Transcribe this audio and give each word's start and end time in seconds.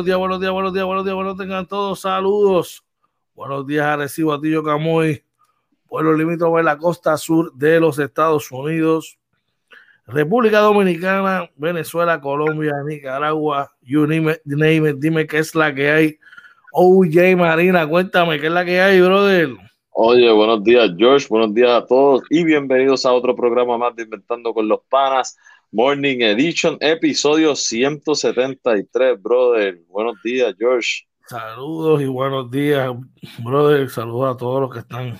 Buenos 0.00 0.06
días, 0.06 0.18
buenos 0.18 0.40
días, 0.40 0.52
buenos 0.52 0.72
días, 0.72 0.86
buenos 0.86 1.04
días, 1.04 1.14
buenos 1.14 1.36
tengan 1.36 1.66
todos 1.66 2.00
saludos. 2.00 2.82
Buenos 3.34 3.66
días, 3.66 3.84
Arecibo, 3.84 4.32
Atillo, 4.32 4.62
Camoy, 4.62 5.22
pueblo 5.86 6.14
limítrofe 6.14 6.56
de 6.56 6.62
la 6.62 6.78
costa 6.78 7.18
sur 7.18 7.52
de 7.52 7.78
los 7.78 7.98
Estados 7.98 8.50
Unidos, 8.50 9.18
República 10.06 10.60
Dominicana, 10.60 11.50
Venezuela, 11.54 12.18
Colombia, 12.18 12.72
Nicaragua, 12.82 13.70
you 13.82 14.06
name 14.06 14.30
it, 14.88 14.96
dime 14.96 15.26
qué 15.26 15.36
es 15.36 15.54
la 15.54 15.74
que 15.74 15.90
hay. 15.90 16.18
OJ 16.72 17.36
Marina, 17.36 17.86
cuéntame 17.86 18.40
qué 18.40 18.46
es 18.46 18.52
la 18.54 18.64
que 18.64 18.80
hay, 18.80 19.02
brother. 19.02 19.50
Oye, 19.90 20.32
buenos 20.32 20.64
días, 20.64 20.92
George. 20.96 21.26
Buenos 21.28 21.52
días 21.52 21.72
a 21.72 21.84
todos 21.84 22.22
y 22.30 22.42
bienvenidos 22.42 23.04
a 23.04 23.12
otro 23.12 23.36
programa 23.36 23.76
más 23.76 23.94
de 23.94 24.04
Inventando 24.04 24.54
con 24.54 24.66
los 24.66 24.80
Panas, 24.88 25.36
Morning 25.72 26.20
Edition, 26.22 26.76
episodio 26.80 27.54
173, 27.54 29.22
brother. 29.22 29.80
Buenos 29.86 30.20
días, 30.24 30.52
George. 30.58 31.06
Saludos 31.28 32.02
y 32.02 32.06
buenos 32.06 32.50
días, 32.50 32.92
brother. 33.38 33.88
Saludos 33.88 34.34
a 34.34 34.36
todos 34.36 34.62
los 34.62 34.72
que 34.72 34.80
están 34.80 35.16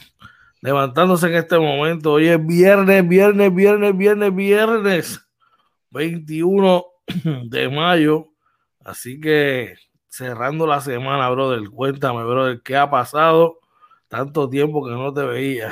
levantándose 0.61 1.29
en 1.29 1.35
este 1.35 1.57
momento. 1.57 2.15
Hoy 2.15 2.27
es 2.27 2.45
viernes, 2.45 3.07
viernes, 3.07 3.55
viernes, 3.55 3.97
viernes, 3.97 4.35
viernes, 4.35 5.21
21 5.91 6.85
de 7.45 7.69
mayo. 7.69 8.33
Así 8.81 9.21
que 9.21 9.77
cerrando 10.09 10.67
la 10.67 10.81
semana, 10.81 11.31
brother. 11.31 11.71
Cuéntame, 11.71 12.25
brother, 12.25 12.61
¿qué 12.65 12.77
ha 12.77 12.91
pasado? 12.91 13.61
Tanto 14.09 14.51
tiempo 14.51 14.85
que 14.85 14.91
no 14.91 15.15
te 15.15 15.23
veía. 15.23 15.69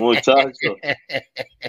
Muchachos, 0.00 0.76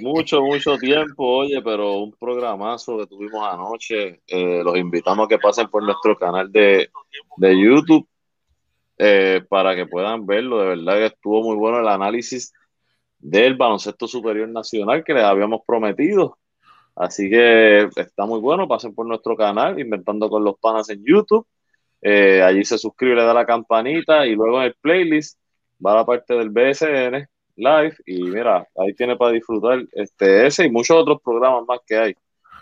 mucho, 0.02 0.42
mucho 0.42 0.78
tiempo, 0.78 1.26
oye, 1.40 1.62
pero 1.62 1.98
un 2.00 2.12
programazo 2.14 2.98
que 2.98 3.08
tuvimos 3.08 3.46
anoche. 3.48 4.22
Eh, 4.28 4.64
los 4.64 4.78
invitamos 4.78 5.26
a 5.26 5.28
que 5.28 5.38
pasen 5.38 5.68
por 5.68 5.84
nuestro 5.84 6.16
canal 6.18 6.52
de, 6.52 6.90
YouTube 7.38 8.08
eh, 8.98 9.42
para 9.50 9.76
que 9.76 9.86
puedan 9.86 10.26
verlo. 10.26 10.60
De 10.60 10.68
verdad 10.68 10.96
que 10.96 11.06
estuvo 11.08 11.44
muy 11.44 11.58
bueno 11.58 11.80
el 11.80 11.88
análisis 11.88 12.54
del 13.18 13.56
baloncesto 13.56 14.08
superior 14.08 14.48
nacional 14.48 15.04
que 15.04 15.14
les 15.14 15.24
habíamos 15.24 15.62
prometido. 15.66 16.38
Así 16.96 17.30
que 17.30 17.90
está 17.96 18.26
muy 18.26 18.40
bueno. 18.40 18.68
Pasen 18.68 18.96
por 18.96 19.06
nuestro 19.06 19.36
canal, 19.36 19.80
Inventando 19.80 20.30
con 20.30 20.44
los 20.44 20.58
Panas 20.60 20.90
en 20.90 21.04
YouTube. 21.06 21.46
Eh, 22.02 22.42
allí 22.42 22.64
se 22.64 22.78
suscribe, 22.78 23.16
le 23.16 23.24
da 23.24 23.34
la 23.34 23.46
campanita 23.46 24.26
y 24.26 24.36
luego 24.36 24.60
en 24.60 24.68
el 24.68 24.76
playlist 24.76 25.38
va 25.86 25.96
la 25.96 26.06
parte 26.06 26.34
del 26.34 26.50
BSN 26.50 27.28
Live 27.60 27.96
y 28.06 28.24
mira, 28.24 28.68
ahí 28.78 28.94
tiene 28.94 29.16
para 29.16 29.32
disfrutar 29.32 29.80
este, 29.92 30.48
ese 30.48 30.66
y 30.66 30.72
muchos 30.72 30.98
otros 30.98 31.20
programas 31.24 31.64
más 31.68 31.80
que 31.86 31.98
hay. 31.98 32.16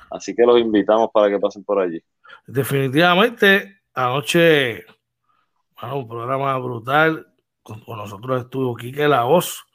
Así 0.09 0.33
que 0.35 0.43
los 0.43 0.59
invitamos 0.59 1.09
para 1.13 1.29
que 1.29 1.39
pasen 1.39 1.63
por 1.63 1.79
allí. 1.79 2.01
Definitivamente, 2.45 3.81
anoche, 3.93 4.85
bueno, 5.79 5.99
un 5.99 6.07
programa 6.07 6.57
brutal. 6.57 7.27
Con, 7.61 7.83
nosotros 7.85 8.43
estuvo 8.43 8.75
Quique 8.75 9.07
La 9.07 9.23
Voz, 9.23 9.65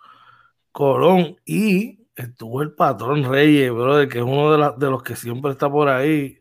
Colón 0.73 1.37
y 1.45 2.07
estuvo 2.17 2.63
el 2.63 2.73
patrón 2.73 3.31
Reyes, 3.31 3.71
brother, 3.71 4.09
que 4.09 4.19
es 4.19 4.25
uno 4.25 4.57
de, 4.57 4.73
de 4.79 4.91
los 4.91 5.03
que 5.03 5.15
siempre 5.15 5.53
está 5.53 5.71
por 5.71 5.89
ahí 5.89 6.39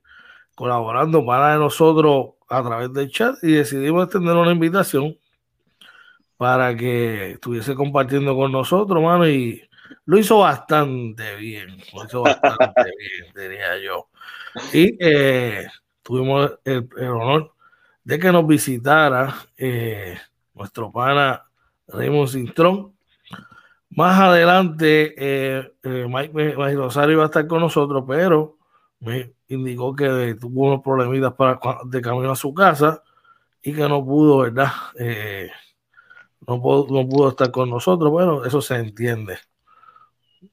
colaborando 0.56 1.26
para 1.26 1.58
nosotros 1.58 2.36
a 2.50 2.62
través 2.64 2.94
del 2.94 3.10
chat 3.10 3.36
y 3.42 3.54
decidimos 3.54 4.06
extender 4.06 4.36
una 4.36 4.52
invitación 4.52 5.18
para 6.42 6.76
que 6.76 7.34
estuviese 7.34 7.76
compartiendo 7.76 8.36
con 8.36 8.52
nosotros, 8.52 9.00
mano, 9.00 9.28
y 9.30 9.62
lo 10.06 10.18
hizo 10.18 10.40
bastante 10.40 11.36
bien, 11.36 11.78
lo 11.94 12.04
hizo 12.04 12.24
bastante 12.24 12.82
bien, 12.98 13.32
diría 13.36 13.78
yo. 13.78 14.08
Y 14.74 14.98
eh, 15.00 15.68
tuvimos 16.02 16.52
el, 16.66 16.90
honor 16.98 17.54
de 18.04 18.18
que 18.18 18.32
nos 18.32 18.48
visitara 18.48 19.36
eh, 19.56 20.18
nuestro 20.56 20.92
pana 20.92 21.46
Raymond 21.88 22.30
Sintrón. 22.30 22.96
Más 23.92 24.20
adelante, 24.20 25.14
eh, 25.16 25.72
Mike, 25.84 26.56
Rosario 26.74 27.14
iba 27.14 27.24
a 27.24 27.28
estar 27.28 27.46
con 27.46 27.60
nosotros, 27.60 28.04
pero 28.08 28.58
me 29.00 29.32
indicó 29.48 29.96
que 29.96 30.36
tuvo 30.42 30.70
unos 30.70 30.82
problemitas 30.82 31.34
para, 31.34 31.60
de 31.86 32.02
camino 32.02 32.32
a 32.32 32.36
su 32.36 32.52
casa 32.52 33.04
y 33.62 33.74
que 33.74 33.88
no 33.88 34.04
pudo, 34.04 34.40
¿verdad? 34.40 34.72
No 36.48 36.62
pudo, 36.62 37.30
estar 37.30 37.52
con 37.52 37.70
nosotros. 37.70 38.12
Bueno, 38.12 38.46
eso 38.46 38.62
se 38.62 38.76
entiende. 38.76 39.38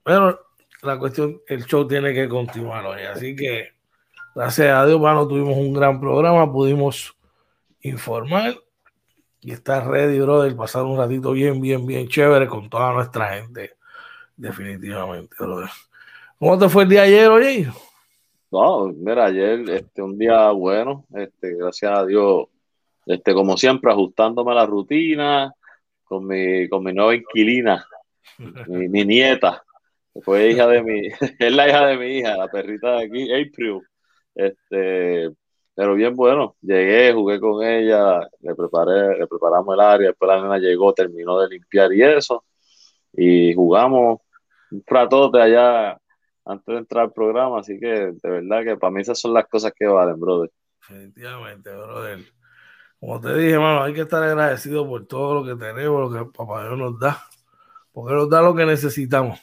Pero 0.02 0.38
la 0.82 0.98
cuestión, 0.98 1.40
el 1.46 1.64
show 1.64 1.86
tiene 1.86 2.12
que 2.12 2.28
continuar 2.28 2.84
hoy. 2.86 3.02
Así 3.02 3.34
que, 3.34 3.70
gracias 4.34 4.68
a 4.68 4.86
Dios, 4.86 4.98
bueno, 4.98 5.26
tuvimos 5.26 5.56
un 5.56 5.72
gran 5.72 6.00
programa, 6.00 6.50
pudimos 6.50 7.16
informar 7.80 8.56
y 9.40 9.52
estar 9.52 9.88
ready, 9.88 10.18
brother, 10.20 10.54
pasar 10.56 10.84
un 10.84 10.98
ratito 10.98 11.32
bien, 11.32 11.60
bien, 11.60 11.86
bien 11.86 12.08
chévere 12.08 12.46
con 12.46 12.68
toda 12.68 12.92
nuestra 12.92 13.34
gente. 13.34 13.72
Definitivamente, 14.36 15.36
brother. 15.38 15.70
¿Cómo 16.38 16.58
te 16.58 16.68
fue 16.68 16.84
el 16.84 16.88
día 16.88 17.02
ayer, 17.02 17.28
oye? 17.28 17.68
No, 18.50 18.86
mira, 18.88 19.26
ayer, 19.26 19.68
este, 19.70 20.00
un 20.00 20.16
día 20.16 20.50
bueno, 20.50 21.04
este, 21.14 21.54
gracias 21.54 21.98
a 21.98 22.06
Dios, 22.06 22.46
este, 23.04 23.34
como 23.34 23.56
siempre, 23.56 23.90
ajustándome 23.90 24.52
a 24.52 24.54
la 24.54 24.66
rutina, 24.66 25.54
con 26.08 26.26
mi, 26.26 26.68
con 26.68 26.82
mi 26.82 26.92
nueva 26.92 27.14
inquilina, 27.14 27.86
mi, 28.66 29.04
nieta, 29.04 29.62
que 30.14 30.20
fue 30.22 30.50
hija 30.50 30.66
de 30.66 30.82
mi, 30.82 31.08
es 31.38 31.52
la 31.52 31.68
hija 31.68 31.86
de 31.86 31.96
mi 31.96 32.18
hija, 32.18 32.36
la 32.36 32.48
perrita 32.48 32.96
de 32.96 33.04
aquí, 33.04 33.32
April. 33.32 33.80
Este, 34.34 35.30
pero 35.74 35.94
bien 35.94 36.14
bueno, 36.16 36.56
llegué, 36.60 37.12
jugué 37.12 37.38
con 37.38 37.64
ella, 37.64 38.20
le 38.40 38.54
preparé, 38.54 39.18
le 39.18 39.26
preparamos 39.26 39.74
el 39.74 39.80
área, 39.80 40.08
después 40.08 40.28
la 40.28 40.42
nena 40.42 40.58
llegó, 40.58 40.92
terminó 40.92 41.40
de 41.40 41.48
limpiar 41.48 41.92
y 41.92 42.02
eso, 42.02 42.44
y 43.12 43.54
jugamos 43.54 44.20
un 44.70 44.82
ratote 44.86 45.40
allá 45.40 45.98
antes 46.44 46.66
de 46.66 46.78
entrar 46.78 47.04
al 47.04 47.12
programa, 47.12 47.60
así 47.60 47.78
que 47.78 48.12
de 48.12 48.30
verdad 48.30 48.64
que 48.64 48.76
para 48.76 48.90
mí 48.90 49.02
esas 49.02 49.20
son 49.20 49.34
las 49.34 49.46
cosas 49.46 49.72
que 49.76 49.86
valen, 49.86 50.18
brother. 50.18 50.50
Definitivamente, 50.80 51.70
brother. 51.70 52.37
Como 53.00 53.20
te 53.20 53.32
dije, 53.34 53.52
hermano, 53.52 53.82
hay 53.84 53.94
que 53.94 54.00
estar 54.00 54.22
agradecido 54.22 54.86
por 54.88 55.06
todo 55.06 55.34
lo 55.34 55.44
que 55.44 55.64
tenemos, 55.64 56.12
lo 56.12 56.26
que 56.26 56.30
Papá 56.36 56.64
Dios 56.64 56.76
nos 56.76 56.98
da, 56.98 57.22
porque 57.92 58.14
nos 58.14 58.28
da 58.28 58.42
lo 58.42 58.54
que 58.54 58.66
necesitamos. 58.66 59.40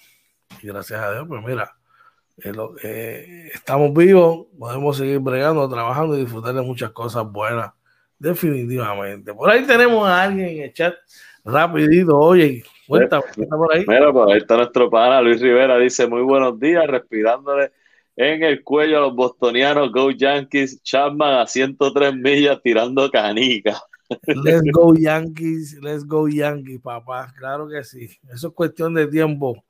Y 0.61 0.67
gracias 0.67 1.01
a 1.01 1.13
Dios, 1.13 1.25
pues 1.27 1.41
mira, 1.43 1.73
eh, 2.83 3.49
estamos 3.53 3.93
vivos, 3.93 4.47
podemos 4.59 4.97
seguir 4.97 5.19
bregando, 5.19 5.69
trabajando 5.69 6.17
y 6.17 6.21
disfrutar 6.21 6.53
de 6.53 6.61
muchas 6.61 6.91
cosas 6.91 7.25
buenas, 7.31 7.71
definitivamente. 8.19 9.33
Por 9.33 9.49
ahí 9.49 9.65
tenemos 9.65 10.05
a 10.05 10.23
alguien 10.23 10.49
en 10.49 10.63
el 10.63 10.73
chat, 10.73 10.95
rapidito, 11.45 12.17
oye, 12.17 12.61
cuéntame, 12.87 13.23
¿qué 13.33 13.43
está 13.43 13.55
por 13.55 13.73
ahí? 13.73 13.85
Mira, 13.87 14.11
pues 14.11 14.33
ahí 14.33 14.37
está 14.39 14.57
nuestro 14.57 14.89
pana 14.89 15.21
Luis 15.21 15.39
Rivera, 15.39 15.77
dice, 15.77 16.07
muy 16.07 16.23
buenos 16.23 16.59
días, 16.59 16.85
respirándole 16.87 17.71
en 18.15 18.43
el 18.43 18.63
cuello 18.63 18.97
a 18.97 19.01
los 19.01 19.15
bostonianos, 19.15 19.91
Go 19.91 20.11
Yankees, 20.11 20.81
Chapman 20.83 21.39
a 21.39 21.47
103 21.47 22.15
millas 22.15 22.61
tirando 22.61 23.09
canica. 23.11 23.81
Let's 24.27 24.71
go 24.71 24.93
Yankees, 24.93 25.79
let's 25.81 26.05
go 26.05 26.27
Yankees, 26.27 26.79
papá, 26.81 27.33
claro 27.37 27.67
que 27.67 27.83
sí. 27.83 28.09
Eso 28.31 28.49
es 28.49 28.53
cuestión 28.53 28.93
de 28.93 29.07
tiempo, 29.07 29.63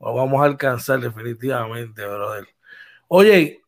lo 0.00 0.14
vamos 0.14 0.40
a 0.42 0.46
alcanzar 0.46 1.00
definitivamente, 1.00 2.04
brother. 2.04 2.48
Oye, 3.08 3.62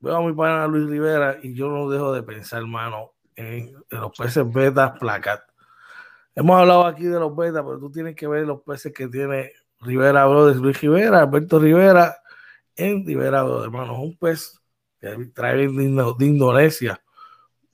veo 0.00 0.16
a 0.16 0.22
mi 0.22 0.32
pana 0.32 0.66
Luis 0.66 0.88
Rivera 0.88 1.38
y 1.42 1.54
yo 1.54 1.68
no 1.68 1.90
dejo 1.90 2.12
de 2.12 2.22
pensar, 2.22 2.60
hermano, 2.60 3.12
en, 3.34 3.74
los 3.90 4.16
peces 4.16 4.50
beta 4.50 4.94
placat. 4.94 5.40
Hemos 6.34 6.58
hablado 6.58 6.86
aquí 6.86 7.04
de 7.04 7.18
los 7.18 7.36
beta, 7.36 7.62
pero 7.64 7.78
tú 7.78 7.90
tienes 7.90 8.14
que 8.14 8.26
ver 8.26 8.46
los 8.46 8.62
peces 8.62 8.92
que 8.94 9.08
tiene 9.08 9.52
Rivera 9.80 10.24
Brothers, 10.26 10.58
Luis 10.58 10.80
Rivera, 10.80 11.20
Alberto 11.20 11.58
Rivera 11.58 12.21
en 12.76 13.04
Liberado, 13.04 13.62
hermanos. 13.64 13.98
Un 13.98 14.16
pez 14.16 14.60
que 15.00 15.08
trae 15.34 15.56
de, 15.56 16.26
Indonesia, 16.26 17.02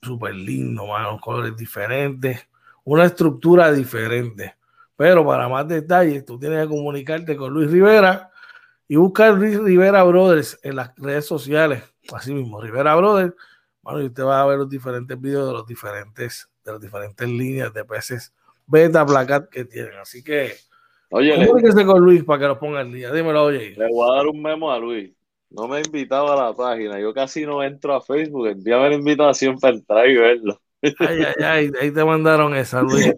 súper 0.01 0.35
lindo, 0.35 0.83
hermanos, 0.83 1.21
colores 1.21 1.55
diferentes, 1.55 2.47
una 2.83 3.05
estructura 3.05 3.71
diferente. 3.71 4.55
Pero 4.95 5.25
para 5.25 5.47
más 5.47 5.67
detalles, 5.67 6.25
tú 6.25 6.37
tienes 6.37 6.63
que 6.63 6.69
comunicarte 6.69 7.37
con 7.37 7.53
Luis 7.53 7.71
Rivera 7.71 8.29
y 8.87 8.95
buscar 8.95 9.33
Luis 9.33 9.57
Rivera 9.57 10.03
Brothers 10.03 10.59
en 10.63 10.75
las 10.75 10.93
redes 10.97 11.25
sociales. 11.25 11.83
Así 12.11 12.33
mismo, 12.33 12.61
Rivera 12.61 12.95
Brothers. 12.95 13.33
Bueno, 13.81 14.01
y 14.01 14.07
usted 14.07 14.23
va 14.23 14.41
a 14.41 14.45
ver 14.45 14.57
los 14.57 14.69
diferentes 14.69 15.19
videos 15.19 15.47
de 15.47 15.53
los 15.53 15.65
diferentes, 15.65 16.49
de 16.65 16.71
las 16.73 16.81
diferentes 16.81 17.27
líneas 17.27 17.73
de 17.73 17.85
peces 17.85 18.33
beta 18.69 19.05
placat 19.05 19.49
que 19.49 19.65
tienen. 19.65 19.97
Así 19.99 20.23
que 20.23 20.53
Oye, 21.11 21.37
le, 21.37 21.85
con 21.85 22.01
Luis 22.01 22.23
para 22.23 22.39
que 22.39 22.47
lo 22.47 22.59
ponga 22.59 22.81
el 22.81 22.91
día. 22.91 23.11
Dímelo, 23.11 23.45
oye. 23.45 23.73
Le 23.75 23.87
voy 23.89 24.09
a 24.09 24.17
dar 24.17 24.27
un 24.27 24.41
memo 24.41 24.71
a 24.71 24.77
Luis. 24.77 25.11
No 25.49 25.67
me 25.67 25.77
ha 25.77 25.79
invitado 25.79 26.31
a 26.31 26.49
la 26.49 26.53
página. 26.53 26.99
Yo 26.99 27.13
casi 27.13 27.45
no 27.45 27.63
entro 27.63 27.95
a 27.95 28.01
Facebook. 28.01 28.47
Envíame 28.47 28.89
la 28.89 28.95
invitación 28.95 29.59
para 29.59 29.75
entrar 29.75 30.07
y 30.07 30.17
verlo. 30.17 30.59
Ay, 30.81 30.93
ay, 30.99 31.33
ay, 31.43 31.71
ahí 31.81 31.91
te 31.91 32.05
mandaron 32.05 32.55
esa, 32.55 32.81
Luis. 32.81 33.05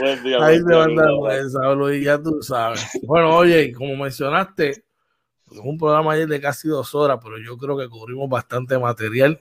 Buen 0.00 0.22
día, 0.24 0.44
Ahí 0.44 0.58
te 0.64 0.74
mandaron 0.74 1.30
esa, 1.30 1.72
Luis, 1.74 2.04
ya 2.04 2.20
tú 2.20 2.42
sabes. 2.42 2.84
Bueno, 3.04 3.36
oye, 3.36 3.72
como 3.72 3.94
mencionaste, 3.94 4.70
es 4.70 4.82
un 5.62 5.78
programa 5.78 6.14
ayer 6.14 6.26
de 6.26 6.40
casi 6.40 6.66
dos 6.66 6.92
horas, 6.94 7.20
pero 7.22 7.38
yo 7.38 7.56
creo 7.56 7.78
que 7.78 7.88
cubrimos 7.88 8.28
bastante 8.28 8.76
material 8.76 9.40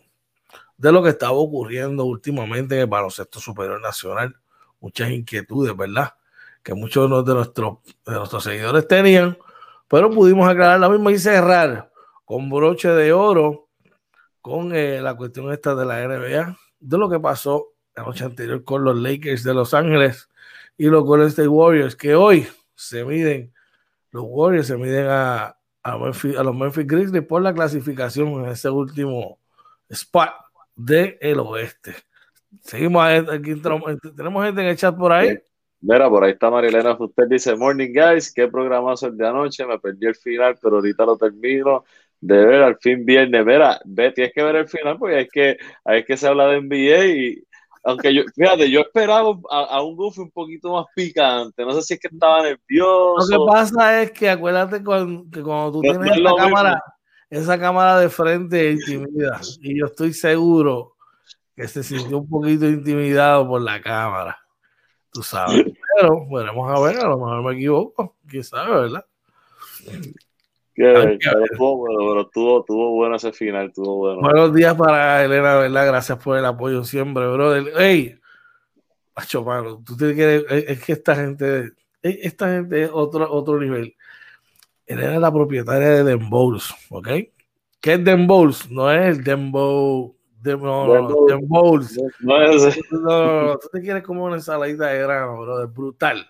de 0.78 0.92
lo 0.92 1.02
que 1.02 1.10
estaba 1.10 1.34
ocurriendo 1.34 2.06
últimamente 2.06 2.76
en 2.76 2.82
el 2.82 2.88
baloncesto 2.88 3.40
superior 3.40 3.82
nacional. 3.82 4.36
Muchas 4.84 5.12
inquietudes, 5.12 5.78
¿verdad? 5.78 6.14
Que 6.62 6.74
muchos 6.74 7.10
de 7.26 7.34
nuestros, 7.34 7.78
de 8.06 8.16
nuestros 8.16 8.44
seguidores 8.44 8.86
tenían, 8.86 9.38
pero 9.88 10.12
pudimos 10.12 10.46
aclarar 10.46 10.78
la 10.78 10.90
misma 10.90 11.14
y 11.14 11.18
cerrar 11.18 11.90
con 12.26 12.50
broche 12.50 12.90
de 12.90 13.14
oro 13.14 13.70
con 14.42 14.76
eh, 14.76 15.00
la 15.00 15.16
cuestión 15.16 15.54
esta 15.54 15.74
de 15.74 15.86
la 15.86 16.06
NBA, 16.06 16.58
de 16.82 16.98
lo 16.98 17.10
que 17.10 17.18
pasó 17.18 17.76
la 17.96 18.04
noche 18.04 18.26
anterior 18.26 18.66
con 18.66 18.84
los 18.84 18.98
Lakers 18.98 19.46
de 19.46 19.54
Los 19.54 19.74
Ángeles 19.74 20.28
y 20.78 20.88
los 20.88 21.06
Golden 21.06 21.30
State 21.30 21.48
Warriors, 21.48 21.96
que 21.96 22.14
hoy 22.14 22.46
se 22.76 23.06
miden, 23.06 23.54
los 24.12 24.26
Warriors 24.28 24.68
se 24.68 24.76
miden 24.76 25.08
a, 25.08 25.58
a, 25.82 25.98
Memphis, 25.98 26.36
a 26.36 26.44
los 26.44 26.54
Memphis 26.54 26.86
Grizzlies 26.86 27.26
por 27.26 27.42
la 27.42 27.54
clasificación 27.54 28.28
en 28.44 28.48
ese 28.48 28.70
último 28.70 29.40
spot 29.88 30.32
del 30.76 31.18
el 31.22 31.40
oeste. 31.40 31.96
Seguimos 32.62 33.04
aquí, 33.04 33.56
tenemos 33.56 34.46
gente 34.46 34.62
en 34.62 34.68
el 34.68 34.78
chat 34.78 34.96
por 34.96 35.12
ahí. 35.12 35.38
Mira, 35.82 36.10
por 36.10 36.24
ahí 36.24 36.32
está 36.32 36.50
Marilena 36.50 36.96
Usted 36.98 37.28
dice, 37.28 37.56
morning 37.56 37.94
guys, 37.94 38.34
qué 38.34 38.48
programazo 38.48 39.08
el 39.08 39.18
de 39.18 39.28
anoche, 39.28 39.66
me 39.66 39.78
perdí 39.80 40.08
el 40.08 40.16
final, 40.16 40.58
pero 40.62 40.78
ahorita 40.78 41.06
lo 41.06 41.18
termino 41.18 41.84
de 42.22 42.46
ver 42.46 42.64
al 42.64 42.78
fin 42.78 43.06
viernes. 43.06 43.46
Mira, 43.46 43.82
ve, 43.84 44.12
tienes 44.12 44.34
que 44.34 44.44
ver 44.44 44.56
el 44.56 44.68
final 44.68 44.98
porque 44.98 45.22
es 45.22 45.30
que, 45.30 45.58
es 45.86 46.06
que 46.06 46.16
se 46.16 46.28
habla 46.28 46.48
de 46.48 46.62
NBA 46.62 47.06
y 47.06 47.44
aunque 47.84 48.14
yo, 48.14 48.24
fíjate, 48.34 48.72
yo 48.72 48.80
esperaba 48.80 49.38
a, 49.52 49.60
a, 49.66 49.84
un 49.84 49.98
Goofy 49.98 50.22
un 50.22 50.32
poquito 50.32 50.72
más 50.72 50.86
picante, 50.96 51.66
no 51.66 51.74
sé 51.74 51.82
si 51.82 51.94
es 51.96 52.00
que 52.00 52.08
estaba 52.08 52.44
nervioso. 52.44 53.30
Lo 53.30 53.46
que 53.46 53.52
pasa 53.52 54.02
es 54.02 54.12
que 54.12 54.30
acuérdate 54.30 54.82
con, 54.82 55.30
que 55.30 55.44
cuando 55.44 55.74
tú 55.74 55.84
no 55.84 56.00
tienes 56.00 56.18
esa 56.18 56.36
cámara, 56.38 56.84
esa 57.30 57.60
cámara 57.60 58.00
de 58.00 58.08
frente 58.08 58.72
intimida 58.72 59.42
y 59.60 59.80
yo 59.80 59.88
estoy 59.88 60.14
seguro 60.14 60.93
que 61.56 61.68
se 61.68 61.84
sintió 61.84 62.20
un 62.20 62.30
poquito 62.30 62.66
intimidado 62.66 63.48
por 63.48 63.62
la 63.62 63.82
cámara, 63.82 64.38
tú 65.12 65.22
sabes. 65.22 65.66
Pero 66.00 66.28
veremos 66.30 66.72
a 66.72 66.82
ver, 66.82 66.98
a 66.98 67.08
lo 67.08 67.18
mejor 67.18 67.44
me 67.44 67.54
equivoco, 67.54 68.16
quién 68.28 68.44
sabe, 68.44 68.82
¿verdad? 68.82 69.06
Que, 70.76 70.86
pero, 70.86 71.04
pero 71.04 72.22
estuvo, 72.22 72.60
estuvo 72.62 72.92
bueno 72.94 73.16
ese 73.18 73.32
final, 73.32 73.68
estuvo 73.68 73.98
bueno. 73.98 74.22
Buenos 74.22 74.56
días 74.56 74.74
para 74.76 75.24
Elena, 75.24 75.56
¿verdad? 75.56 75.86
Gracias 75.86 76.18
por 76.18 76.36
el 76.36 76.46
apoyo 76.46 76.84
siempre, 76.84 77.28
brother. 77.28 77.80
¡Ey! 77.80 78.16
Macho, 79.16 79.44
mano, 79.44 79.84
tú 79.86 79.96
te 79.96 80.16
quieres, 80.16 80.46
es 80.50 80.84
que 80.84 80.94
esta 80.94 81.16
gente, 81.16 81.74
esta 82.02 82.48
gente 82.48 82.86
es 82.86 82.90
otro, 82.92 83.32
otro 83.32 83.60
nivel. 83.60 83.96
Elena 84.88 85.14
es 85.14 85.22
la 85.22 85.32
propietaria 85.32 85.90
de 85.90 86.04
Dembows, 86.04 86.74
¿ok? 86.90 87.08
¿Qué 87.80 87.94
es 87.94 88.04
Dembows? 88.04 88.72
No 88.72 88.92
es 88.92 89.18
el 89.18 89.24
Dembow. 89.24 90.13
Dem, 90.44 90.62
no, 90.62 90.86
no, 90.86 91.10
no, 91.10 91.26
Dembows. 91.26 91.98
No, 92.20 92.42
es 92.42 92.78
no, 92.92 93.58
tú 93.58 93.70
te 93.72 93.82
quieres 93.82 94.04
como 94.04 94.26
una 94.26 94.36
ensaladita 94.36 94.88
de 94.88 95.00
grano, 95.00 95.40
brother, 95.40 95.68
brutal. 95.68 96.30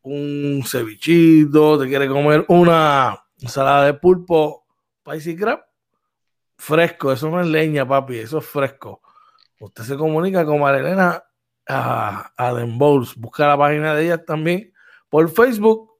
Un 0.00 0.62
cevichito, 0.66 1.78
te 1.78 1.88
quieres 1.88 2.08
comer 2.08 2.46
una 2.48 3.22
ensalada 3.38 3.84
de 3.84 3.92
pulpo, 3.92 4.64
spicy 5.00 5.36
crab, 5.36 5.62
fresco, 6.56 7.12
eso 7.12 7.28
no 7.30 7.42
es 7.42 7.46
leña, 7.46 7.86
papi, 7.86 8.16
eso 8.16 8.38
es 8.38 8.46
fresco. 8.46 9.02
Usted 9.60 9.84
se 9.84 9.96
comunica 9.98 10.46
con 10.46 10.60
Marilena 10.60 11.22
a, 11.68 12.32
a 12.34 12.54
Den 12.54 12.78
Bowls, 12.78 13.14
busca 13.14 13.46
la 13.46 13.58
página 13.58 13.94
de 13.94 14.06
ella 14.06 14.24
también 14.24 14.72
por 15.10 15.28
Facebook, 15.28 15.98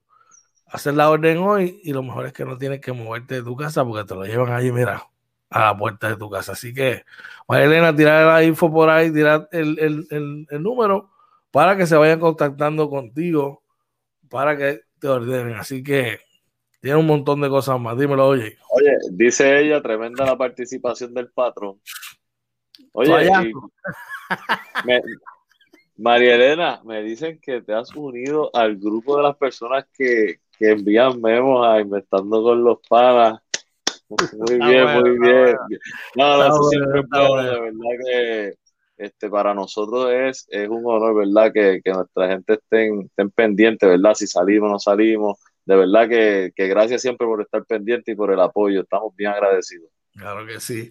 hacer 0.64 0.94
la 0.94 1.10
orden 1.10 1.36
hoy 1.38 1.78
y 1.84 1.92
lo 1.92 2.02
mejor 2.02 2.24
es 2.24 2.32
que 2.32 2.46
no 2.46 2.56
tienes 2.56 2.80
que 2.80 2.92
moverte 2.92 3.34
de 3.34 3.42
tu 3.42 3.54
casa 3.54 3.84
porque 3.84 4.04
te 4.04 4.14
lo 4.14 4.24
llevan 4.24 4.52
allí, 4.52 4.72
mira, 4.72 5.11
a 5.52 5.66
la 5.66 5.76
puerta 5.76 6.08
de 6.08 6.16
tu 6.16 6.30
casa. 6.30 6.52
Así 6.52 6.72
que, 6.72 7.04
Marilena, 7.48 7.94
tirar 7.94 8.26
la 8.26 8.42
info 8.42 8.72
por 8.72 8.90
ahí, 8.90 9.12
tirar 9.12 9.48
el, 9.52 9.78
el, 9.78 10.06
el, 10.10 10.46
el 10.50 10.62
número 10.62 11.10
para 11.50 11.76
que 11.76 11.86
se 11.86 11.96
vayan 11.96 12.18
contactando 12.18 12.88
contigo, 12.88 13.62
para 14.28 14.56
que 14.56 14.80
te 14.98 15.08
ordenen. 15.08 15.54
Así 15.54 15.82
que 15.82 16.20
tiene 16.80 16.96
un 16.96 17.06
montón 17.06 17.40
de 17.40 17.48
cosas 17.48 17.78
más. 17.78 17.96
Dímelo, 17.96 18.26
oye. 18.26 18.56
Oye, 18.70 18.96
dice 19.12 19.60
ella, 19.60 19.80
tremenda 19.82 20.24
la 20.24 20.36
participación 20.36 21.14
del 21.14 21.30
patrón. 21.30 21.80
Oye, 22.92 23.26
y, 23.26 23.52
me, 24.86 25.00
María 25.96 26.34
Elena, 26.34 26.80
me 26.84 27.02
dicen 27.02 27.38
que 27.40 27.60
te 27.60 27.74
has 27.74 27.94
unido 27.94 28.50
al 28.54 28.76
grupo 28.76 29.16
de 29.16 29.22
las 29.22 29.36
personas 29.36 29.84
que, 29.92 30.40
que 30.58 30.70
envían 30.70 31.20
memos 31.20 31.66
a 31.66 31.80
Inventando 31.80 32.42
con 32.42 32.64
los 32.64 32.78
Panas. 32.88 33.40
Muy 34.32 34.58
bien, 34.58 34.84
bueno, 34.84 35.00
muy 35.00 35.18
bien. 35.18 35.56
No, 36.16 36.38
no, 36.38 36.44
eso 36.44 36.58
bueno, 36.58 36.70
siempre 36.70 37.00
es 37.00 37.06
bueno, 37.08 37.42
de 37.42 37.60
verdad 37.60 38.04
que 38.04 38.54
este, 38.98 39.28
para 39.28 39.54
nosotros 39.54 40.10
es, 40.12 40.46
es 40.48 40.68
un 40.68 40.82
honor, 40.84 41.14
¿verdad? 41.14 41.52
Que, 41.52 41.80
que 41.84 41.92
nuestra 41.92 42.28
gente 42.28 42.54
estén, 42.54 43.02
estén 43.02 43.30
pendientes, 43.30 43.88
¿verdad? 43.88 44.14
Si 44.14 44.26
salimos 44.26 44.68
o 44.68 44.72
no 44.72 44.78
salimos 44.78 45.38
de 45.64 45.76
verdad 45.76 46.08
que, 46.08 46.50
que, 46.56 46.66
gracias 46.66 47.02
siempre 47.02 47.24
por 47.26 47.40
estar 47.40 47.64
pendiente 47.64 48.10
y 48.12 48.16
por 48.16 48.32
el 48.32 48.40
apoyo. 48.40 48.80
Estamos 48.82 49.14
bien 49.16 49.30
agradecidos. 49.30 49.88
Claro 50.12 50.44
que 50.46 50.60
sí. 50.60 50.90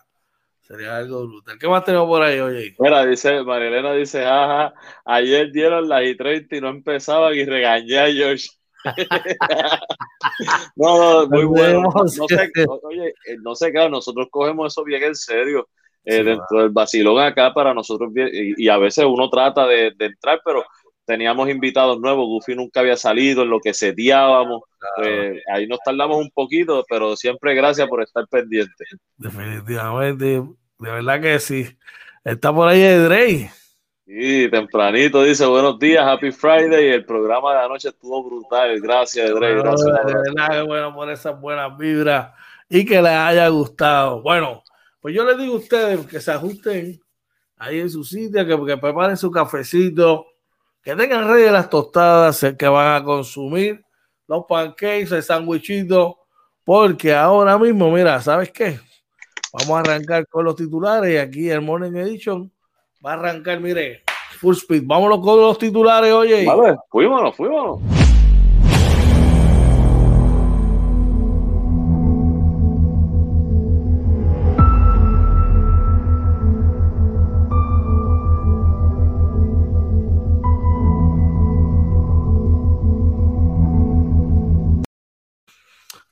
sería 0.61 0.97
algo 0.97 1.27
brutal. 1.27 1.59
¿Qué 1.59 1.67
más 1.67 1.85
tenemos 1.85 2.07
por 2.07 2.23
ahí, 2.23 2.39
oye? 2.39 2.75
Mira, 2.79 3.05
dice, 3.05 3.43
Marilena 3.43 3.93
dice, 3.93 4.23
jaja, 4.23 4.73
ayer 5.05 5.51
dieron 5.51 5.87
las 5.87 6.03
y 6.03 6.17
30 6.17 6.55
y 6.55 6.61
no 6.61 6.69
empezaban 6.69 7.35
y 7.35 7.45
regañé 7.45 7.99
a 7.99 8.11
George. 8.11 8.47
no, 10.75 11.21
no, 11.21 11.27
muy 11.27 11.45
bueno. 11.45 11.89
No, 11.93 12.07
sé, 12.07 12.51
oye, 12.83 13.13
no 13.41 13.55
sé, 13.55 13.71
claro, 13.71 13.89
nosotros 13.89 14.27
cogemos 14.29 14.73
eso 14.73 14.83
bien 14.83 15.03
en 15.03 15.15
serio. 15.15 15.67
Eh, 16.03 16.17
sí, 16.17 16.23
dentro 16.23 16.59
del 16.59 16.69
vacilón 16.69 17.19
acá 17.19 17.51
para 17.51 17.73
nosotros 17.73 18.11
y, 18.15 18.63
y, 18.63 18.69
a 18.69 18.77
veces 18.77 19.05
uno 19.07 19.27
trata 19.27 19.65
de, 19.65 19.91
de 19.97 20.05
entrar, 20.05 20.39
pero 20.45 20.63
teníamos 21.05 21.49
invitados 21.49 21.99
nuevos, 21.99 22.27
Goofy 22.27 22.55
nunca 22.55 22.81
había 22.81 22.97
salido, 22.97 23.43
en 23.43 23.49
lo 23.49 23.59
que 23.59 23.73
seteábamos, 23.73 24.61
claro. 24.77 25.09
eh, 25.09 25.41
ahí 25.53 25.67
nos 25.67 25.79
tardamos 25.85 26.17
un 26.17 26.31
poquito, 26.31 26.83
pero 26.89 27.15
siempre 27.15 27.53
gracias 27.55 27.87
por 27.87 28.01
estar 28.01 28.27
pendiente. 28.27 28.85
Definitivamente, 29.17 30.25
de 30.25 30.91
verdad 30.91 31.21
que 31.21 31.39
sí. 31.39 31.67
Está 32.23 32.53
por 32.53 32.67
ahí 32.67 32.81
Edrey. 32.81 33.49
Sí, 34.05 34.47
tempranito 34.51 35.23
dice 35.23 35.47
buenos 35.47 35.79
días, 35.79 36.05
happy 36.05 36.31
Friday, 36.31 36.89
el 36.89 37.05
programa 37.05 37.53
de 37.53 37.59
anoche 37.61 37.89
estuvo 37.89 38.23
brutal, 38.23 38.79
gracias 38.79 39.31
bueno, 39.31 39.63
gracias. 39.63 40.05
De 40.05 40.13
verdad 40.13 40.51
que 40.51 40.61
bueno 40.61 40.93
por 40.93 41.09
esas 41.09 41.41
buenas 41.41 41.75
vibras 41.75 42.31
y 42.69 42.85
que 42.85 43.01
les 43.01 43.11
haya 43.11 43.47
gustado. 43.47 44.21
Bueno, 44.21 44.63
pues 45.01 45.15
yo 45.15 45.25
les 45.25 45.39
digo 45.39 45.55
a 45.55 45.57
ustedes 45.57 46.05
que 46.05 46.21
se 46.21 46.31
ajusten 46.31 47.01
ahí 47.57 47.79
en 47.79 47.89
su 47.89 48.03
sitio, 48.03 48.45
que, 48.45 48.73
que 48.73 48.77
preparen 48.77 49.17
su 49.17 49.31
cafecito, 49.31 50.27
que 50.83 50.95
tengan 50.95 51.27
ready 51.27 51.49
las 51.49 51.67
tostadas 51.67 52.45
que 52.59 52.67
van 52.67 53.01
a 53.01 53.03
consumir, 53.03 53.83
los 54.27 54.45
pancakes, 54.47 55.15
el 55.15 55.23
sandwichito, 55.23 56.19
porque 56.63 57.11
ahora 57.11 57.57
mismo, 57.57 57.89
mira, 57.89 58.21
¿sabes 58.21 58.51
qué? 58.51 58.79
Vamos 59.51 59.71
a 59.71 59.79
arrancar 59.79 60.27
con 60.27 60.45
los 60.45 60.55
titulares 60.55 61.11
y 61.11 61.17
aquí 61.17 61.49
el 61.49 61.61
Morning 61.61 61.95
Edition 61.95 62.51
va 63.05 63.11
a 63.11 63.13
arrancar, 63.13 63.59
mire, 63.59 64.01
full 64.39 64.55
speed. 64.55 64.83
Vámonos 64.85 65.19
con 65.19 65.39
los 65.39 65.59
titulares, 65.59 66.11
oye. 66.11 66.43
Vale, 66.43 66.75
fuímonos, 66.89 67.35
fuímonos. 67.35 67.79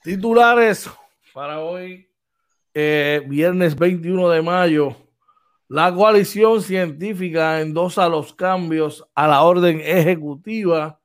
Titulares 0.04 0.90
para 1.34 1.62
hoy, 1.62 2.08
eh, 2.74 3.24
viernes 3.26 3.74
21 3.74 4.30
de 4.30 4.42
mayo 4.42 5.03
la 5.70 5.94
coalición 5.94 6.62
científica 6.62 7.62
endosa 7.62 8.10
los 8.10 8.34
cambios 8.34 9.06
a 9.16 9.28
la 9.28 9.44
orden 9.44 9.80
ejecutiva. 9.80 11.00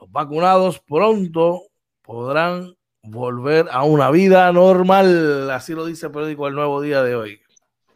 Los 0.00 0.10
vacunados 0.10 0.80
pronto 0.80 1.62
podrán 2.02 2.74
volver 3.02 3.66
a 3.70 3.84
una 3.84 4.10
vida 4.10 4.50
normal. 4.52 5.50
Así 5.50 5.74
lo 5.74 5.84
dice 5.84 6.06
el 6.06 6.12
periódico 6.12 6.48
El 6.48 6.54
Nuevo 6.54 6.80
Día 6.80 7.02
de 7.02 7.14
hoy. 7.14 7.40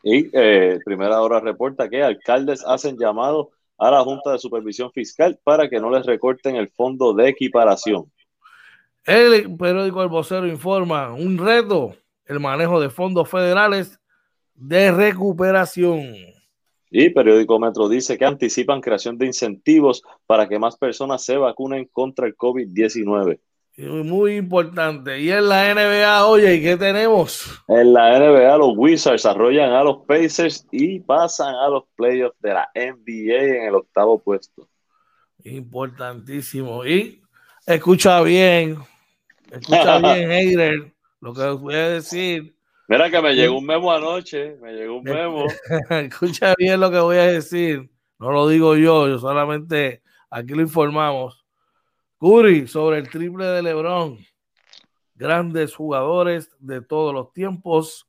Y 0.02 0.28
eh, 0.32 0.78
Primera 0.84 1.20
Hora 1.20 1.40
reporta 1.40 1.88
que 1.88 2.02
alcaldes 2.02 2.64
hacen 2.64 2.96
llamado 2.96 3.50
a 3.78 3.90
la 3.90 4.02
Junta 4.02 4.32
de 4.32 4.38
Supervisión 4.38 4.92
Fiscal 4.92 5.38
para 5.42 5.68
que 5.68 5.80
no 5.80 5.90
les 5.90 6.06
recorten 6.06 6.56
el 6.56 6.68
fondo 6.68 7.12
de 7.12 7.28
equiparación. 7.28 8.10
El 9.04 9.56
periódico 9.56 10.02
El 10.02 10.08
Vocero 10.08 10.46
informa 10.46 11.12
un 11.12 11.38
reto, 11.38 11.96
el 12.24 12.40
manejo 12.40 12.80
de 12.80 12.90
fondos 12.90 13.28
federales 13.28 14.00
de 14.56 14.92
recuperación. 14.92 16.14
Y 16.90 17.10
periódico 17.10 17.58
Metro 17.58 17.88
dice 17.88 18.16
que 18.16 18.24
anticipan 18.24 18.80
creación 18.80 19.18
de 19.18 19.26
incentivos 19.26 20.02
para 20.26 20.48
que 20.48 20.58
más 20.58 20.76
personas 20.76 21.24
se 21.24 21.36
vacunen 21.36 21.88
contra 21.92 22.26
el 22.26 22.36
COVID-19. 22.36 23.38
Muy 23.78 24.36
importante. 24.36 25.20
Y 25.20 25.30
en 25.30 25.50
la 25.50 25.74
NBA, 25.74 26.26
oye, 26.26 26.54
¿y 26.54 26.62
qué 26.62 26.78
tenemos? 26.78 27.62
En 27.68 27.92
la 27.92 28.18
NBA, 28.18 28.56
los 28.56 28.72
Wizards 28.74 29.26
arrollan 29.26 29.72
a 29.72 29.84
los 29.84 29.98
Pacers 30.06 30.66
y 30.72 31.00
pasan 31.00 31.54
a 31.54 31.68
los 31.68 31.84
playoffs 31.94 32.40
de 32.40 32.54
la 32.54 32.70
NBA 32.74 33.58
en 33.58 33.62
el 33.64 33.74
octavo 33.74 34.18
puesto. 34.18 34.66
Importantísimo. 35.44 36.86
Y 36.86 37.20
escucha 37.66 38.22
bien, 38.22 38.78
escucha 39.50 39.98
bien, 40.14 40.30
Heider, 40.30 40.94
lo 41.20 41.34
que 41.34 41.50
voy 41.50 41.74
a 41.74 41.88
decir. 41.90 42.55
Mira 42.88 43.10
que 43.10 43.20
me 43.20 43.34
llegó 43.34 43.58
un 43.58 43.66
memo 43.66 43.92
anoche, 43.92 44.56
me 44.62 44.72
llegó 44.72 44.98
un 44.98 45.04
memo. 45.04 45.46
escucha 45.90 46.54
bien 46.56 46.78
lo 46.78 46.90
que 46.90 47.00
voy 47.00 47.16
a 47.16 47.26
decir. 47.26 47.90
No 48.18 48.30
lo 48.30 48.48
digo 48.48 48.76
yo, 48.76 49.08
yo 49.08 49.18
solamente 49.18 50.02
aquí 50.30 50.54
lo 50.54 50.62
informamos 50.62 51.46
Curry 52.18 52.66
sobre 52.66 52.98
el 52.98 53.10
triple 53.10 53.44
de 53.44 53.62
LeBron. 53.62 54.18
Grandes 55.14 55.74
jugadores 55.74 56.50
de 56.58 56.80
todos 56.80 57.12
los 57.12 57.32
tiempos 57.32 58.08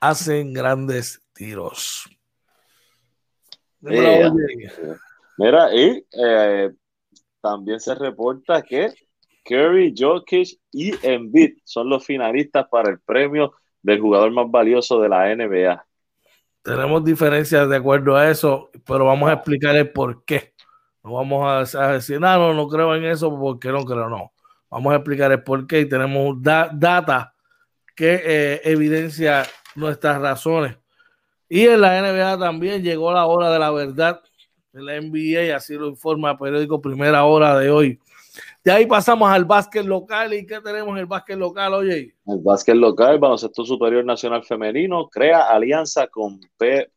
hacen 0.00 0.52
grandes 0.52 1.22
tiros. 1.32 2.08
Mira, 3.80 5.74
y 5.74 6.04
eh, 6.12 6.72
también 7.40 7.78
se 7.78 7.94
reporta 7.94 8.62
que 8.62 8.92
Curry, 9.44 9.94
Jokic 9.96 10.58
y 10.72 10.94
Embiid 11.06 11.58
son 11.64 11.88
los 11.88 12.04
finalistas 12.04 12.66
para 12.68 12.90
el 12.90 13.00
premio 13.00 13.54
del 13.88 14.00
jugador 14.00 14.30
más 14.30 14.50
valioso 14.50 15.00
de 15.00 15.08
la 15.08 15.34
NBA. 15.34 15.84
Tenemos 16.62 17.02
diferencias 17.04 17.68
de 17.68 17.76
acuerdo 17.76 18.16
a 18.16 18.30
eso, 18.30 18.70
pero 18.84 19.06
vamos 19.06 19.30
a 19.30 19.34
explicar 19.34 19.74
el 19.76 19.90
por 19.90 20.24
qué. 20.24 20.52
No 21.02 21.14
vamos 21.14 21.74
a, 21.74 21.92
decir, 21.92 22.20
no, 22.20 22.52
no, 22.52 22.68
creo 22.68 22.94
en 22.94 23.06
eso 23.06 23.36
porque 23.38 23.68
no 23.72 23.84
creo, 23.84 24.10
no. 24.10 24.32
Vamos 24.70 24.92
a 24.92 24.96
explicar 24.96 25.32
el 25.32 25.42
por 25.42 25.66
qué 25.66 25.80
y 25.80 25.88
tenemos 25.88 26.36
data 26.42 27.32
que 27.96 28.20
eh, 28.22 28.60
evidencia 28.64 29.44
nuestras 29.74 30.20
razones. 30.20 30.76
Y 31.48 31.66
en 31.66 31.80
la 31.80 32.02
NBA 32.02 32.38
también 32.38 32.82
llegó 32.82 33.10
la 33.12 33.24
hora 33.24 33.50
de 33.50 33.58
la 33.58 33.70
verdad. 33.70 34.20
En 34.74 34.84
la 34.84 35.00
NBA, 35.00 35.56
así 35.56 35.74
lo 35.74 35.88
informa 35.88 36.32
el 36.32 36.36
periódico 36.36 36.82
Primera 36.82 37.24
Hora 37.24 37.58
de 37.58 37.70
hoy. 37.70 37.98
De 38.68 38.74
ahí 38.74 38.84
pasamos 38.84 39.30
al 39.30 39.46
básquet 39.46 39.86
local. 39.86 40.34
¿Y 40.34 40.46
qué 40.46 40.60
tenemos 40.60 40.90
en 40.90 40.98
el 40.98 41.06
básquet 41.06 41.38
local, 41.38 41.72
oye? 41.72 42.14
El 42.26 42.40
básquet 42.44 42.74
local, 42.74 43.18
Baloncesto 43.18 43.64
Superior 43.64 44.04
Nacional 44.04 44.44
Femenino, 44.44 45.08
crea 45.08 45.48
alianza 45.48 46.06
con, 46.08 46.38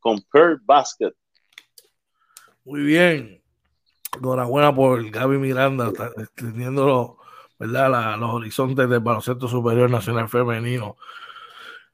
con 0.01 0.21
Pearl 0.29 0.59
Basket. 0.65 1.13
Muy 2.65 2.81
bien. 2.81 3.41
Enhorabuena 4.17 4.75
por 4.75 5.09
Gaby 5.09 5.37
Miranda, 5.37 5.93
extendiendo 6.17 7.19
¿verdad? 7.57 8.17
los 8.19 8.31
horizontes 8.31 8.89
del 8.89 8.99
baloncesto 8.99 9.47
superior 9.47 9.89
nacional 9.89 10.27
femenino. 10.27 10.97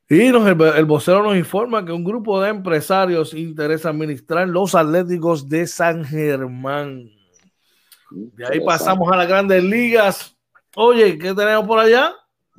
Y 0.10 0.32
nos, 0.32 0.48
el, 0.48 0.86
vocero 0.86 1.22
nos 1.22 1.38
informa 1.38 1.86
que 1.86 1.92
un 1.92 2.04
grupo 2.04 2.42
de 2.42 2.50
empresarios 2.50 3.32
interesa 3.36 3.90
administrar 3.90 4.50
los 4.50 4.74
Atléticos 4.74 5.48
de 5.48 5.68
San 5.68 6.04
Germán. 6.04 7.12
De 8.12 8.46
ahí 8.48 8.60
pasamos 8.62 9.12
a 9.12 9.18
las 9.18 9.28
grandes 9.28 9.64
ligas. 9.64 10.36
Oye, 10.76 11.18
¿qué 11.18 11.34
tenemos 11.34 11.66
por 11.68 11.80
allá? 11.80 12.14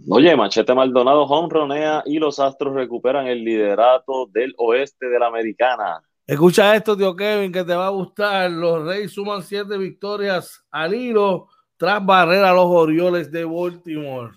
Oye, 0.09 0.37
Machete 0.37 0.75
Maldonado, 0.75 1.25
honronea 1.25 2.03
y 2.07 2.19
los 2.19 2.39
Astros 2.39 2.75
recuperan 2.75 3.27
el 3.27 3.45
liderato 3.45 4.27
del 4.33 4.55
oeste 4.59 5.07
de 5.09 5.19
la 5.19 5.27
Americana. 5.27 6.01
Escucha 6.27 6.77
esto, 6.77 6.97
tío 6.97 7.17
Kevin, 7.17 7.51
que 7.51 7.65
te 7.65 7.75
va 7.75 7.87
a 7.87 7.91
gustar. 7.91 8.51
Los 8.51 8.85
Reyes 8.85 9.13
suman 9.13 9.43
siete 9.43 9.79
victorias 9.79 10.65
al 10.71 10.95
hilo 10.95 11.49
tras 11.77 12.05
barrer 12.05 12.45
a 12.45 12.53
los 12.53 12.67
Orioles 12.67 13.33
de 13.33 13.45
Baltimore. 13.45 14.33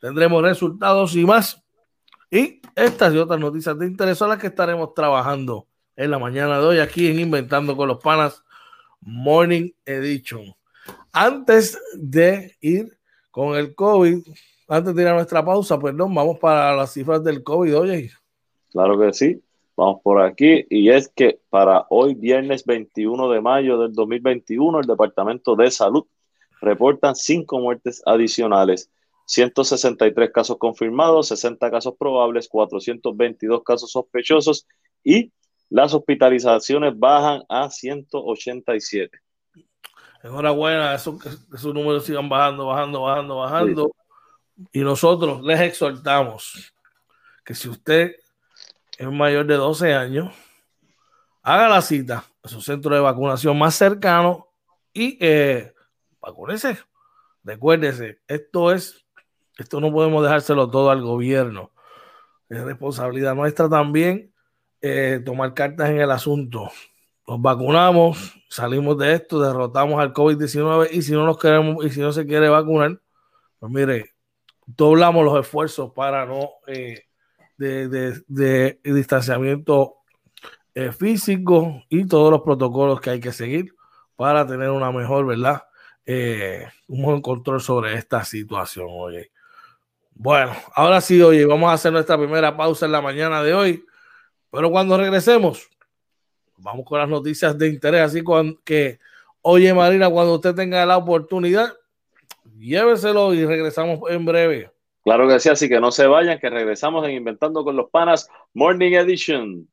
Tendremos 0.00 0.42
resultados 0.42 1.16
y 1.16 1.24
más. 1.24 1.62
Y 2.30 2.60
estas 2.74 3.14
y 3.14 3.18
otras 3.18 3.40
noticias 3.40 3.78
de 3.78 3.86
interés 3.86 4.18
son 4.18 4.28
las 4.28 4.38
que 4.38 4.48
estaremos 4.48 4.94
trabajando 4.94 5.66
en 5.96 6.10
la 6.10 6.18
mañana 6.18 6.58
de 6.58 6.66
hoy 6.66 6.78
aquí 6.78 7.08
en 7.08 7.20
Inventando 7.20 7.76
con 7.76 7.88
los 7.88 7.98
Panas 7.98 8.42
Morning 9.02 9.70
Edition. 9.84 10.54
Antes 11.12 11.78
de 11.94 12.56
ir 12.60 12.96
con 13.30 13.56
el 13.56 13.74
COVID, 13.74 14.18
antes 14.68 14.94
de 14.94 15.02
ir 15.02 15.08
a 15.08 15.14
nuestra 15.14 15.44
pausa, 15.44 15.78
perdón, 15.78 16.14
vamos 16.14 16.38
para 16.38 16.74
las 16.74 16.92
cifras 16.92 17.22
del 17.22 17.42
COVID, 17.42 17.78
oye. 17.78 18.10
Claro 18.70 18.98
que 18.98 19.12
sí. 19.12 19.42
Vamos 19.74 20.00
por 20.02 20.20
aquí, 20.20 20.66
y 20.68 20.90
es 20.90 21.08
que 21.08 21.40
para 21.48 21.86
hoy, 21.88 22.14
viernes 22.14 22.64
21 22.66 23.30
de 23.30 23.40
mayo 23.40 23.78
del 23.78 23.92
2021, 23.94 24.80
el 24.80 24.86
Departamento 24.86 25.56
de 25.56 25.70
Salud 25.70 26.04
reporta 26.60 27.14
cinco 27.14 27.58
muertes 27.58 28.02
adicionales, 28.04 28.90
163 29.26 30.30
casos 30.30 30.58
confirmados, 30.58 31.28
60 31.28 31.70
casos 31.70 31.94
probables, 31.98 32.48
422 32.48 33.62
casos 33.64 33.90
sospechosos 33.90 34.66
y 35.02 35.32
las 35.72 35.94
hospitalizaciones 35.94 36.92
bajan 36.98 37.44
a 37.48 37.70
187. 37.70 39.18
Enhorabuena, 40.22 40.94
esos, 40.94 41.16
esos 41.52 41.74
números 41.74 42.04
sigan 42.04 42.28
bajando, 42.28 42.66
bajando, 42.66 43.00
bajando, 43.00 43.36
bajando. 43.38 43.96
Y 44.70 44.80
nosotros 44.80 45.42
les 45.42 45.58
exhortamos 45.60 46.74
que 47.42 47.54
si 47.54 47.70
usted 47.70 48.16
es 48.98 49.10
mayor 49.10 49.46
de 49.46 49.54
12 49.54 49.94
años, 49.94 50.34
haga 51.42 51.70
la 51.70 51.80
cita 51.80 52.24
a 52.42 52.48
su 52.48 52.60
centro 52.60 52.94
de 52.94 53.00
vacunación 53.00 53.58
más 53.58 53.74
cercano 53.74 54.48
y 54.92 55.16
eh, 55.24 55.72
vacúnese. 56.20 56.78
Recuérdese, 57.44 58.20
esto 58.28 58.72
es, 58.72 59.06
esto 59.56 59.80
no 59.80 59.90
podemos 59.90 60.22
dejárselo 60.22 60.70
todo 60.70 60.90
al 60.90 61.00
gobierno. 61.00 61.72
Es 62.50 62.62
responsabilidad 62.62 63.34
nuestra 63.34 63.70
también 63.70 64.31
eh, 64.82 65.20
tomar 65.24 65.54
cartas 65.54 65.90
en 65.90 66.00
el 66.00 66.10
asunto. 66.10 66.70
Nos 67.26 67.40
vacunamos, 67.40 68.34
salimos 68.48 68.98
de 68.98 69.14
esto, 69.14 69.40
derrotamos 69.40 70.00
al 70.00 70.12
COVID-19 70.12 70.88
y 70.90 71.02
si 71.02 71.12
no 71.12 71.24
nos 71.24 71.38
queremos 71.38 71.84
y 71.84 71.90
si 71.90 72.00
no 72.00 72.12
se 72.12 72.26
quiere 72.26 72.48
vacunar, 72.48 73.00
pues 73.58 73.72
mire, 73.72 74.10
doblamos 74.66 75.24
los 75.24 75.40
esfuerzos 75.40 75.92
para 75.92 76.26
no 76.26 76.50
eh, 76.66 77.04
de, 77.56 78.80
distanciamiento 78.82 79.98
eh, 80.74 80.92
físico 80.92 81.82
y 81.88 82.06
todos 82.06 82.30
los 82.30 82.42
protocolos 82.42 83.00
que 83.00 83.10
hay 83.10 83.20
que 83.20 83.32
seguir 83.32 83.74
para 84.16 84.46
tener 84.46 84.70
una 84.70 84.90
mejor, 84.90 85.26
¿verdad? 85.26 85.62
Eh, 86.04 86.66
un 86.88 87.02
buen 87.02 87.20
control 87.20 87.60
sobre 87.60 87.94
esta 87.94 88.24
situación, 88.24 88.88
oye. 88.90 89.30
Bueno, 90.14 90.52
ahora 90.74 91.00
sí, 91.00 91.20
oye, 91.22 91.44
vamos 91.46 91.70
a 91.70 91.74
hacer 91.74 91.92
nuestra 91.92 92.18
primera 92.18 92.56
pausa 92.56 92.86
en 92.86 92.92
la 92.92 93.00
mañana 93.00 93.42
de 93.42 93.54
hoy, 93.54 93.84
pero 94.52 94.70
cuando 94.70 94.98
regresemos, 94.98 95.66
vamos 96.58 96.84
con 96.84 96.98
las 96.98 97.08
noticias 97.08 97.56
de 97.56 97.68
interés, 97.68 98.02
así 98.02 98.22
que, 98.64 98.98
oye 99.40 99.72
Marina, 99.72 100.10
cuando 100.10 100.34
usted 100.34 100.54
tenga 100.54 100.84
la 100.84 100.98
oportunidad, 100.98 101.72
lléveselo 102.58 103.32
y 103.32 103.46
regresamos 103.46 103.98
en 104.10 104.26
breve. 104.26 104.70
Claro 105.04 105.26
que 105.26 105.40
sí, 105.40 105.48
así 105.48 105.70
que 105.70 105.80
no 105.80 105.90
se 105.90 106.06
vayan, 106.06 106.38
que 106.38 106.50
regresamos 106.50 107.08
en 107.08 107.12
Inventando 107.12 107.64
con 107.64 107.76
los 107.76 107.88
Panas 107.88 108.28
Morning 108.52 108.92
Edition. 108.92 109.66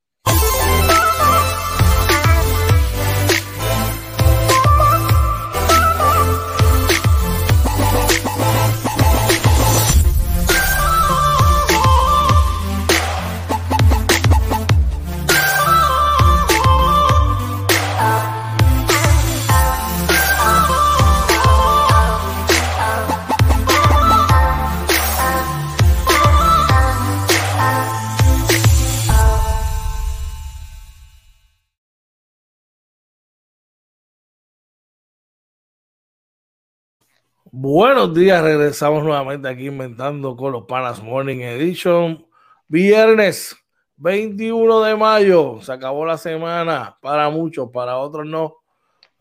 Buenos 37.51 38.13
días, 38.13 38.44
regresamos 38.44 39.03
nuevamente 39.03 39.50
aquí 39.50 39.65
inventando 39.65 40.36
con 40.36 40.51
los 40.51 40.65
Panas 40.65 41.01
Morning 41.01 41.39
Edition. 41.39 42.24
Viernes 42.68 43.58
21 43.98 44.82
de 44.82 44.96
mayo, 44.96 45.60
se 45.60 45.74
acabó 45.74 46.06
la 46.06 46.20
semana 46.20 47.00
para 47.01 47.27
muchos, 47.32 47.72
para 47.74 47.98
otros 47.98 48.27
no. 48.27 48.58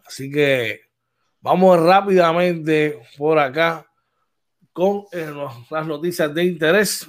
Así 0.05 0.31
que 0.31 0.83
vamos 1.41 1.81
rápidamente 1.81 3.01
por 3.17 3.39
acá 3.39 3.87
con 4.75 5.05
eh, 5.13 5.33
las 5.71 5.87
noticias 5.87 6.35
de 6.35 6.45
interés. 6.45 7.09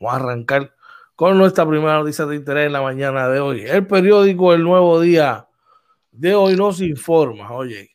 Vamos 0.00 0.14
a 0.14 0.16
arrancar 0.16 0.74
con 1.14 1.36
nuestra 1.36 1.68
primera 1.68 1.98
noticia 1.98 2.24
de 2.24 2.36
interés 2.36 2.68
en 2.68 2.72
la 2.72 2.80
mañana 2.80 3.28
de 3.28 3.40
hoy. 3.40 3.64
El 3.66 3.86
periódico 3.86 4.54
El 4.54 4.62
Nuevo 4.62 4.98
Día 4.98 5.46
de 6.10 6.34
hoy 6.34 6.56
nos 6.56 6.80
informa, 6.80 7.52
oye, 7.52 7.90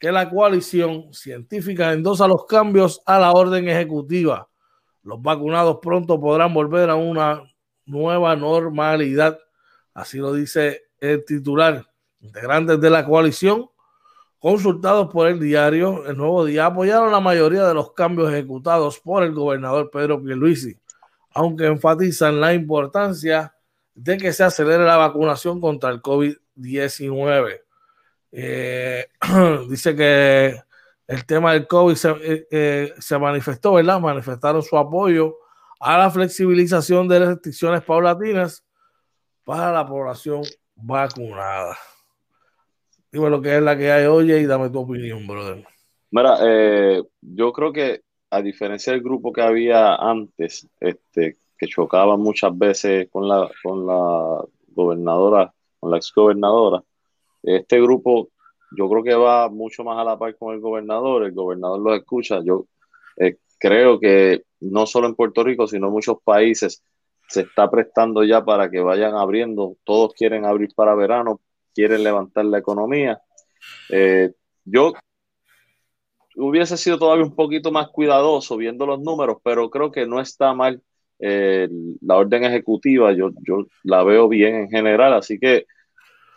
que 0.00 0.10
la 0.10 0.30
coalición 0.30 1.12
científica 1.12 1.92
endosa 1.92 2.26
los 2.26 2.46
cambios 2.46 3.02
a 3.04 3.18
la 3.18 3.32
orden 3.32 3.68
ejecutiva. 3.68 4.48
Los 5.02 5.20
vacunados 5.20 5.78
pronto 5.82 6.18
podrán 6.18 6.54
volver 6.54 6.88
a 6.88 6.94
una 6.94 7.42
nueva 7.84 8.34
normalidad. 8.34 9.38
Así 9.92 10.16
lo 10.16 10.32
dice 10.32 10.84
el 11.00 11.22
titular. 11.26 11.86
Integrantes 12.20 12.80
de 12.80 12.88
la 12.88 13.04
coalición, 13.04 13.66
consultados 14.38 15.10
por 15.12 15.28
el 15.28 15.38
diario 15.38 16.06
El 16.06 16.16
Nuevo 16.16 16.46
Día, 16.46 16.66
apoyaron 16.66 17.12
la 17.12 17.20
mayoría 17.20 17.66
de 17.66 17.74
los 17.74 17.92
cambios 17.92 18.32
ejecutados 18.32 18.98
por 19.00 19.22
el 19.22 19.32
gobernador 19.32 19.90
Pedro 19.90 20.22
Pierluisi, 20.22 20.78
aunque 21.34 21.66
enfatizan 21.66 22.40
la 22.40 22.54
importancia 22.54 23.54
de 23.94 24.16
que 24.16 24.32
se 24.32 24.44
acelere 24.44 24.84
la 24.84 24.96
vacunación 24.96 25.60
contra 25.60 25.90
el 25.90 26.00
COVID-19. 26.00 27.60
Eh, 28.32 29.06
dice 29.68 29.94
que 29.96 30.54
el 31.06 31.26
tema 31.26 31.52
del 31.52 31.66
COVID 31.66 31.94
se, 31.94 32.10
eh, 32.10 32.46
eh, 32.50 32.94
se, 32.98 33.18
manifestó, 33.18 33.74
¿verdad? 33.74 34.00
Manifestaron 34.00 34.62
su 34.62 34.78
apoyo 34.78 35.36
a 35.80 35.98
la 35.98 36.10
flexibilización 36.10 37.08
de 37.08 37.18
las 37.18 37.28
restricciones 37.30 37.82
paulatinas 37.82 38.64
para 39.44 39.72
la 39.72 39.86
población 39.86 40.42
vacunada. 40.76 41.76
Dime 43.10 43.28
lo 43.28 43.42
que 43.42 43.56
es 43.56 43.62
la 43.62 43.76
que 43.76 43.90
hay, 43.90 44.06
oye, 44.06 44.40
y 44.40 44.46
dame 44.46 44.70
tu 44.70 44.78
opinión, 44.78 45.26
brother. 45.26 45.66
Mira, 46.12 46.38
eh, 46.42 47.02
yo 47.20 47.52
creo 47.52 47.72
que 47.72 48.02
a 48.30 48.40
diferencia 48.40 48.92
del 48.92 49.02
grupo 49.02 49.32
que 49.32 49.42
había 49.42 49.96
antes, 49.96 50.68
este, 50.78 51.38
que 51.58 51.66
chocaba 51.66 52.16
muchas 52.16 52.56
veces 52.56 53.08
con 53.10 53.28
la, 53.28 53.50
con 53.62 53.84
la 53.84 54.44
gobernadora, 54.68 55.52
con 55.80 55.90
la 55.90 55.96
exgobernadora, 55.96 56.84
este 57.42 57.80
grupo 57.80 58.30
yo 58.76 58.88
creo 58.88 59.02
que 59.02 59.14
va 59.14 59.48
mucho 59.48 59.82
más 59.84 59.98
a 59.98 60.04
la 60.04 60.18
par 60.18 60.36
con 60.36 60.54
el 60.54 60.60
gobernador, 60.60 61.24
el 61.24 61.32
gobernador 61.32 61.80
lo 61.80 61.94
escucha, 61.94 62.40
yo 62.44 62.66
eh, 63.16 63.36
creo 63.58 63.98
que 63.98 64.42
no 64.60 64.86
solo 64.86 65.08
en 65.08 65.14
Puerto 65.14 65.42
Rico, 65.42 65.66
sino 65.66 65.88
en 65.88 65.92
muchos 65.92 66.18
países 66.22 66.82
se 67.28 67.42
está 67.42 67.70
prestando 67.70 68.24
ya 68.24 68.44
para 68.44 68.70
que 68.70 68.80
vayan 68.80 69.14
abriendo, 69.14 69.76
todos 69.84 70.14
quieren 70.14 70.44
abrir 70.44 70.70
para 70.74 70.94
verano, 70.94 71.40
quieren 71.74 72.02
levantar 72.02 72.44
la 72.44 72.58
economía. 72.58 73.20
Eh, 73.88 74.32
yo 74.64 74.92
hubiese 76.36 76.76
sido 76.76 76.98
todavía 76.98 77.24
un 77.24 77.34
poquito 77.34 77.70
más 77.70 77.88
cuidadoso 77.88 78.56
viendo 78.56 78.86
los 78.86 79.00
números, 79.00 79.38
pero 79.44 79.70
creo 79.70 79.90
que 79.92 80.06
no 80.06 80.20
está 80.20 80.54
mal 80.54 80.82
eh, 81.18 81.68
la 82.00 82.16
orden 82.16 82.44
ejecutiva, 82.44 83.12
yo, 83.12 83.30
yo 83.42 83.66
la 83.84 84.02
veo 84.02 84.28
bien 84.28 84.54
en 84.56 84.70
general, 84.70 85.12
así 85.12 85.38
que 85.38 85.66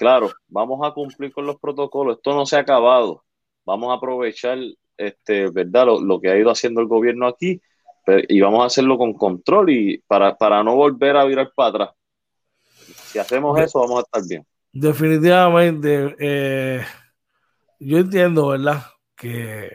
claro, 0.04 0.34
vamos 0.50 0.86
a 0.86 0.92
cumplir 0.92 1.32
con 1.32 1.46
los 1.46 1.58
protocolos, 1.62 2.18
esto 2.18 2.36
no 2.36 2.46
se 2.46 2.58
ha 2.58 2.60
acabado, 2.60 3.24
vamos 3.64 3.90
a 3.90 3.94
aprovechar 3.94 4.58
este, 4.98 5.50
¿verdad? 5.50 5.88
Lo, 6.02 6.20
que 6.20 6.30
ha 6.30 6.38
ido 6.38 6.52
haciendo 6.52 6.82
el 6.82 6.88
gobierno 6.88 7.26
aquí 7.26 7.62
y 8.28 8.42
vamos 8.42 8.64
a 8.64 8.66
hacerlo 8.66 8.98
con 8.98 9.14
control 9.14 9.70
y 9.70 9.98
para, 10.00 10.36
para 10.36 10.62
no 10.62 10.76
volver 10.76 11.16
a 11.16 11.24
virar 11.24 11.54
para 11.56 11.70
atrás. 11.70 11.90
Si 13.06 13.18
hacemos 13.18 13.58
eso, 13.62 13.80
vamos 13.80 14.00
a 14.00 14.02
estar 14.02 14.22
bien. 14.28 14.46
Definitivamente, 14.74 16.16
eh, 16.20 16.84
yo 17.80 17.98
entiendo, 18.00 18.50
¿verdad? 18.50 18.84
Que, 19.16 19.72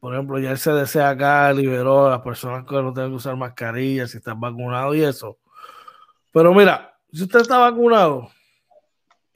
por 0.00 0.14
ejemplo, 0.14 0.38
ya 0.38 0.50
el 0.50 0.58
CDC 0.58 0.96
acá 0.96 1.52
liberó 1.52 2.06
a 2.06 2.10
las 2.12 2.22
personas 2.22 2.64
que 2.66 2.74
no 2.74 2.94
tienen 2.94 3.12
que 3.12 3.16
usar 3.16 3.36
mascarillas 3.36 4.12
si 4.12 4.16
están 4.16 4.40
vacunados 4.40 4.96
y 4.96 5.02
eso. 5.02 5.36
Pero 6.32 6.54
mira, 6.54 6.96
si 7.12 7.24
usted 7.24 7.40
está 7.40 7.58
vacunado, 7.58 8.30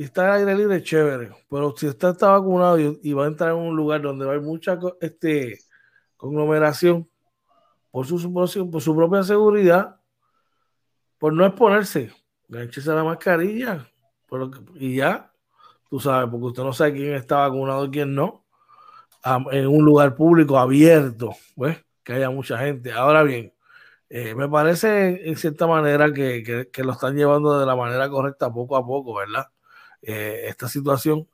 está 0.05 0.33
al 0.33 0.41
aire 0.41 0.55
libre, 0.55 0.83
chévere. 0.83 1.31
Pero 1.51 1.75
si 1.77 1.89
usted 1.89 2.09
está 2.11 2.31
vacunado 2.31 2.79
y, 2.79 3.13
va 3.13 3.25
a 3.25 3.29
entrar 3.29 3.51
en 3.51 3.57
un 3.57 3.77
lugar 3.77 4.03
donde 4.03 4.31
hay 4.31 4.41
mucha 4.41 4.79
este, 5.01 5.59
conglomeración, 6.17 7.09
por 7.91 8.07
su, 8.07 8.33
por 8.71 8.83
su 8.83 8.97
propia 8.97 9.23
seguridad, 9.23 10.01
por 11.19 11.33
no 11.33 11.45
exponerse, 11.45 12.13
ganchese 12.49 12.93
la 12.93 13.03
mascarilla 13.03 13.89
y 14.75 14.97
ya, 14.97 15.33
tú 15.89 15.99
sabes, 15.99 16.31
porque 16.31 16.47
usted 16.47 16.63
no 16.63 16.73
sabe 16.73 16.93
quién 16.93 17.15
está 17.15 17.39
vacunado 17.39 17.87
y 17.87 17.91
quién 17.91 18.15
no, 18.15 18.45
en 19.51 19.67
un 19.67 19.85
lugar 19.85 20.15
público 20.15 20.59
abierto, 20.59 21.35
pues, 21.57 21.79
que 22.03 22.13
haya 22.15 22.31
mucha 22.31 22.59
gente. 22.59 22.93
Ahora 22.93 23.23
bien, 23.23 23.53
eh, 24.09 24.35
me 24.35 24.49
parece 24.49 25.29
en 25.29 25.37
cierta 25.37 25.67
manera 25.67 26.13
que, 26.13 26.69
que, 26.73 26.85
lo 26.85 26.93
están 26.93 27.17
llevando 27.17 27.59
de 27.59 27.67
la 27.67 27.77
manera 27.77 28.09
correcta 28.09 28.53
poco 28.53 28.77
a 28.77 28.87
poco, 28.87 29.15
¿verdad? 29.15 29.47
Eh, 30.03 30.45
esta 30.47 30.69
situación, 30.69 31.27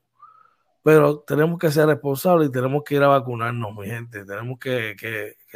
pero 0.82 1.18
tenemos 1.20 1.58
que 1.58 1.70
ser 1.70 1.86
responsables 1.86 2.48
y 2.48 2.52
tenemos 2.52 2.82
que 2.84 2.94
ir 2.96 3.02
a 3.02 3.08
vacunarnos, 3.08 3.74
mi 3.74 3.86
gente. 3.86 4.24
Tenemos 4.24 4.58
que, 4.58 4.96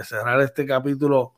cerrar 0.02 0.40
este 0.40 0.66
capítulo 0.66 1.34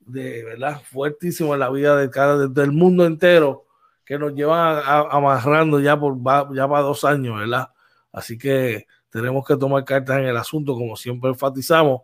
de 0.00 0.44
verdad 0.44 0.80
fuertísimo 0.82 1.54
en 1.54 1.60
la 1.60 1.70
vida 1.70 1.96
de 1.96 2.08
cada 2.08 2.48
del 2.48 2.72
mundo 2.72 3.04
entero 3.04 3.66
que 4.04 4.18
nos 4.18 4.32
lleva 4.32 4.80
amarrando 5.10 5.80
ya 5.80 5.98
por 5.98 6.16
ya 6.54 6.66
para 6.68 6.82
dos 6.82 7.04
años, 7.04 7.38
¿verdad? 7.38 7.68
Así 8.12 8.38
que 8.38 8.86
tenemos 9.10 9.46
que 9.46 9.56
tomar 9.56 9.84
cartas 9.84 10.18
en 10.18 10.24
el 10.24 10.36
asunto, 10.36 10.74
como 10.74 10.96
siempre 10.96 11.30
enfatizamos. 11.30 12.02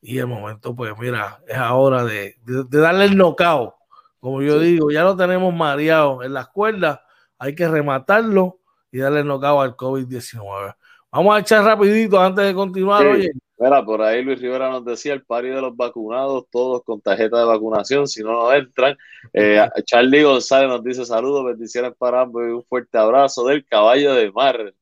Y 0.00 0.18
el 0.18 0.26
momento, 0.26 0.74
pues 0.74 0.92
mira, 0.98 1.40
es 1.46 1.56
ahora 1.56 2.04
de, 2.04 2.36
darle 2.44 3.06
el 3.06 3.16
knockout. 3.16 3.74
Como 4.20 4.42
yo 4.42 4.58
digo, 4.58 4.90
ya 4.90 5.02
lo 5.02 5.16
tenemos 5.16 5.54
mareado 5.54 6.22
en 6.22 6.34
las 6.34 6.48
cuerdas 6.48 7.00
hay 7.44 7.54
que 7.54 7.68
rematarlo 7.68 8.60
y 8.90 8.98
darle 8.98 9.22
nocao 9.22 9.60
al 9.60 9.76
COVID-19. 9.76 10.74
Vamos 11.12 11.36
a 11.36 11.40
echar 11.40 11.62
rapidito 11.62 12.18
antes 12.18 12.46
de 12.46 12.54
continuar. 12.54 13.06
Oye. 13.06 13.32
Mira, 13.58 13.84
por 13.84 14.00
ahí 14.00 14.22
Luis 14.22 14.40
Rivera 14.40 14.70
nos 14.70 14.84
decía 14.84 15.12
el 15.12 15.22
pari 15.22 15.50
de 15.50 15.60
los 15.60 15.76
vacunados, 15.76 16.46
todos 16.50 16.82
con 16.82 17.02
tarjeta 17.02 17.38
de 17.38 17.44
vacunación, 17.44 18.08
si 18.08 18.22
no, 18.22 18.32
no 18.32 18.52
entran. 18.52 18.96
Eh, 19.32 19.60
Charlie 19.84 20.22
González 20.22 20.68
nos 20.68 20.82
dice 20.82 21.04
saludos, 21.04 21.44
bendiciones 21.44 21.92
para 21.98 22.22
ambos 22.22 22.42
y 22.44 22.50
un 22.50 22.64
fuerte 22.64 22.96
abrazo 22.96 23.46
del 23.46 23.64
caballo 23.66 24.14
de 24.14 24.32
mar. 24.32 24.72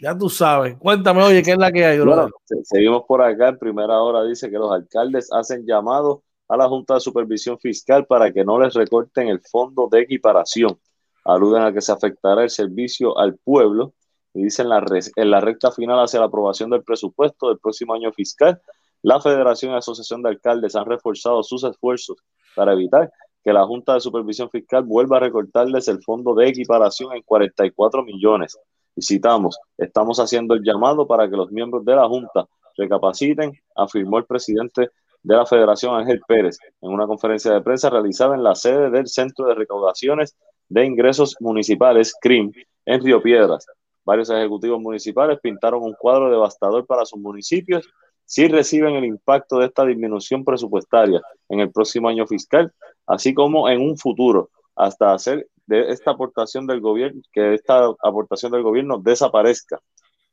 ya 0.00 0.18
tú 0.18 0.28
sabes. 0.28 0.76
Cuéntame, 0.76 1.22
oye, 1.22 1.40
¿qué 1.42 1.52
es 1.52 1.58
la 1.58 1.70
que 1.70 1.84
hay? 1.84 2.00
Bueno, 2.00 2.30
seguimos 2.64 3.04
por 3.06 3.22
acá. 3.22 3.50
En 3.50 3.58
primera 3.58 4.02
hora 4.02 4.24
dice 4.24 4.50
que 4.50 4.58
los 4.58 4.72
alcaldes 4.72 5.32
hacen 5.32 5.64
llamado 5.64 6.24
a 6.48 6.56
la 6.56 6.68
Junta 6.68 6.94
de 6.94 7.00
Supervisión 7.00 7.58
Fiscal 7.58 8.06
para 8.06 8.32
que 8.32 8.44
no 8.44 8.58
les 8.58 8.74
recorten 8.74 9.28
el 9.28 9.40
fondo 9.40 9.88
de 9.90 10.00
equiparación. 10.00 10.78
Aluden 11.24 11.62
a 11.62 11.72
que 11.72 11.80
se 11.80 11.92
afectará 11.92 12.42
el 12.42 12.50
servicio 12.50 13.16
al 13.18 13.36
pueblo 13.36 13.94
y 14.34 14.44
dicen 14.44 14.68
la, 14.68 14.84
en 15.16 15.30
la 15.30 15.40
recta 15.40 15.70
final 15.70 16.02
hacia 16.02 16.20
la 16.20 16.26
aprobación 16.26 16.70
del 16.70 16.82
presupuesto 16.82 17.48
del 17.48 17.58
próximo 17.58 17.94
año 17.94 18.12
fiscal. 18.12 18.60
La 19.02 19.20
Federación 19.20 19.72
y 19.72 19.76
Asociación 19.76 20.22
de 20.22 20.30
Alcaldes 20.30 20.76
han 20.76 20.86
reforzado 20.86 21.42
sus 21.42 21.64
esfuerzos 21.64 22.18
para 22.54 22.72
evitar 22.72 23.12
que 23.42 23.52
la 23.52 23.66
Junta 23.66 23.94
de 23.94 24.00
Supervisión 24.00 24.50
Fiscal 24.50 24.82
vuelva 24.82 25.18
a 25.18 25.20
recortarles 25.20 25.86
el 25.88 26.02
fondo 26.02 26.34
de 26.34 26.48
equiparación 26.48 27.12
en 27.12 27.22
44 27.22 28.02
millones. 28.02 28.58
Y 28.96 29.02
citamos, 29.02 29.58
estamos 29.76 30.18
haciendo 30.18 30.54
el 30.54 30.62
llamado 30.62 31.06
para 31.06 31.28
que 31.28 31.36
los 31.36 31.50
miembros 31.52 31.84
de 31.84 31.94
la 31.94 32.08
Junta 32.08 32.46
recapaciten, 32.76 33.52
afirmó 33.76 34.18
el 34.18 34.24
presidente 34.24 34.90
de 35.24 35.34
la 35.34 35.46
Federación 35.46 35.98
Ángel 35.98 36.20
Pérez 36.28 36.58
en 36.80 36.90
una 36.90 37.06
conferencia 37.06 37.52
de 37.52 37.62
prensa 37.62 37.90
realizada 37.90 38.34
en 38.36 38.44
la 38.44 38.54
sede 38.54 38.90
del 38.90 39.08
Centro 39.08 39.46
de 39.46 39.54
Recaudaciones 39.54 40.36
de 40.68 40.84
Ingresos 40.84 41.36
Municipales, 41.40 42.14
CRIM, 42.20 42.52
en 42.84 43.02
Río 43.02 43.22
Piedras. 43.22 43.66
Varios 44.04 44.28
ejecutivos 44.28 44.80
municipales 44.80 45.38
pintaron 45.42 45.82
un 45.82 45.94
cuadro 45.94 46.30
devastador 46.30 46.86
para 46.86 47.06
sus 47.06 47.18
municipios 47.18 47.88
si 48.26 48.48
reciben 48.48 48.94
el 48.96 49.04
impacto 49.04 49.58
de 49.58 49.66
esta 49.66 49.84
disminución 49.86 50.44
presupuestaria 50.44 51.20
en 51.48 51.60
el 51.60 51.72
próximo 51.72 52.08
año 52.08 52.26
fiscal, 52.26 52.72
así 53.06 53.32
como 53.32 53.68
en 53.68 53.80
un 53.80 53.96
futuro, 53.96 54.50
hasta 54.76 55.14
hacer 55.14 55.48
de 55.66 55.90
esta 55.90 56.10
aportación 56.10 56.66
del 56.66 56.80
gobierno, 56.80 57.22
que 57.32 57.54
esta 57.54 57.86
aportación 58.02 58.52
del 58.52 58.62
gobierno 58.62 58.98
desaparezca. 58.98 59.80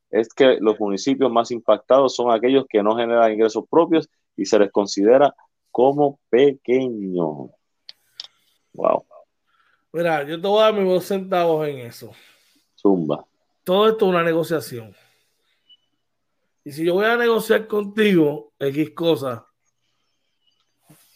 Es 0.10 0.34
que 0.34 0.58
los 0.60 0.78
municipios 0.80 1.32
más 1.32 1.52
impactados 1.52 2.16
son 2.16 2.32
aquellos 2.32 2.66
que 2.68 2.84
no 2.84 2.98
generan 2.98 3.32
ingresos 3.32 3.64
propios 3.70 4.10
y 4.36 4.46
se 4.46 4.60
les 4.60 4.72
considera 4.72 5.34
como 5.72 6.20
pequeños. 6.30 7.50
Wow. 8.74 9.06
Mira, 9.94 10.24
yo 10.24 10.40
te 10.40 10.48
voy 10.48 10.62
a 10.62 10.64
dar 10.66 10.74
mis 10.74 10.86
dos 10.86 11.06
centavos 11.06 11.68
en 11.68 11.80
eso. 11.80 12.12
Zumba. 12.80 13.26
Todo 13.64 13.90
esto 13.90 14.06
es 14.06 14.10
una 14.10 14.24
negociación. 14.24 14.96
Y 16.64 16.72
si 16.72 16.86
yo 16.86 16.94
voy 16.94 17.06
a 17.06 17.18
negociar 17.18 17.68
contigo 17.68 18.54
X 18.60 18.92
cosas, 18.92 19.42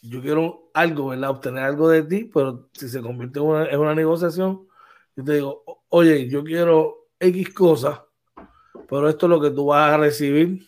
yo 0.01 0.21
quiero 0.21 0.69
algo, 0.73 1.09
¿verdad? 1.09 1.31
Obtener 1.31 1.63
algo 1.63 1.89
de 1.89 2.03
ti, 2.03 2.29
pero 2.31 2.69
si 2.73 2.89
se 2.89 3.01
convierte 3.01 3.39
en 3.39 3.45
una, 3.45 3.65
en 3.67 3.79
una 3.79 3.95
negociación, 3.95 4.67
yo 5.15 5.23
te 5.23 5.33
digo, 5.33 5.63
oye, 5.89 6.27
yo 6.27 6.43
quiero 6.43 7.07
X 7.19 7.53
cosas, 7.53 8.01
pero 8.89 9.09
esto 9.09 9.25
es 9.25 9.29
lo 9.29 9.41
que 9.41 9.51
tú 9.51 9.67
vas 9.67 9.93
a 9.93 9.97
recibir 9.97 10.67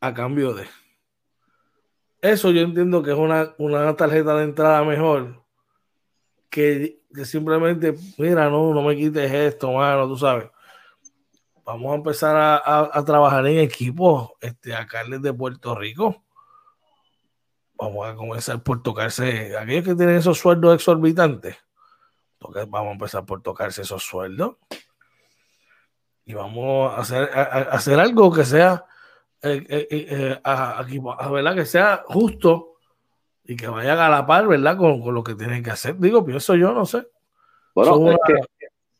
a 0.00 0.14
cambio 0.14 0.54
de. 0.54 0.66
Eso 2.20 2.50
yo 2.50 2.62
entiendo 2.62 3.02
que 3.02 3.12
es 3.12 3.16
una, 3.16 3.54
una 3.58 3.94
tarjeta 3.94 4.34
de 4.36 4.44
entrada 4.44 4.82
mejor 4.84 5.46
que, 6.56 7.02
simplemente, 7.24 7.94
mira, 8.16 8.48
no, 8.48 8.72
no 8.72 8.82
me 8.82 8.96
quites 8.96 9.30
esto, 9.30 9.72
mano, 9.72 10.08
tú 10.08 10.16
sabes. 10.16 10.48
Vamos 11.64 11.92
a 11.92 11.96
empezar 11.96 12.62
a, 12.64 13.04
trabajar 13.04 13.46
en 13.46 13.58
equipo 13.58 14.36
este, 14.40 14.74
acá 14.74 15.04
de 15.04 15.34
Puerto 15.34 15.74
Rico. 15.74 16.22
Vamos 17.74 18.08
a 18.08 18.14
comenzar 18.14 18.62
por 18.62 18.82
tocarse, 18.82 19.54
aquellos 19.56 19.84
que 19.84 19.94
tienen 19.94 20.16
esos 20.16 20.38
sueldos 20.38 20.74
exorbitantes, 20.74 21.56
vamos 22.40 22.88
a 22.88 22.92
empezar 22.92 23.26
por 23.26 23.42
tocarse 23.42 23.82
esos 23.82 24.02
sueldos. 24.02 24.56
Y 26.24 26.34
vamos 26.34 26.92
a 26.92 27.00
hacer, 27.00 27.30
a 27.34 27.42
hacer 27.72 28.00
algo 28.00 28.32
que 28.32 28.44
sea 28.44 28.86
eh, 29.42 29.66
eh, 29.68 29.86
eh, 29.90 30.40
a, 30.42 30.84
¿verdad? 31.30 31.54
que 31.54 31.66
sea 31.66 32.04
justo 32.06 32.78
y 33.44 33.56
que 33.56 33.68
vaya 33.68 34.06
a 34.06 34.08
la 34.08 34.26
par, 34.26 34.48
¿verdad? 34.48 34.76
Con, 34.76 35.00
con, 35.00 35.14
lo 35.14 35.22
que 35.22 35.34
tienen 35.34 35.62
que 35.62 35.70
hacer. 35.70 35.98
Digo, 35.98 36.24
pienso 36.24 36.54
yo, 36.54 36.72
no 36.72 36.84
sé. 36.84 37.06
Bueno, 37.74 38.16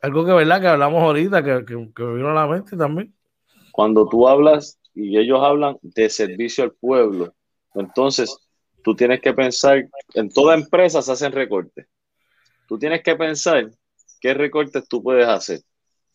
algo 0.03 0.25
que, 0.25 0.33
¿verdad? 0.33 0.61
Que 0.61 0.69
hablamos 0.69 1.03
ahorita, 1.03 1.43
que, 1.43 1.65
que, 1.65 1.91
que, 1.95 2.03
me 2.03 2.15
vino 2.15 2.31
a 2.31 2.35
la 2.35 2.47
mente 2.47 2.77
también. 2.77 3.15
Cuando 3.73 4.09
tú 4.09 4.29
hablas 4.29 4.79
y 4.95 5.19
ellos 5.19 5.41
hablan 5.43 5.79
de 5.83 6.09
servicio 6.09 6.65
al 6.65 6.73
pueblo, 6.73 7.35
entonces 7.75 8.37
tú 8.85 8.95
tienes 8.95 9.21
que 9.21 9.33
pensar, 9.33 9.89
en 10.15 10.29
toda 10.31 10.55
empresa 10.55 11.03
se 11.03 11.13
hacen 11.13 11.33
recortes. 11.33 11.87
Tú 12.69 12.79
tienes 12.79 13.03
que 13.03 13.17
pensar 13.17 13.71
qué 14.21 14.35
recortes 14.35 14.87
tú 14.89 15.03
puedes 15.03 15.27
hacer 15.27 15.61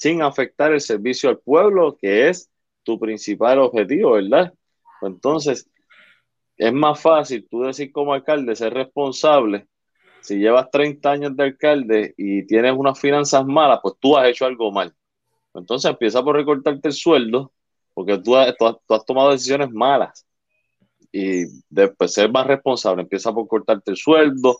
sin 0.01 0.23
afectar 0.23 0.73
el 0.73 0.81
servicio 0.81 1.29
al 1.29 1.37
pueblo, 1.37 1.95
que 1.95 2.27
es 2.27 2.50
tu 2.83 2.99
principal 2.99 3.59
objetivo, 3.59 4.13
¿verdad? 4.13 4.53
Entonces, 5.01 5.69
es 6.57 6.73
más 6.73 7.01
fácil 7.01 7.47
tú 7.49 7.63
decir 7.63 7.91
como 7.91 8.13
alcalde 8.13 8.55
ser 8.55 8.73
responsable. 8.73 9.67
Si 10.21 10.37
llevas 10.37 10.69
30 10.69 11.11
años 11.11 11.35
de 11.35 11.43
alcalde 11.43 12.13
y 12.17 12.45
tienes 12.45 12.73
unas 12.77 12.99
finanzas 12.99 13.45
malas, 13.45 13.79
pues 13.81 13.95
tú 13.99 14.15
has 14.15 14.29
hecho 14.29 14.45
algo 14.45 14.71
mal. 14.71 14.93
Entonces 15.53 15.89
empieza 15.89 16.23
por 16.23 16.35
recortarte 16.35 16.87
el 16.89 16.93
sueldo, 16.93 17.51
porque 17.93 18.19
tú 18.19 18.35
has, 18.35 18.55
tomado 19.05 19.31
decisiones 19.31 19.71
malas. 19.71 20.25
Y 21.11 21.45
después 21.69 22.13
ser 22.13 22.31
más 22.31 22.47
responsable, 22.47 23.01
empieza 23.01 23.33
por 23.33 23.47
cortarte 23.47 23.91
el 23.91 23.97
sueldo 23.97 24.59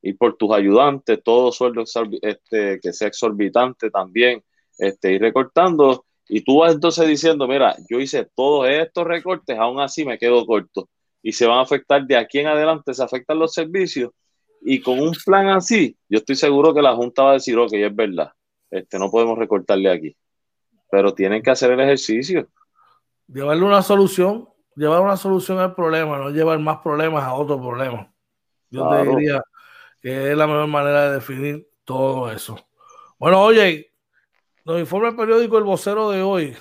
y 0.00 0.14
por 0.14 0.36
tus 0.36 0.52
ayudantes, 0.52 1.22
todo 1.22 1.52
sueldo 1.52 1.84
este, 2.22 2.80
que 2.80 2.92
sea 2.92 3.08
exorbitante 3.08 3.90
también, 3.90 4.42
este, 4.78 5.12
ir 5.12 5.20
recortando 5.20 6.06
y 6.34 6.40
tú 6.40 6.60
vas 6.60 6.72
entonces 6.72 7.06
diciendo, 7.06 7.46
mira, 7.46 7.76
yo 7.90 8.00
hice 8.00 8.26
todos 8.34 8.66
estos 8.66 9.06
recortes, 9.06 9.58
aún 9.58 9.78
así 9.80 10.02
me 10.02 10.16
quedo 10.16 10.46
corto. 10.46 10.88
Y 11.22 11.32
se 11.32 11.46
van 11.46 11.58
a 11.58 11.60
afectar 11.60 12.06
de 12.06 12.16
aquí 12.16 12.38
en 12.38 12.46
adelante, 12.46 12.94
se 12.94 13.04
afectan 13.04 13.38
los 13.38 13.52
servicios. 13.52 14.12
Y 14.62 14.80
con 14.80 14.98
un 14.98 15.12
plan 15.26 15.48
así, 15.48 15.94
yo 16.08 16.20
estoy 16.20 16.36
seguro 16.36 16.72
que 16.72 16.80
la 16.80 16.94
Junta 16.94 17.24
va 17.24 17.30
a 17.32 17.34
decir, 17.34 17.58
ok, 17.58 17.74
es 17.74 17.94
verdad, 17.94 18.32
este, 18.70 18.98
no 18.98 19.10
podemos 19.10 19.36
recortarle 19.36 19.90
aquí. 19.90 20.16
Pero 20.90 21.12
tienen 21.12 21.42
que 21.42 21.50
hacer 21.50 21.70
el 21.72 21.80
ejercicio. 21.80 22.48
Llevarle 23.28 23.64
una 23.64 23.82
solución, 23.82 24.48
llevar 24.74 25.02
una 25.02 25.18
solución 25.18 25.58
al 25.58 25.74
problema, 25.74 26.16
no 26.16 26.30
llevar 26.30 26.58
más 26.60 26.78
problemas 26.78 27.24
a 27.24 27.34
otro 27.34 27.60
problema. 27.60 28.10
Yo 28.70 28.88
te 28.88 29.06
diría 29.06 29.42
que 30.00 30.30
es 30.30 30.36
la 30.38 30.46
mejor 30.46 30.66
manera 30.66 31.08
de 31.08 31.16
definir 31.16 31.68
todo 31.84 32.32
eso. 32.32 32.56
Bueno, 33.18 33.42
oye, 33.42 33.91
nos 34.64 34.80
informa 34.80 35.08
el 35.08 35.16
periódico 35.16 35.58
El 35.58 35.64
Vocero 35.64 36.10
de 36.10 36.22
hoy 36.22 36.56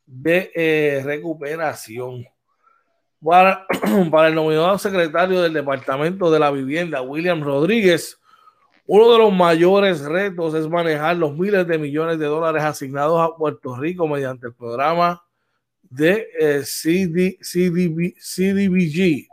de 0.08 0.52
eh, 0.56 1.04
recuperación. 1.06 2.26
Para, 3.24 3.68
para 4.10 4.30
el 4.30 4.34
nominado 4.34 4.80
secretario 4.80 5.44
del 5.44 5.54
Departamento 5.54 6.32
de 6.32 6.40
la 6.40 6.50
Vivienda, 6.50 7.04
William 7.04 7.40
Rodríguez, 7.40 8.20
Uno 8.88 9.12
de 9.12 9.20
los 9.20 9.32
mayores 9.32 10.02
retos 10.02 10.56
es 10.56 10.68
manejar 10.68 11.18
los 11.18 11.38
miles 11.38 11.68
de 11.68 11.78
millones 11.78 12.18
de 12.18 12.26
dólares 12.26 12.64
asignados 12.64 13.22
a 13.22 13.38
Puerto 13.38 13.76
Rico 13.78 14.08
mediante 14.08 14.48
el 14.48 14.56
programa 14.56 15.22
de 15.92 16.28
eh, 16.40 16.64
CDBG 17.42 19.28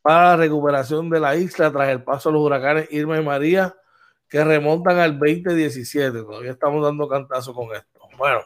para 0.00 0.30
la 0.30 0.36
recuperación 0.36 1.08
de 1.10 1.20
la 1.20 1.36
isla 1.36 1.70
tras 1.70 1.90
el 1.90 2.02
paso 2.02 2.30
de 2.30 2.32
los 2.34 2.42
huracanes 2.42 2.88
Irma 2.90 3.18
y 3.18 3.22
María 3.22 3.76
que 4.28 4.42
remontan 4.42 4.98
al 4.98 5.18
2017. 5.18 6.22
Todavía 6.22 6.52
estamos 6.52 6.82
dando 6.82 7.06
cantazo 7.06 7.52
con 7.52 7.66
esto. 7.76 8.00
Bueno, 8.16 8.40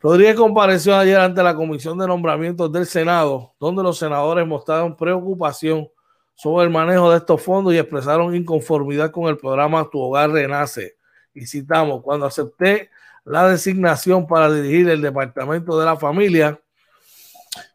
Rodríguez 0.00 0.34
compareció 0.34 0.96
ayer 0.96 1.18
ante 1.18 1.42
la 1.42 1.54
Comisión 1.54 1.98
de 1.98 2.06
Nombramientos 2.06 2.72
del 2.72 2.86
Senado, 2.86 3.54
donde 3.60 3.82
los 3.82 3.98
senadores 3.98 4.46
mostraron 4.46 4.96
preocupación 4.96 5.88
sobre 6.34 6.64
el 6.64 6.70
manejo 6.70 7.10
de 7.10 7.18
estos 7.18 7.42
fondos 7.42 7.74
y 7.74 7.78
expresaron 7.78 8.34
inconformidad 8.34 9.10
con 9.10 9.28
el 9.28 9.36
programa 9.36 9.88
Tu 9.90 10.00
Hogar 10.00 10.30
Renace. 10.30 10.96
Y 11.34 11.46
citamos, 11.46 12.02
cuando 12.02 12.26
acepté 12.26 12.90
la 13.24 13.48
designación 13.48 14.26
para 14.26 14.52
dirigir 14.52 14.88
el 14.88 15.00
Departamento 15.00 15.78
de 15.78 15.86
la 15.86 15.96
Familia, 15.96 16.60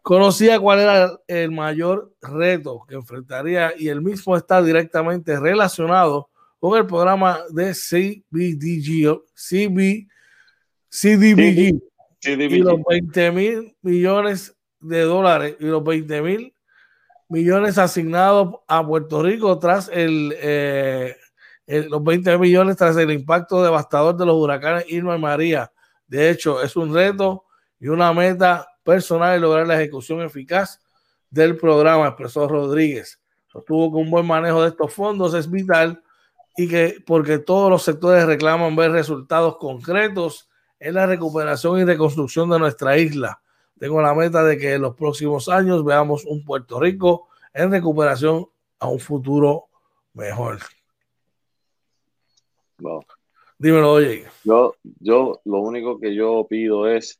conocía 0.01 0.59
cuál 0.59 0.79
era 0.79 1.19
el 1.27 1.51
mayor 1.51 2.13
reto 2.21 2.85
que 2.87 2.95
enfrentaría 2.95 3.73
y 3.77 3.87
el 3.89 4.01
mismo 4.01 4.35
está 4.35 4.61
directamente 4.61 5.39
relacionado 5.39 6.29
con 6.59 6.77
el 6.77 6.85
programa 6.85 7.39
de 7.49 7.73
CBDG, 7.73 9.21
CB, 9.33 10.07
CDBG, 10.89 11.81
y 12.21 12.57
los 12.59 12.79
20 12.87 13.31
mil 13.31 13.75
millones 13.81 14.55
de 14.81 15.01
dólares 15.01 15.55
y 15.59 15.65
los 15.65 15.83
20 15.83 16.21
mil 16.21 16.53
millones 17.29 17.77
asignados 17.77 18.55
a 18.67 18.85
Puerto 18.85 19.23
Rico 19.23 19.57
tras 19.59 19.89
eh, 19.93 21.15
los 21.89 22.03
20 22.03 22.37
millones 22.37 22.77
tras 22.77 22.97
el 22.97 23.11
impacto 23.11 23.63
devastador 23.63 24.17
de 24.17 24.25
los 24.25 24.35
huracanes 24.35 24.85
Irma 24.87 25.15
y 25.15 25.19
María. 25.19 25.71
De 26.07 26.29
hecho, 26.29 26.61
es 26.61 26.75
un 26.75 26.93
reto 26.93 27.45
y 27.79 27.87
una 27.87 28.11
meta 28.13 28.67
personal 28.83 29.39
lograr 29.39 29.67
la 29.67 29.75
ejecución 29.75 30.21
eficaz 30.21 30.81
del 31.29 31.57
programa, 31.57 32.07
expresó 32.07 32.47
Rodríguez. 32.47 33.21
Sostuvo 33.47 33.91
que 33.91 33.97
un 33.97 34.09
buen 34.09 34.25
manejo 34.25 34.63
de 34.63 34.69
estos 34.69 34.93
fondos 34.93 35.33
es 35.33 35.49
vital 35.49 36.01
y 36.57 36.67
que 36.67 36.97
porque 37.05 37.37
todos 37.37 37.69
los 37.69 37.83
sectores 37.83 38.25
reclaman 38.25 38.75
ver 38.75 38.91
resultados 38.91 39.57
concretos 39.57 40.49
en 40.79 40.95
la 40.95 41.05
recuperación 41.05 41.79
y 41.79 41.83
reconstrucción 41.83 42.49
de 42.49 42.59
nuestra 42.59 42.97
isla 42.97 43.41
tengo 43.79 44.01
la 44.01 44.13
meta 44.13 44.43
de 44.43 44.57
que 44.57 44.73
en 44.73 44.81
los 44.81 44.95
próximos 44.95 45.47
años 45.47 45.85
veamos 45.85 46.25
un 46.25 46.43
Puerto 46.43 46.79
Rico 46.79 47.29
en 47.53 47.71
recuperación 47.71 48.45
a 48.77 48.87
un 48.87 48.99
futuro 48.99 49.69
mejor. 50.13 50.59
Dímelo, 53.57 53.91
oye. 53.91 54.25
Yo, 54.43 54.75
yo 54.99 55.41
lo 55.45 55.59
único 55.59 55.99
que 55.99 56.15
yo 56.15 56.45
pido 56.49 56.87
es 56.87 57.19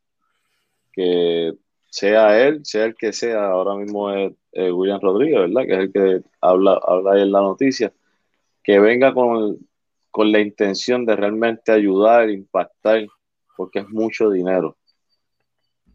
que 0.94 1.54
sea 1.90 2.46
él, 2.46 2.66
sea 2.66 2.86
el 2.86 2.96
que 2.96 3.12
sea, 3.14 3.48
ahora 3.48 3.76
mismo 3.76 4.12
es 4.12 4.34
William 4.54 5.00
Rodríguez, 5.02 5.40
¿verdad? 5.40 5.66
Que 5.66 5.74
es 5.74 5.80
el 5.80 5.92
que 5.92 6.22
habla, 6.42 6.80
habla 6.82 7.14
ahí 7.14 7.22
en 7.22 7.32
la 7.32 7.42
noticia, 7.42 7.92
que 8.64 8.80
venga 8.80 9.14
con, 9.14 9.58
con 10.12 10.32
la 10.32 10.40
intención 10.40 11.06
de 11.06 11.16
realmente 11.16 11.72
ayudar, 11.72 12.30
impactar, 12.30 13.08
porque 13.56 13.80
es 13.80 13.90
mucho 13.90 14.30
dinero 14.30 14.78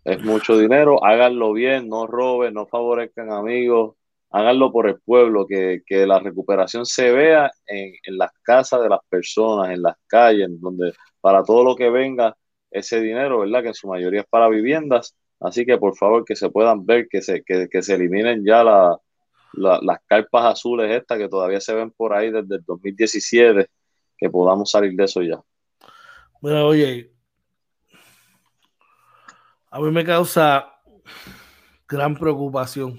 es 0.04 0.22
mucho 0.22 0.58
dinero, 0.58 1.02
háganlo 1.04 1.52
bien, 1.52 1.88
no 1.88 2.06
roben, 2.06 2.54
no 2.54 2.66
favorezcan 2.66 3.32
amigos, 3.32 3.96
háganlo 4.34 4.72
por 4.72 4.88
el 4.88 5.00
pueblo, 5.00 5.46
que, 5.46 5.80
la 5.88 6.18
recuperación 6.18 6.84
se 6.84 7.12
vea 7.12 7.52
en, 7.66 8.18
las 8.18 8.32
casas 8.42 8.82
de 8.82 8.88
las 8.88 8.98
personas, 9.08 9.70
en 9.70 9.80
las 9.82 9.94
calles, 10.08 10.48
donde 10.60 10.92
para 11.20 11.44
todo 11.44 11.62
lo 11.62 11.76
que 11.76 11.88
venga 11.88 12.36
ese 12.68 13.00
dinero, 13.00 13.40
¿verdad? 13.40 13.62
Que 13.62 13.68
en 13.68 13.74
su 13.74 13.86
mayoría 13.86 14.22
es 14.22 14.26
para 14.26 14.48
viviendas, 14.48 15.16
así 15.38 15.64
que 15.64 15.78
por 15.78 15.96
favor 15.96 16.24
que 16.24 16.34
se 16.34 16.50
puedan 16.50 16.84
ver, 16.84 17.06
que 17.08 17.22
se, 17.22 17.44
que, 17.44 17.68
se 17.80 17.94
eliminen 17.94 18.44
ya 18.44 18.64
las 19.52 19.98
carpas 20.08 20.46
azules 20.46 20.90
estas 20.90 21.16
que 21.16 21.28
todavía 21.28 21.60
se 21.60 21.72
ven 21.72 21.92
por 21.92 22.12
ahí 22.12 22.32
desde 22.32 22.56
el 22.56 22.64
2017, 22.64 23.70
que 24.18 24.30
podamos 24.30 24.68
salir 24.68 24.94
de 24.96 25.04
eso 25.04 25.22
ya. 25.22 25.40
Bueno, 26.40 26.66
oye, 26.66 27.12
a 29.70 29.78
mí 29.78 29.92
me 29.92 30.04
causa 30.04 30.74
gran 31.86 32.16
preocupación 32.16 32.98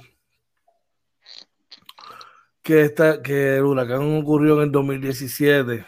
que, 2.65 2.82
esta, 2.82 3.21
que 3.21 3.58
el 3.58 3.63
huracán 3.63 4.17
ocurrió 4.17 4.56
en 4.56 4.63
el 4.63 4.71
2017 4.71 5.86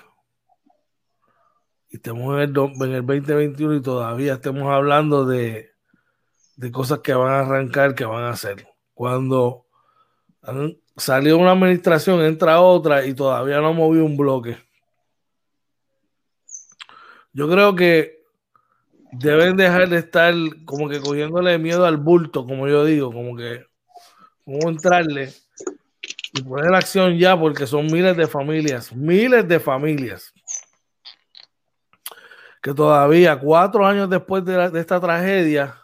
y 1.90 1.96
estamos 1.96 2.36
en 2.36 2.42
el, 2.42 2.50
en 2.50 2.92
el 2.94 3.06
2021 3.06 3.76
y 3.78 3.82
todavía 3.82 4.36
estemos 4.36 4.72
hablando 4.72 5.26
de, 5.26 5.72
de 6.56 6.72
cosas 6.72 7.00
que 7.00 7.16
van 7.16 7.34
a 7.34 7.40
arrancar, 7.40 7.96
que 7.96 8.06
van 8.06 8.26
a 8.26 8.30
hacer. 8.30 8.68
Cuando 8.94 9.66
salió 10.96 11.40
una 11.40 11.54
administración, 11.54 12.22
entra 12.22 12.62
otra 12.62 13.04
y 13.08 13.16
todavía 13.16 13.60
no 13.60 13.74
movió 13.74 14.06
un 14.06 14.16
bloque. 14.16 14.60
Yo 17.34 17.50
creo 17.50 17.76
que 17.76 18.24
deben 19.14 19.58
dejar 19.58 19.90
de 19.90 19.98
estar 19.98 20.32
como 20.66 20.88
que 20.88 21.02
cogiéndole 21.02 21.58
miedo 21.58 21.88
al 21.88 21.98
bulto, 21.98 22.46
como 22.46 22.68
yo 22.68 22.86
digo, 22.86 23.12
como 23.12 23.36
que 23.36 23.66
cómo 24.46 24.70
entrarle 24.70 25.34
y 26.38 26.44
poner 26.44 26.74
acción 26.74 27.18
ya, 27.18 27.40
porque 27.40 27.66
son 27.68 27.88
miles 27.88 28.16
de 28.16 28.28
familias, 28.28 28.94
miles 28.94 29.48
de 29.48 29.60
familias 29.60 30.34
que 32.62 32.74
todavía 32.74 33.40
cuatro 33.40 33.86
años 33.86 34.10
después 34.10 34.44
de, 34.44 34.70
de 34.70 34.80
esta 34.80 35.00
tragedia 35.00 35.80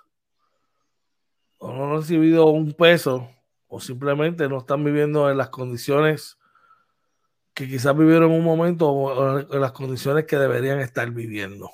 no 1.62 1.86
han 1.86 2.00
recibido 2.00 2.48
un 2.48 2.74
peso 2.74 3.30
o 3.68 3.80
simplemente 3.80 4.50
no 4.50 4.58
están 4.58 4.84
viviendo 4.84 5.30
en 5.30 5.38
las 5.38 5.50
condiciones 5.50 6.38
que 7.54 7.68
quizás 7.68 7.96
vivieron 7.96 8.32
en 8.32 8.38
un 8.38 8.44
momento 8.44 8.89
o 8.89 9.39
en 9.39 9.62
las 9.62 9.72
condiciones 9.72 10.26
que 10.26 10.38
deberían 10.38 10.80
estar 10.80 11.10
viviendo 11.12 11.72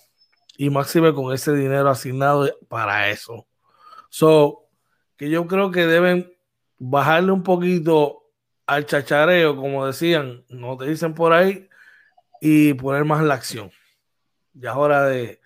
y 0.58 0.70
máxime 0.70 1.14
con 1.14 1.34
ese 1.34 1.54
dinero 1.54 1.90
asignado 1.90 2.50
para 2.68 3.10
eso. 3.10 3.48
So, 4.10 4.66
que 5.16 5.30
yo 5.30 5.48
creo 5.48 5.72
que 5.72 5.88
deben 5.88 6.32
bajarle 6.78 7.32
un 7.32 7.44
poquito 7.44 8.19
al 8.70 8.86
chachareo, 8.86 9.56
como 9.56 9.88
decían, 9.88 10.46
no 10.48 10.78
te 10.78 10.86
dicen 10.86 11.16
por 11.16 11.34
ahí, 11.34 11.68
y 12.40 12.76
poner 12.76 13.04
más 13.04 13.24
la 13.24 13.34
acción. 13.34 13.72
Ya 14.54 14.72
es 14.72 14.78
hora 14.78 15.06
de, 15.06 15.42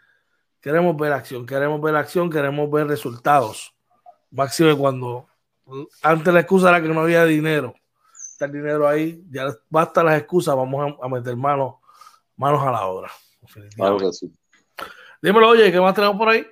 queremos 0.59 0.97
ver 0.97 1.13
acción, 1.13 1.45
queremos 1.45 1.81
ver 1.81 1.95
acción, 1.95 2.29
queremos 2.29 2.69
ver 2.69 2.87
resultados. 2.87 3.73
Máxime 4.29 4.75
cuando, 4.75 5.27
antes 6.01 6.33
la 6.33 6.41
excusa 6.41 6.69
era 6.69 6.81
que 6.81 6.89
no 6.89 6.99
había 6.99 7.23
dinero, 7.23 7.73
está 8.13 8.45
el 8.45 8.51
dinero 8.51 8.87
ahí, 8.87 9.23
ya 9.29 9.55
basta 9.69 10.03
las 10.03 10.19
excusas, 10.19 10.55
vamos 10.55 10.97
a, 11.01 11.07
meter 11.07 11.37
manos, 11.37 11.75
manos 12.35 12.61
a 12.61 12.71
la 12.71 12.85
obra. 12.85 13.11
Claro 13.75 13.99
que 13.99 14.11
sí. 14.11 14.33
Dímelo, 15.23 15.47
oye, 15.47 15.71
¿qué 15.71 15.79
más 15.79 15.95
tenemos 15.95 16.17
por 16.17 16.27
ahí? 16.27 16.45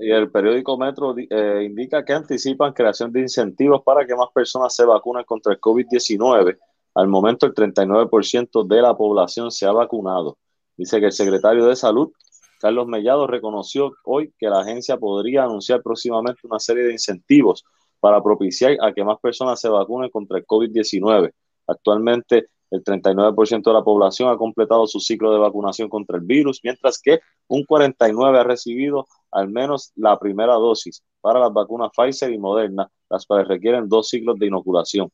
y 0.00 0.10
el 0.10 0.30
periódico 0.30 0.76
Metro 0.76 1.14
eh, 1.16 1.62
indica 1.64 2.04
que 2.04 2.12
anticipan 2.12 2.74
creación 2.74 3.10
de 3.10 3.20
incentivos 3.20 3.82
para 3.82 4.06
que 4.06 4.14
más 4.14 4.28
personas 4.34 4.74
se 4.76 4.84
vacunen 4.84 5.24
contra 5.24 5.54
el 5.54 5.58
COVID-19. 5.58 6.58
Al 6.94 7.08
momento, 7.08 7.46
el 7.46 7.54
39% 7.54 8.66
de 8.68 8.82
la 8.82 8.94
población 8.94 9.50
se 9.50 9.64
ha 9.64 9.72
vacunado. 9.72 10.36
Dice 10.76 11.00
que 11.00 11.06
el 11.06 11.12
secretario 11.12 11.64
de 11.64 11.74
Salud, 11.74 12.12
Carlos 12.60 12.86
Mellado, 12.86 13.26
reconoció 13.26 13.94
hoy 14.04 14.30
que 14.38 14.48
la 14.50 14.60
agencia 14.60 14.98
podría 14.98 15.44
anunciar 15.44 15.80
próximamente 15.82 16.42
una 16.42 16.58
serie 16.58 16.84
de 16.84 16.92
incentivos 16.92 17.64
para 17.98 18.22
propiciar 18.22 18.76
a 18.82 18.92
que 18.92 19.04
más 19.04 19.18
personas 19.20 19.58
se 19.58 19.70
vacunen 19.70 20.10
contra 20.10 20.36
el 20.36 20.44
COVID-19. 20.44 21.32
Actualmente, 21.66 22.48
el 22.70 22.84
39% 22.84 23.62
de 23.62 23.72
la 23.72 23.82
población 23.82 24.28
ha 24.28 24.36
completado 24.36 24.86
su 24.86 25.00
ciclo 25.00 25.32
de 25.32 25.38
vacunación 25.38 25.88
contra 25.88 26.18
el 26.18 26.24
virus, 26.24 26.60
mientras 26.62 27.00
que 27.00 27.20
un 27.48 27.64
49% 27.64 28.38
ha 28.38 28.44
recibido 28.44 29.06
al 29.30 29.48
menos 29.48 29.92
la 29.96 30.18
primera 30.18 30.54
dosis 30.54 31.02
para 31.20 31.40
las 31.40 31.52
vacunas 31.52 31.90
Pfizer 31.96 32.32
y 32.32 32.38
Moderna, 32.38 32.88
las 33.10 33.26
cuales 33.26 33.48
requieren 33.48 33.88
dos 33.88 34.08
ciclos 34.08 34.38
de 34.38 34.46
inoculación. 34.46 35.10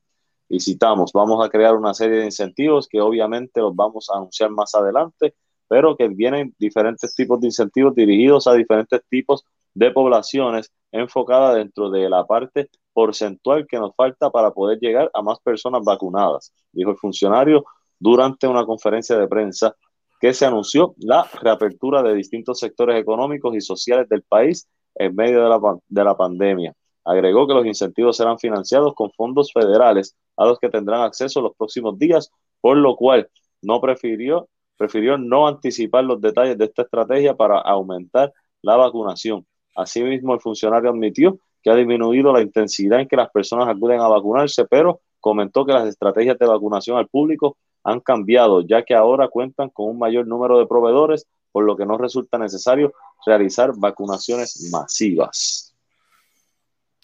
Y 0.48 0.60
citamos, 0.60 1.12
vamos 1.12 1.44
a 1.44 1.48
crear 1.48 1.74
una 1.74 1.94
serie 1.94 2.18
de 2.18 2.26
incentivos 2.26 2.88
que 2.88 3.00
obviamente 3.00 3.60
los 3.60 3.74
vamos 3.74 4.10
a 4.10 4.16
anunciar 4.16 4.50
más 4.50 4.74
adelante, 4.74 5.34
pero 5.68 5.96
que 5.96 6.08
vienen 6.08 6.54
diferentes 6.58 7.14
tipos 7.14 7.40
de 7.40 7.46
incentivos 7.46 7.94
dirigidos 7.94 8.46
a 8.46 8.52
diferentes 8.54 9.00
tipos 9.08 9.44
de 9.72 9.90
poblaciones 9.90 10.70
enfocada 10.92 11.54
dentro 11.54 11.90
de 11.90 12.08
la 12.08 12.26
parte 12.26 12.68
porcentual 12.94 13.66
que 13.66 13.78
nos 13.78 13.94
falta 13.94 14.30
para 14.30 14.52
poder 14.52 14.78
llegar 14.78 15.10
a 15.12 15.20
más 15.20 15.38
personas 15.40 15.82
vacunadas, 15.84 16.52
dijo 16.72 16.90
el 16.90 16.96
funcionario 16.96 17.64
durante 17.98 18.46
una 18.46 18.64
conferencia 18.64 19.18
de 19.18 19.28
prensa 19.28 19.74
que 20.20 20.32
se 20.32 20.46
anunció 20.46 20.94
la 20.98 21.28
reapertura 21.42 22.02
de 22.02 22.14
distintos 22.14 22.60
sectores 22.60 22.98
económicos 22.98 23.54
y 23.54 23.60
sociales 23.60 24.08
del 24.08 24.22
país 24.22 24.66
en 24.94 25.14
medio 25.14 25.42
de 25.42 25.48
la, 25.50 25.60
de 25.86 26.04
la 26.04 26.16
pandemia. 26.16 26.72
Agregó 27.04 27.46
que 27.46 27.54
los 27.54 27.66
incentivos 27.66 28.16
serán 28.16 28.38
financiados 28.38 28.94
con 28.94 29.10
fondos 29.10 29.52
federales 29.52 30.16
a 30.36 30.46
los 30.46 30.58
que 30.58 30.70
tendrán 30.70 31.02
acceso 31.02 31.42
los 31.42 31.54
próximos 31.56 31.98
días, 31.98 32.30
por 32.60 32.76
lo 32.76 32.96
cual 32.96 33.28
no 33.60 33.80
prefirió, 33.80 34.48
prefirió 34.76 35.18
no 35.18 35.46
anticipar 35.46 36.04
los 36.04 36.20
detalles 36.20 36.56
de 36.56 36.66
esta 36.66 36.82
estrategia 36.82 37.34
para 37.34 37.60
aumentar 37.60 38.32
la 38.62 38.76
vacunación. 38.76 39.46
Asimismo, 39.76 40.34
el 40.34 40.40
funcionario 40.40 40.90
admitió 40.90 41.38
que 41.64 41.70
ha 41.70 41.74
disminuido 41.74 42.30
la 42.30 42.42
intensidad 42.42 43.00
en 43.00 43.08
que 43.08 43.16
las 43.16 43.30
personas 43.30 43.66
acuden 43.68 43.98
a 43.98 44.06
vacunarse, 44.06 44.66
pero 44.66 45.00
comentó 45.18 45.64
que 45.64 45.72
las 45.72 45.88
estrategias 45.88 46.38
de 46.38 46.46
vacunación 46.46 46.98
al 46.98 47.08
público 47.08 47.56
han 47.82 48.00
cambiado, 48.00 48.60
ya 48.60 48.84
que 48.84 48.94
ahora 48.94 49.28
cuentan 49.28 49.70
con 49.70 49.88
un 49.88 49.98
mayor 49.98 50.26
número 50.26 50.58
de 50.58 50.66
proveedores, 50.66 51.26
por 51.50 51.64
lo 51.64 51.74
que 51.74 51.86
no 51.86 51.96
resulta 51.96 52.36
necesario 52.36 52.92
realizar 53.24 53.72
vacunaciones 53.74 54.68
masivas. 54.70 55.74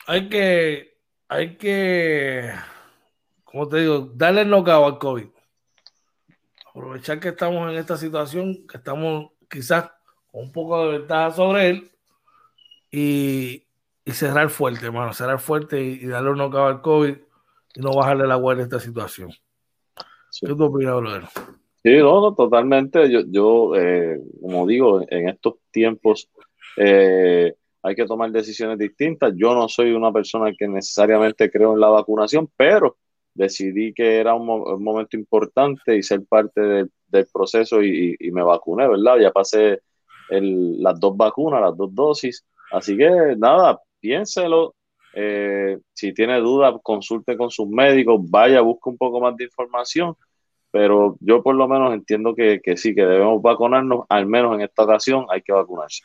Hay 0.06 0.28
que, 0.28 0.98
hay 1.28 1.56
que, 1.56 2.50
como 3.44 3.66
te 3.66 3.78
digo, 3.78 4.10
darle 4.14 4.42
el 4.42 4.50
knockout 4.50 4.84
al 4.84 4.98
COVID. 4.98 5.26
Aprovechar 6.66 7.18
que 7.18 7.28
estamos 7.28 7.70
en 7.72 7.78
esta 7.78 7.96
situación, 7.96 8.66
que 8.66 8.76
estamos 8.76 9.30
quizás 9.48 9.90
con 10.30 10.42
un 10.42 10.52
poco 10.52 10.84
de 10.84 10.98
ventaja 10.98 11.30
sobre 11.30 11.70
él 11.70 11.90
y, 12.90 13.69
cerrar 14.06 14.50
fuerte, 14.50 14.86
hermano, 14.86 15.12
cerrar 15.12 15.38
fuerte 15.38 15.80
y, 15.80 16.06
darle 16.06 16.30
un 16.30 16.38
knockout 16.38 16.76
al 16.76 16.82
COVID 16.82 17.16
y 17.74 17.80
no 17.80 17.92
bajarle 17.92 18.26
la 18.26 18.36
guardia 18.36 18.64
a 18.64 18.66
esta 18.66 18.80
situación. 18.80 19.30
¿Qué 20.40 20.54
tú 20.54 20.64
opinas, 20.64 20.96
brother? 20.96 21.22
Sí, 21.82 21.96
no, 21.98 22.34
totalmente. 22.34 23.10
Yo, 23.10 23.20
yo 23.26 23.74
eh, 23.76 24.20
como 24.40 24.66
digo, 24.66 25.02
en 25.08 25.28
estos 25.28 25.54
tiempos 25.70 26.28
eh, 26.76 27.54
hay 27.82 27.94
que 27.94 28.06
tomar 28.06 28.30
decisiones 28.30 28.78
distintas. 28.78 29.32
Yo 29.36 29.54
no 29.54 29.68
soy 29.68 29.92
una 29.92 30.12
persona 30.12 30.52
que 30.56 30.68
necesariamente 30.68 31.50
creo 31.50 31.74
en 31.74 31.80
la 31.80 31.88
vacunación, 31.88 32.50
pero 32.56 32.98
decidí 33.34 33.94
que 33.94 34.18
era 34.18 34.34
un, 34.34 34.82
momento 34.82 35.16
importante 35.16 35.96
y 35.96 36.02
ser 36.02 36.24
parte 36.26 36.60
del 36.60 37.26
proceso 37.32 37.82
y, 37.82 38.16
me 38.32 38.42
vacuné, 38.42 38.86
¿verdad? 38.88 39.18
Ya 39.18 39.30
pasé 39.30 39.80
las 40.28 41.00
dos 41.00 41.16
vacunas, 41.16 41.60
las 41.60 41.76
dos 41.76 41.94
dosis. 41.94 42.44
Así 42.72 42.96
que 42.96 43.34
nada, 43.36 43.80
piénselo. 44.00 44.74
Eh, 45.14 45.78
si 45.92 46.12
tiene 46.14 46.38
dudas, 46.38 46.74
consulte 46.82 47.36
con 47.36 47.50
sus 47.50 47.68
médicos, 47.68 48.20
vaya, 48.30 48.60
busque 48.60 48.88
un 48.90 48.96
poco 48.96 49.20
más 49.20 49.36
de 49.36 49.44
información 49.44 50.16
pero 50.70 51.16
yo 51.20 51.42
por 51.42 51.54
lo 51.54 51.66
menos 51.68 51.92
entiendo 51.92 52.34
que, 52.34 52.60
sí, 52.76 52.94
que 52.94 53.02
debemos 53.02 53.42
vacunarnos, 53.42 54.04
al 54.08 54.26
menos 54.26 54.54
en 54.54 54.62
esta 54.62 54.84
ocasión 54.84 55.26
hay 55.28 55.42
que 55.42 55.52
vacunarse. 55.52 56.04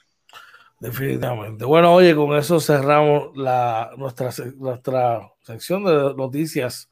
Definitivamente. 0.79 1.65
Bueno, 1.65 1.93
oye, 1.93 2.15
con 2.15 2.35
eso 2.35 2.59
cerramos 2.59 3.35
la, 3.37 3.91
nuestra, 3.97 4.31
nuestra 4.57 5.31
sección 5.41 5.85
de 5.85 6.13
noticias 6.15 6.89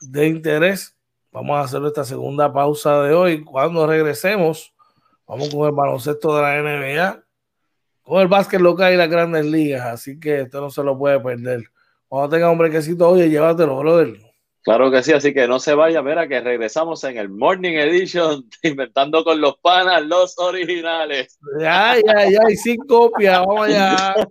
de 0.00 0.28
interés. 0.28 0.96
Vamos 1.32 1.56
a 1.56 1.62
hacer 1.62 1.82
esta 1.84 2.04
segunda 2.04 2.52
pausa 2.52 3.02
de 3.02 3.14
hoy. 3.14 3.44
Cuando 3.44 3.86
regresemos, 3.86 4.74
vamos 5.26 5.52
con 5.52 5.66
el 5.66 5.74
baloncesto 5.74 6.36
de 6.36 6.42
la 6.42 6.62
NBA, 6.62 7.24
con 8.06 8.22
el 8.22 8.28
básquet 8.28 8.60
local 8.60 8.94
y 8.94 8.96
las 8.96 9.10
grandes 9.10 9.44
ligas. 9.44 9.84
Así 9.84 10.18
que 10.18 10.42
esto 10.42 10.60
no 10.60 10.70
se 10.70 10.82
lo 10.82 10.96
puede 10.96 11.18
perder. 11.20 11.64
Cuando 12.06 12.28
tenga 12.28 12.50
un 12.50 12.58
brequecito, 12.58 13.08
oye, 13.08 13.28
llévatelo, 13.28 13.78
brother. 13.78 14.16
Claro 14.62 14.90
que 14.90 15.02
sí, 15.02 15.12
así 15.12 15.34
que 15.34 15.46
no 15.46 15.60
se 15.60 15.74
vaya, 15.74 16.02
mira 16.02 16.26
que 16.26 16.40
regresamos 16.40 17.02
en 17.04 17.18
el 17.18 17.28
Morning 17.28 17.74
Edition, 17.74 18.48
inventando 18.62 19.22
con 19.22 19.40
los 19.40 19.58
panas 19.58 20.02
los 20.04 20.38
originales. 20.38 21.38
Ay, 21.60 22.02
ay, 22.16 22.36
ay, 22.46 22.56
sin 22.56 22.76
copia, 22.78 23.40
vamos 23.40 23.66
allá. 23.66 24.14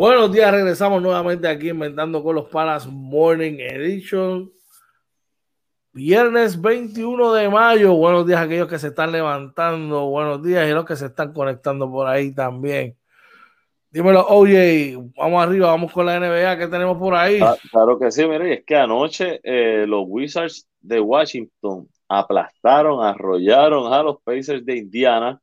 Buenos 0.00 0.32
días, 0.32 0.50
regresamos 0.50 1.02
nuevamente 1.02 1.46
aquí 1.46 1.68
inventando 1.68 2.22
con 2.22 2.34
los 2.34 2.48
palas 2.48 2.86
Morning 2.86 3.58
Edition. 3.58 4.50
Viernes 5.92 6.58
21 6.58 7.34
de 7.34 7.50
mayo. 7.50 7.92
Buenos 7.92 8.26
días 8.26 8.38
a 8.38 8.44
aquellos 8.44 8.66
que 8.66 8.78
se 8.78 8.86
están 8.86 9.12
levantando. 9.12 10.06
Buenos 10.06 10.42
días 10.42 10.66
y 10.66 10.72
los 10.72 10.86
que 10.86 10.96
se 10.96 11.04
están 11.04 11.34
conectando 11.34 11.90
por 11.90 12.06
ahí 12.06 12.34
también. 12.34 12.96
Dímelo, 13.90 14.26
oye, 14.28 14.96
vamos 15.18 15.44
arriba, 15.44 15.66
vamos 15.66 15.92
con 15.92 16.06
la 16.06 16.18
NBA. 16.18 16.56
¿Qué 16.56 16.68
tenemos 16.68 16.96
por 16.96 17.14
ahí? 17.14 17.38
Ah, 17.42 17.54
claro 17.70 17.98
que 17.98 18.10
sí, 18.10 18.26
mire, 18.26 18.54
es 18.54 18.64
que 18.64 18.76
anoche 18.76 19.38
eh, 19.42 19.84
los 19.86 20.04
Wizards 20.06 20.66
de 20.80 20.98
Washington 20.98 21.86
aplastaron, 22.08 23.04
arrollaron 23.04 23.92
a 23.92 24.02
los 24.02 24.16
Pacers 24.22 24.64
de 24.64 24.78
Indiana 24.78 25.38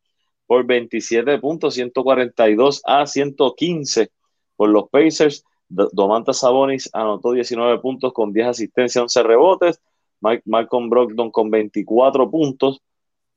por 0.48 0.66
27 0.66 1.38
puntos, 1.38 1.76
142 1.76 2.82
a 2.86 3.06
115 3.06 4.10
por 4.58 4.70
los 4.70 4.90
Pacers. 4.90 5.46
Domantas 5.70 6.40
Sabonis 6.40 6.90
anotó 6.94 7.32
19 7.32 7.80
puntos 7.80 8.12
con 8.12 8.34
10 8.34 8.48
asistencias, 8.48 9.02
11 9.02 9.24
rebotes. 9.24 9.82
Mike, 10.20 10.44
Malcolm 10.46 10.90
Brogdon 10.90 11.32
con 11.32 11.50
24 11.50 12.30
puntos. 12.30 12.82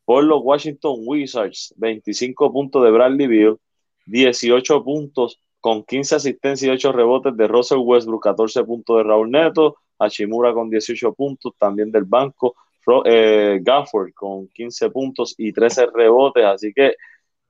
Por 0.05 0.25
los 0.25 0.41
Washington 0.43 1.03
Wizards, 1.05 1.73
25 1.77 2.53
puntos 2.53 2.83
de 2.83 2.91
Bradley 2.91 3.29
Beal, 3.29 3.59
18 4.07 4.83
puntos 4.83 5.39
con 5.61 5.85
15 5.85 6.17
asistencias 6.17 6.69
y 6.69 6.71
8 6.71 6.91
rebotes 6.91 7.37
de 7.37 7.47
Russell 7.47 7.79
Westbrook, 7.79 8.23
14 8.25 8.65
puntos 8.65 8.97
de 8.97 9.03
Raúl 9.05 9.31
Neto, 9.31 9.77
Hachimura 10.01 10.53
con 10.53 10.69
18 10.69 11.13
puntos 11.13 11.53
también 11.59 11.93
del 11.93 12.05
banco, 12.05 12.57
eh, 13.05 13.61
Gafford 13.63 14.13
con 14.15 14.49
15 14.49 14.91
puntos 14.91 15.35
y 15.39 15.53
13 15.53 15.87
rebotes, 15.95 16.45
así 16.45 16.73
que 16.75 16.95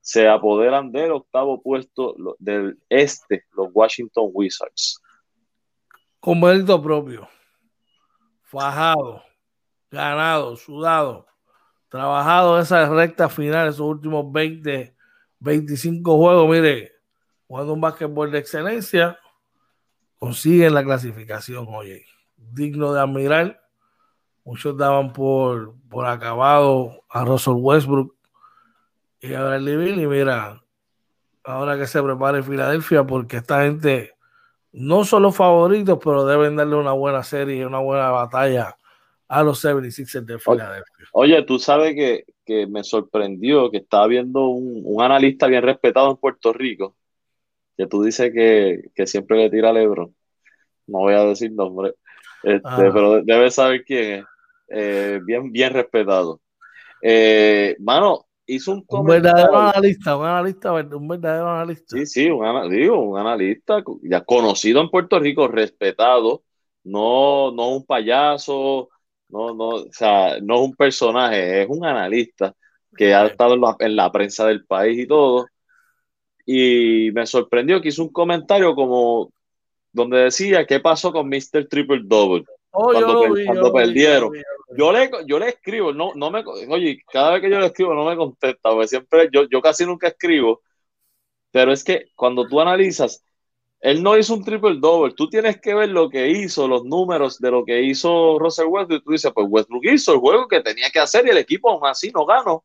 se 0.01 0.29
apoderan 0.29 0.91
del 0.93 1.13
octavo 1.13 1.63
puesto 1.63 2.15
del 2.39 2.79
este, 2.89 3.45
los 3.53 3.69
Washington 3.73 4.31
Wizards. 4.33 5.01
Con 6.19 6.41
mérito 6.41 6.83
propio, 6.83 7.29
fajado, 8.43 9.23
ganado, 9.91 10.57
sudado, 10.57 11.27
trabajado 11.89 12.59
esa 12.61 12.89
recta 12.89 13.29
final, 13.29 13.69
esos 13.69 13.81
últimos 13.81 14.31
20, 14.31 14.95
25 15.39 16.17
juegos, 16.17 16.49
mire, 16.49 16.93
jugando 17.47 17.73
un 17.73 17.81
básquetbol 17.81 18.31
de 18.31 18.39
excelencia, 18.39 19.19
consiguen 20.19 20.75
la 20.75 20.85
clasificación, 20.85 21.67
oye, 21.69 22.05
digno 22.37 22.93
de 22.93 23.01
admirar. 23.01 23.61
Muchos 24.45 24.77
daban 24.77 25.13
por, 25.13 25.75
por 25.89 26.07
acabado 26.07 27.05
a 27.09 27.25
Russell 27.25 27.55
Westbrook, 27.57 28.17
y 29.21 29.35
ahora 29.35 29.57
el 29.57 29.69
y 29.69 30.07
mira, 30.07 30.63
ahora 31.45 31.77
que 31.79 31.87
se 31.87 32.03
prepare 32.03 32.43
Filadelfia, 32.43 33.05
porque 33.05 33.39
esta 33.39 33.63
gente 33.63 34.15
no 34.73 35.05
son 35.05 35.25
los 35.25 35.37
favoritos, 35.37 35.99
pero 36.03 36.25
deben 36.25 36.57
darle 36.57 36.77
una 36.77 36.93
buena 36.93 37.23
serie 37.23 37.57
y 37.57 37.63
una 37.63 37.81
buena 37.81 38.11
batalla 38.11 38.77
a 39.29 39.43
los 39.43 39.65
76ers 39.65 40.25
de 40.25 40.39
Filadelfia. 40.39 41.07
Oye, 41.13 41.43
tú 41.43 41.59
sabes 41.59 41.95
que, 41.95 42.25
me 42.67 42.83
sorprendió 42.83 43.71
que 43.71 43.77
estaba 43.77 44.09
viendo 44.09 44.49
un, 44.49 45.01
analista 45.01 45.47
bien 45.47 45.63
respetado 45.63 46.11
en 46.11 46.17
Puerto 46.17 46.53
Rico, 46.53 46.97
que 47.77 47.87
tú 47.87 48.03
dices 48.03 48.33
que, 48.33 49.07
siempre 49.07 49.37
le 49.37 49.51
tira 49.51 49.71
a 49.71 49.73
Lebron. 49.73 50.15
No 50.87 50.99
voy 51.01 51.15
a 51.15 51.25
decir 51.25 51.53
nombre, 51.53 51.95
este, 52.43 52.91
pero 52.93 53.23
debes 53.23 53.55
saber 53.55 53.85
quién 53.85 54.21
es. 54.21 54.25
Eh, 54.73 55.21
bien, 55.25 55.51
bien 55.53 55.73
respetado. 55.73 56.41
Eh, 57.03 57.77
mano, 57.81 58.27
hizo 58.55 58.73
un 58.73 58.85
Un 58.89 59.07
verdadero 59.07 59.57
analista, 59.57 60.17
un 60.17 60.27
analista, 60.27 60.73
un 60.73 61.09
verdadero 61.09 61.49
analista. 61.49 61.97
Sí, 61.97 62.07
sí, 62.07 62.31
un, 62.31 62.71
digo, 62.71 63.01
un 63.01 63.19
analista 63.19 63.83
ya 64.03 64.21
conocido 64.23 64.81
en 64.81 64.91
Puerto 64.91 65.19
Rico, 65.19 65.49
respetado, 65.49 66.43
no, 66.85 67.53
no 67.53 67.69
un 67.71 67.87
payaso, 67.87 68.89
no, 69.29 69.55
no, 69.55 69.69
o 69.69 69.93
sea, 69.93 70.41
no 70.41 70.57
es 70.57 70.61
un 70.61 70.75
personaje, 70.75 71.63
es 71.63 71.69
un 71.69 71.85
analista 71.85 72.55
que 72.97 73.15
ha 73.15 73.27
estado 73.27 73.55
en 73.55 73.61
la, 73.61 73.77
en 73.79 73.97
la 73.97 74.11
prensa 74.11 74.47
del 74.47 74.65
país 74.65 74.99
y 74.99 75.07
todo. 75.07 75.47
Y 76.45 77.11
me 77.13 77.27
sorprendió 77.27 77.81
que 77.81 77.91
hizo 77.91 78.03
un 78.03 78.13
comentario 78.13 78.75
como 78.75 79.33
donde 79.93 80.19
decía 80.19 80.67
qué 80.67 80.81
pasó 80.81 81.13
con 81.13 81.29
Mr. 81.29 81.67
Triple 81.69 82.03
Double 82.05 82.45
oh, 82.71 82.93
cuando, 83.47 83.73
perdieron. 83.73 84.33
Yo 84.77 84.93
le, 84.93 85.11
yo 85.27 85.39
le 85.39 85.49
escribo, 85.49 85.93
no, 85.93 86.13
no 86.15 86.31
me, 86.31 86.45
oye, 86.69 87.03
cada 87.13 87.33
vez 87.33 87.43
que 87.43 87.51
yo 87.51 87.59
le 87.59 87.67
escribo 87.67 87.95
no 87.95 88.05
me 88.05 88.17
contesta, 88.17 88.71
porque 88.71 88.89
siempre, 88.89 89.29
yo, 89.33 89.49
yo 89.49 89.61
casi 89.61 89.85
nunca 89.85 90.09
escribo, 90.09 90.61
pero 91.51 91.73
es 91.73 91.83
que 91.83 92.07
cuando 92.15 92.47
tú 92.47 92.61
analizas, 92.61 93.25
él 93.81 94.03
no 94.03 94.17
hizo 94.17 94.35
un 94.35 94.45
triple 94.45 94.77
double. 94.79 95.15
Tú 95.15 95.29
tienes 95.29 95.61
que 95.61 95.75
ver 95.75 95.89
lo 95.89 96.11
que 96.11 96.29
hizo, 96.29 96.69
los 96.69 96.85
números 96.85 97.39
de 97.39 97.51
lo 97.51 97.65
que 97.65 97.83
hizo 97.83 98.39
Russell 98.39 98.67
Westbrook. 98.67 99.01
Y 99.01 99.05
tú 99.05 99.11
dices, 99.13 99.33
pues 99.35 99.47
Westbrook 99.49 99.85
hizo 99.87 100.13
el 100.13 100.19
juego 100.21 100.49
que 100.49 100.61
tenía 100.61 100.91
que 100.91 101.01
hacer 101.01 101.27
y 101.27 101.31
el 101.31 101.39
equipo 101.39 101.71
aún 101.71 101.87
así 101.87 102.11
no 102.15 102.27
ganó. 102.27 102.65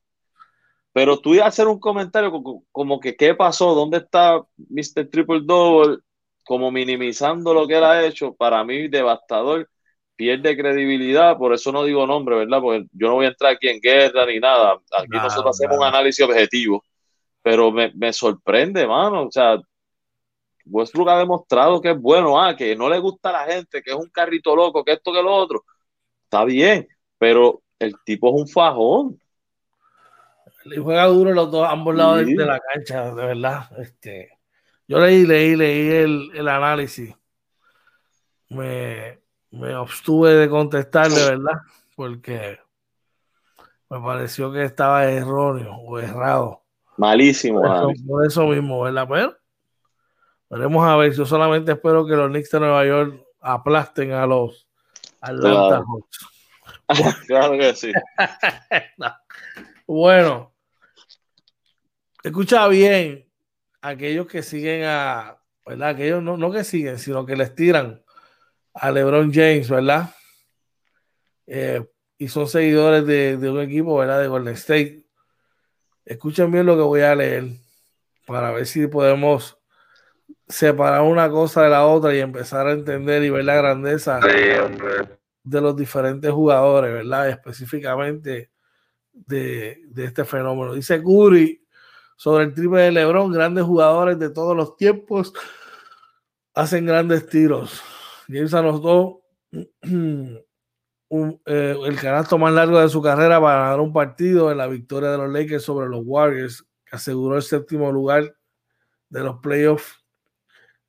Pero 0.92 1.20
tú 1.20 1.34
ibas 1.34 1.46
a 1.46 1.50
hacer 1.50 1.68
un 1.68 1.80
comentario 1.80 2.32
como, 2.72 3.00
que 3.00 3.16
qué 3.16 3.34
pasó, 3.36 3.74
dónde 3.76 3.98
está 3.98 4.42
Mr. 4.58 5.10
Triple 5.10 5.42
Double, 5.44 5.98
como 6.44 6.72
minimizando 6.72 7.54
lo 7.54 7.68
que 7.68 7.78
él 7.78 7.84
ha 7.84 8.06
hecho, 8.06 8.34
para 8.34 8.64
mí 8.64 8.88
devastador, 8.88 9.70
pierde 10.16 10.58
credibilidad, 10.58 11.38
por 11.38 11.54
eso 11.54 11.72
no 11.72 11.84
digo 11.84 12.08
nombre, 12.08 12.38
¿verdad? 12.38 12.62
Porque 12.62 12.86
yo 12.92 13.08
no 13.08 13.16
voy 13.16 13.26
a 13.26 13.30
entrar 13.30 13.54
aquí 13.54 13.68
en 13.68 13.80
guerra 13.80 14.26
ni 14.26 14.40
nada. 14.40 14.80
Aquí 14.98 15.10
nosotros 15.12 15.56
hacemos 15.56 15.78
un 15.78 15.84
análisis 15.84 16.24
objetivo, 16.24 16.84
pero 17.42 17.72
me, 17.72 17.92
me 17.96 18.14
sorprende, 18.14 18.88
mano. 18.88 19.24
O 19.24 19.32
sea, 19.32 19.60
Westbrook 20.66 21.10
ha 21.10 21.20
demostrado 21.20 21.82
que 21.82 21.92
es 21.92 22.00
bueno, 22.00 22.42
ah, 22.42 22.56
que 22.56 22.76
no 22.76 22.90
le 22.90 23.00
gusta 23.00 23.30
a 23.30 23.46
la 23.46 23.54
gente, 23.54 23.82
que 23.82 23.92
es 23.92 23.96
un 23.96 24.10
carrito 24.10 24.56
loco, 24.56 24.84
que 24.84 24.94
esto, 24.94 25.12
que 25.14 25.22
lo 25.22 25.34
otro. 25.34 25.64
Está 26.24 26.46
bien, 26.46 26.88
pero 27.18 27.62
el 27.80 27.96
tipo 28.06 28.30
es 28.30 28.42
un 28.42 28.48
fajón. 28.48 29.20
Le 30.66 30.80
juega 30.80 31.06
duro 31.06 31.32
los 31.32 31.52
dos, 31.52 31.68
ambos 31.70 31.94
lados 31.94 32.26
de, 32.26 32.36
la 32.38 32.60
cancha, 32.60 33.14
de 33.14 33.26
verdad. 33.26 33.70
Este, 33.80 34.32
yo 34.88 35.00
leí, 35.00 35.26
leí, 35.26 35.56
leí 35.56 35.90
el, 35.90 36.32
el 36.34 36.48
análisis. 36.48 37.14
Me, 38.50 39.20
me 39.52 39.74
abstuve 39.74 40.34
de 40.34 40.50
contestarle, 40.50 41.24
¿verdad? 41.24 41.60
Porque 41.96 42.60
me 43.90 44.00
pareció 44.00 44.52
que 44.52 44.64
estaba 44.64 45.06
erróneo 45.06 45.76
o 45.76 46.00
errado. 46.00 46.64
Malísimo. 46.98 47.62
Por 48.08 48.26
eso, 48.26 48.48
mismo, 48.48 48.82
¿verdad? 48.82 49.08
Pero 49.10 49.38
veremos 50.50 50.88
a 50.88 50.96
ver. 50.96 51.14
Yo 51.14 51.26
solamente 51.26 51.74
espero 51.74 52.06
que 52.06 52.16
los 52.16 52.30
Knicks 52.30 52.52
de 52.52 52.60
Nueva 52.60 52.86
York 52.86 53.22
aplasten 53.42 54.14
a 54.14 54.26
los 54.26 54.68
Atlanta 55.22 55.84
Hawks. 55.86 56.20
claro 57.28 57.58
que 57.58 57.74
sí. 57.76 57.92
Bueno, 59.88 60.56
escucha 62.24 62.68
bien 62.68 63.30
aquellos 63.82 64.26
que 64.26 64.42
siguen 64.42 64.84
a, 64.84 65.38
¿verdad? 65.64 65.90
Aquellos 65.90 66.24
no, 66.24 66.38
no 66.38 66.52
que 66.52 66.64
siguen, 66.64 66.98
sino 66.98 67.24
que 67.24 67.36
les 67.36 67.54
tiran 67.54 68.04
a 68.76 68.92
LeBron 68.92 69.34
James, 69.34 69.70
¿verdad? 69.70 70.14
Eh, 71.48 71.84
y 72.18 72.28
son 72.28 72.48
seguidores 72.48 73.06
de, 73.06 73.50
un 73.50 73.62
equipo, 73.62 73.98
¿verdad? 73.98 74.22
De 74.22 74.28
Golden 74.28 74.54
State. 74.54 75.06
Escuchen 76.04 76.52
bien 76.52 76.66
lo 76.66 76.76
que 76.76 76.84
voy 76.84 77.02
a 77.02 77.16
leer 77.16 77.46
para 78.28 78.52
ver 78.52 78.66
si 78.66 78.86
podemos 78.88 79.58
separar 80.48 81.02
una 81.02 81.30
cosa 81.30 81.64
de 81.64 81.70
la 81.70 81.86
otra 81.86 82.14
y 82.14 82.20
empezar 82.20 82.68
a 82.68 82.74
entender 82.74 83.24
y 83.24 83.30
ver 83.30 83.46
la 83.46 83.56
grandeza 83.56 84.20
de 84.20 85.62
los 85.62 85.76
diferentes 85.76 86.32
jugadores, 86.32 86.94
¿verdad? 86.94 87.30
Específicamente 87.30 88.52
de, 89.12 89.82
de 89.88 90.06
este 90.06 90.26
fenómeno. 90.26 90.74
Dice 90.74 91.02
Curry 91.02 91.66
sobre 92.18 92.46
el 92.46 92.54
triple 92.54 92.82
de 92.82 92.92
LeBron, 92.92 93.32
grandes 93.32 93.64
jugadores 93.64 94.20
de 94.20 94.30
todos 94.30 94.56
los 94.56 94.76
tiempos 94.76 95.34
hacen 96.54 96.86
grandes 96.86 97.28
tiros. 97.28 97.82
James 98.28 98.54
anotó 98.54 99.22
un, 99.84 101.42
eh, 101.46 101.76
el 101.86 102.00
canasto 102.00 102.38
más 102.38 102.54
largo 102.54 102.80
de 102.80 102.90
su 102.90 103.02
carrera 103.02 103.40
para 103.40 103.60
ganar 103.60 103.80
un 103.80 103.94
partido 103.94 104.52
en 104.52 104.58
la 104.58 104.68
victoria 104.68 105.12
de 105.12 105.18
los 105.18 105.32
Lakers 105.32 105.64
sobre 105.64 105.88
los 105.88 106.02
Warriors, 106.04 106.66
que 106.86 106.96
aseguró 106.96 107.36
el 107.38 107.44
séptimo 107.44 107.92
lugar 107.92 108.36
de 109.10 109.20
los 109.22 109.40
playoffs. 109.40 110.04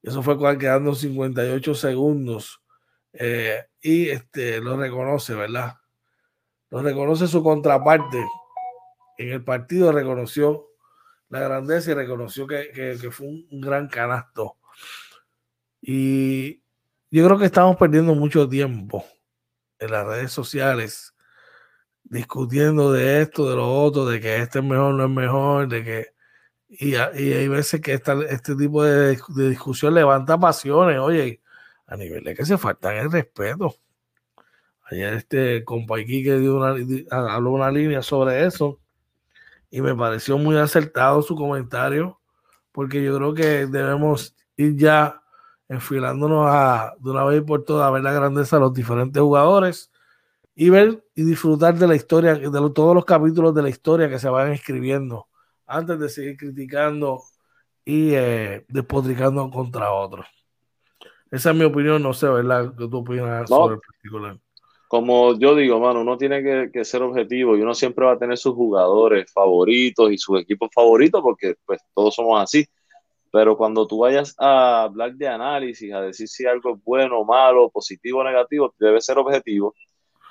Eso 0.03 0.23
fue 0.23 0.39
quedando 0.59 0.95
58 0.95 1.75
segundos. 1.75 2.63
Eh, 3.13 3.65
y 3.81 4.09
este, 4.09 4.61
lo 4.61 4.77
reconoce, 4.77 5.35
¿verdad? 5.35 5.75
Lo 6.71 6.83
reconoce 6.83 7.27
su 7.27 7.43
contraparte. 7.43 8.25
En 9.19 9.31
el 9.31 9.43
partido 9.43 9.93
reconoció 9.93 10.69
la 11.29 11.41
grandeza 11.41 11.91
y 11.91 11.95
reconoció 11.95 12.47
que, 12.47 12.71
que 13.01 13.11
fue 13.11 13.27
un 13.27 13.61
gran 13.61 13.89
canasto. 13.89 14.59
Y 15.81 16.63
yo 17.17 17.25
creo 17.25 17.39
que 17.39 17.47
estamos 17.47 17.77
perdiendo 17.77 18.15
mucho 18.15 18.47
tiempo 18.47 19.03
en 19.79 19.91
las 19.91 20.07
redes 20.07 20.33
sociales 20.33 21.15
discutiendo 22.05 22.93
de 22.93 23.23
esto, 23.23 23.49
de 23.49 23.57
lo 23.57 23.73
otro, 23.83 24.05
de 24.05 24.21
que 24.21 24.37
este 24.37 24.59
es 24.59 24.65
mejor, 24.65 24.93
no 24.93 25.05
es 25.05 25.11
mejor, 25.11 25.67
de 25.69 25.83
que... 25.83 26.07
Y, 26.69 26.95
hay 26.97 27.49
veces 27.49 27.81
que 27.81 27.95
este 27.95 28.55
tipo 28.55 28.85
de, 28.85 29.19
discusión 29.49 29.95
levanta 29.95 30.39
pasiones, 30.39 30.99
oye, 30.99 31.41
a 31.87 31.97
nivel 31.97 32.23
de 32.23 32.35
que 32.35 32.45
se 32.45 32.59
faltan 32.59 32.97
el 32.97 33.11
respeto. 33.11 33.75
Ayer 34.91 35.15
este 35.15 35.65
compa 35.65 35.97
que 35.97 36.39
dio 36.39 36.57
una, 36.57 36.77
habló 37.11 37.53
una 37.53 37.71
línea 37.71 38.03
sobre 38.03 38.45
eso 38.45 38.79
y 39.71 39.81
me 39.81 39.95
pareció 39.95 40.37
muy 40.37 40.59
acertado 40.59 41.23
su 41.23 41.35
comentario 41.35 42.21
porque 42.73 43.03
yo 43.03 43.17
creo 43.17 43.33
que 43.33 43.67
debemos 43.67 44.37
ir 44.57 44.77
ya 44.77 45.23
enfilándonos 45.69 46.47
a, 46.49 46.95
de 46.99 47.11
una 47.11 47.25
vez 47.25 47.43
por 47.43 47.65
todas 47.65 47.87
a 47.87 47.91
ver 47.91 48.03
la 48.03 48.13
grandeza 48.13 48.57
de 48.57 48.61
los 48.61 48.75
diferentes 48.75 49.21
jugadores 49.21 49.91
y 50.55 50.71
ver 50.71 51.05
y 51.15 51.25
disfrutar 51.25 51.75
de 51.75 51.87
la 51.87 51.97
historia, 51.97 52.35
de 52.35 52.71
todos 52.71 52.95
los 52.95 53.05
capítulos 53.05 53.55
de 53.55 53.63
la 53.63 53.69
historia 53.69 54.09
que 54.09 54.19
se 54.19 54.29
van 54.29 54.53
escribiendo 54.53 55.27
antes 55.67 55.99
de 55.99 56.09
seguir 56.09 56.37
criticando 56.37 57.21
y 57.85 58.15
eh, 58.15 58.65
despotricando 58.69 59.51
contra 59.51 59.93
otros. 59.93 60.27
Esa 61.31 61.51
es 61.51 61.57
mi 61.57 61.65
opinión, 61.65 62.03
no 62.03 62.15
sé, 62.15 62.29
¿verdad? 62.29 62.73
¿Qué 62.77 62.89
tú 62.89 62.99
opinas 62.99 63.49
sobre 63.49 63.75
el 63.75 63.81
particular? 63.81 64.39
Como 64.89 65.37
yo 65.37 65.57
digo, 65.57 65.81
mano, 65.81 66.01
uno 66.01 66.17
tiene 66.17 66.43
que, 66.43 66.71
que, 66.73 66.85
ser 66.85 67.03
objetivo 67.03 67.57
y 67.57 67.61
uno 67.61 67.75
siempre 67.75 68.07
va 68.07 68.13
a 68.13 68.19
tener 68.19 68.39
sus 68.39 68.55
jugadores 68.55 69.31
favoritos 69.33 70.13
y 70.13 70.19
sus 70.19 70.41
equipos 70.41 70.71
favoritos 70.73 71.21
porque 71.21 71.57
pues 71.67 71.81
todos 71.93 72.15
somos 72.15 72.41
así 72.41 72.65
pero 73.37 73.55
cuando 73.55 73.87
tú 73.87 73.99
vayas 73.99 74.35
a 74.39 74.85
hablar 74.85 75.15
de 75.15 75.29
análisis, 75.29 75.93
a 75.93 76.01
decir 76.01 76.27
si 76.27 76.47
algo 76.47 76.75
es 76.75 76.83
bueno, 76.83 77.23
malo, 77.23 77.69
positivo 77.69 78.21
o 78.21 78.25
negativo, 78.25 78.75
debe 78.79 78.99
ser 79.03 79.19
objetivo. 79.19 79.75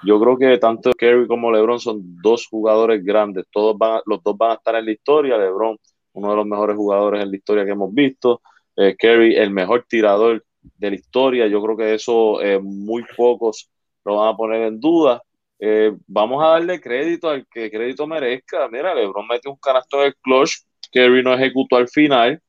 Yo 0.04 0.20
creo 0.20 0.36
que 0.36 0.58
tanto 0.58 0.92
Kerry 0.92 1.28
como 1.28 1.52
LeBron 1.52 1.80
son 1.80 2.00
dos 2.20 2.48
jugadores 2.48 3.06
grandes, 3.06 3.46
todos 3.52 3.78
van, 3.78 4.02
los 4.08 4.24
dos 4.24 4.36
van 4.36 4.50
a 4.50 4.54
estar 4.56 4.74
en 4.74 4.86
la 4.86 4.92
historia. 4.92 5.38
LeBron, 5.38 5.78
uno 6.14 6.30
de 6.32 6.36
los 6.36 6.48
mejores 6.48 6.76
jugadores 6.76 7.22
en 7.22 7.30
la 7.30 7.38
historia 7.38 7.64
que 7.64 7.74
hemos 7.74 7.94
visto. 7.94 8.42
Eh, 8.76 8.96
Kerry, 8.98 9.36
el 9.36 9.52
mejor 9.52 9.86
tirador 9.88 10.44
de 10.64 10.90
la 10.90 10.96
historia. 10.96 11.46
Yo 11.46 11.62
creo 11.62 11.78
que 11.78 11.94
eso 11.94 12.42
eh, 12.42 12.60
muy 12.60 13.04
pocos 13.16 13.70
lo 14.04 14.16
van 14.16 14.34
a 14.34 14.36
poner 14.36 14.64
en 14.64 14.80
duda. 14.80 15.22
Eh, 15.60 15.96
vamos 16.08 16.44
a 16.44 16.48
darle 16.48 16.82
crédito 16.82 17.30
al 17.30 17.46
que 17.46 17.70
crédito 17.70 18.08
merezca. 18.08 18.68
Mira, 18.68 18.96
LeBron 18.96 19.28
metió 19.28 19.52
un 19.52 19.58
canasto 19.58 20.00
en 20.00 20.08
el 20.08 20.16
clutch, 20.16 20.64
Kerry 20.92 21.22
no 21.22 21.36
ejecutó 21.36 21.76
al 21.76 21.88
final 21.88 22.42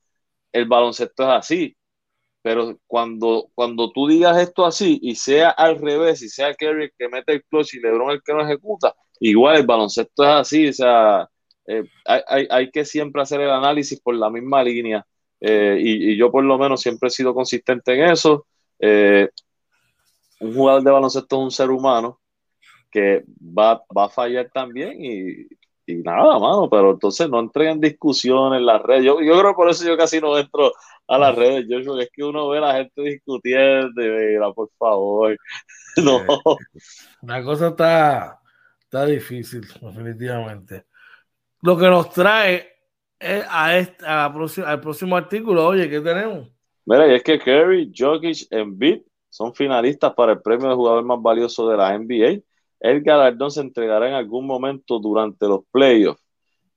el 0.56 0.66
baloncesto 0.66 1.22
es 1.24 1.28
así. 1.28 1.76
Pero 2.42 2.78
cuando, 2.86 3.50
cuando 3.54 3.90
tú 3.92 4.06
digas 4.08 4.38
esto 4.38 4.64
así 4.64 4.98
y 5.02 5.16
sea 5.16 5.50
al 5.50 5.78
revés, 5.78 6.22
y 6.22 6.28
sea 6.28 6.54
Kerry 6.54 6.84
el 6.84 6.92
que 6.96 7.08
mete 7.08 7.32
el 7.34 7.44
clutch 7.44 7.74
y 7.74 7.80
LeBron 7.80 8.10
el 8.12 8.22
que 8.22 8.32
no 8.32 8.42
ejecuta, 8.42 8.94
igual 9.20 9.56
el 9.56 9.66
baloncesto 9.66 10.24
es 10.24 10.30
así. 10.30 10.68
O 10.68 10.72
sea, 10.72 11.28
eh, 11.66 11.84
hay, 12.04 12.46
hay, 12.50 12.70
que 12.70 12.84
siempre 12.84 13.22
hacer 13.22 13.40
el 13.40 13.50
análisis 13.50 14.00
por 14.00 14.14
la 14.14 14.30
misma 14.30 14.62
línea. 14.62 15.04
Eh, 15.40 15.78
y, 15.80 16.16
yo 16.16 16.30
por 16.30 16.44
lo 16.44 16.56
menos 16.58 16.80
siempre 16.80 17.08
he 17.08 17.10
sido 17.10 17.34
consistente 17.34 17.94
en 17.94 18.10
eso. 18.10 18.46
Eh, 18.78 19.28
un 20.40 20.54
jugador 20.54 20.82
de 20.82 20.90
baloncesto 20.90 21.36
es 21.36 21.42
un 21.42 21.50
ser 21.50 21.70
humano 21.70 22.20
que 22.90 23.24
va, 23.40 23.84
va 23.96 24.06
a 24.06 24.08
fallar 24.08 24.50
también 24.52 25.04
y, 25.04 25.48
y 25.86 25.94
nada, 26.02 26.38
mano, 26.38 26.68
pero 26.68 26.90
entonces 26.90 27.28
no 27.28 27.38
entré 27.38 27.70
en 27.70 27.80
discusión 27.80 28.54
en 28.54 28.66
las 28.66 28.82
redes. 28.82 29.04
Yo, 29.04 29.20
yo 29.20 29.38
creo 29.38 29.54
por 29.54 29.70
eso 29.70 29.86
yo 29.86 29.96
casi 29.96 30.20
no 30.20 30.36
entro 30.36 30.72
a 31.06 31.18
las 31.18 31.34
redes, 31.36 31.66
yo 31.68 31.78
es 31.98 32.10
que 32.12 32.24
uno 32.24 32.48
ve 32.48 32.58
a 32.58 32.62
la 32.62 32.74
gente 32.74 33.02
discutiendo 33.02 34.02
y 34.02 34.08
mira, 34.08 34.52
por 34.52 34.68
favor. 34.76 35.36
no. 35.96 36.24
La 37.22 37.42
cosa 37.44 37.68
está, 37.68 38.40
está 38.80 39.06
difícil, 39.06 39.66
definitivamente. 39.80 40.84
Lo 41.62 41.78
que 41.78 41.86
nos 41.86 42.10
trae 42.10 42.68
es 43.18 43.44
a 43.48 43.78
este, 43.78 44.04
al 44.04 44.80
próximo 44.80 45.16
artículo, 45.16 45.66
oye, 45.66 45.88
¿qué 45.88 46.00
tenemos? 46.00 46.50
Mira, 46.84 47.06
y 47.06 47.14
es 47.14 47.22
que 47.22 47.38
Kerry, 47.38 47.92
Jokic, 47.96 48.46
Embiid 48.50 49.02
son 49.28 49.54
finalistas 49.54 50.14
para 50.14 50.32
el 50.32 50.42
premio 50.42 50.68
de 50.68 50.74
jugador 50.74 51.04
más 51.04 51.20
valioso 51.22 51.68
de 51.68 51.76
la 51.76 51.96
NBA 51.96 52.40
el 52.80 53.02
galardón 53.02 53.50
se 53.50 53.60
entregará 53.60 54.08
en 54.08 54.14
algún 54.14 54.46
momento 54.46 54.98
durante 54.98 55.46
los 55.46 55.60
playoffs. 55.70 56.22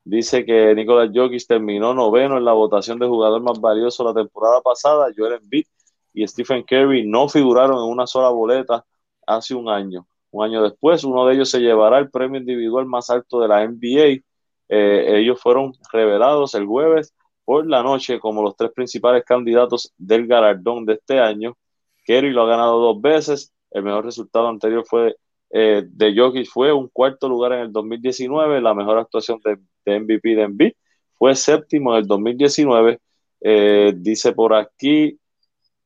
Dice 0.04 0.46
que 0.46 0.74
Nicolás 0.76 1.12
Jokic 1.14 1.46
terminó 1.48 1.94
noveno 1.94 2.38
en 2.38 2.46
la 2.46 2.54
votación 2.54 3.00
de 3.00 3.08
jugador 3.08 3.42
más 3.42 3.60
valioso 3.62 4.04
la 4.04 4.14
temporada 4.14 4.62
pasada. 4.62 5.12
Joel 5.16 5.34
Embiid 5.34 5.66
y 6.14 6.28
Stephen 6.28 6.64
Curry 6.64 7.06
no 7.06 7.30
figuraron 7.30 7.78
en 7.78 7.92
una 7.92 8.08
sola 8.08 8.30
boleta 8.30 8.86
hace 9.28 9.54
un 9.56 9.70
año. 9.70 10.08
Un 10.32 10.46
año 10.46 10.64
después, 10.64 11.04
uno 11.04 11.26
de 11.26 11.36
ellos 11.36 11.50
se 11.50 11.60
llevará 11.60 12.00
el 12.00 12.10
premio 12.10 12.40
individual 12.40 12.86
más 12.86 13.10
alto 13.10 13.40
de 13.40 13.48
la 13.48 13.64
NBA. 13.64 14.24
Eh, 14.70 15.20
ellos 15.20 15.40
fueron 15.42 15.74
revelados 15.92 16.56
el 16.56 16.66
jueves 16.66 17.14
por 17.46 17.68
la 17.68 17.84
noche 17.84 18.20
como 18.20 18.44
los 18.44 18.56
tres 18.56 18.72
principales 18.72 19.24
candidatos 19.26 19.94
del 19.98 20.28
galardón 20.28 20.86
de 20.86 20.94
este 20.94 21.20
año. 21.20 21.58
Kerry 22.06 22.32
lo 22.32 22.44
ha 22.44 22.48
ganado 22.48 22.80
dos 22.80 23.02
veces. 23.02 23.54
El 23.72 23.84
mejor 23.84 24.06
resultado 24.06 24.48
anterior 24.48 24.84
fue 24.88 25.18
eh, 25.52 25.84
de 25.86 26.16
Jokic 26.16 26.48
fue 26.48 26.72
un 26.74 26.88
cuarto 26.90 27.28
lugar 27.28 27.54
en 27.54 27.60
el 27.62 27.72
2019. 27.72 28.62
La 28.62 28.74
mejor 28.74 28.98
actuación 28.98 29.40
de, 29.44 29.58
de 29.86 30.00
MVP 30.00 30.36
de 30.36 30.44
Embiid 30.44 30.74
fue 31.18 31.36
séptimo 31.36 31.94
en 31.94 32.00
el 32.00 32.08
2019. 32.08 33.00
Eh, 33.42 33.94
dice 33.96 34.34
por 34.34 34.54
aquí 34.54 35.18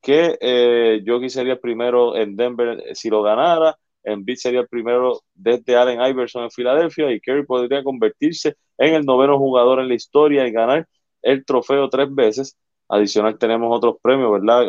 que 0.01 0.37
eh, 0.41 1.03
Jokic 1.05 1.29
sería 1.29 1.53
el 1.53 1.59
primero 1.59 2.15
en 2.15 2.35
Denver 2.35 2.83
si 2.93 3.09
lo 3.09 3.23
ganara. 3.23 3.77
Embiid 4.03 4.35
sería 4.35 4.61
el 4.61 4.67
primero 4.67 5.21
desde 5.33 5.77
Allen 5.77 6.01
Iverson 6.01 6.43
en 6.43 6.51
Filadelfia 6.51 7.11
y 7.11 7.21
Kerry 7.21 7.45
podría 7.45 7.83
convertirse 7.83 8.55
en 8.77 8.95
el 8.95 9.05
noveno 9.05 9.37
jugador 9.37 9.79
en 9.79 9.87
la 9.87 9.93
historia 9.93 10.45
y 10.45 10.51
ganar 10.51 10.87
el 11.21 11.45
trofeo 11.45 11.89
tres 11.89 12.13
veces. 12.13 12.57
Adicional 12.89 13.37
tenemos 13.37 13.75
otros 13.75 13.95
premios, 14.01 14.31
¿verdad? 14.31 14.65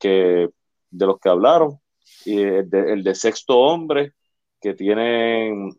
que, 0.00 0.48
de 0.90 1.06
los 1.06 1.18
que 1.20 1.28
hablaron. 1.28 1.78
Y 2.24 2.40
el 2.40 2.68
de, 2.68 3.14
sexto 3.14 3.58
hombre, 3.58 4.12
que 4.62 4.74
tienen, 4.74 5.70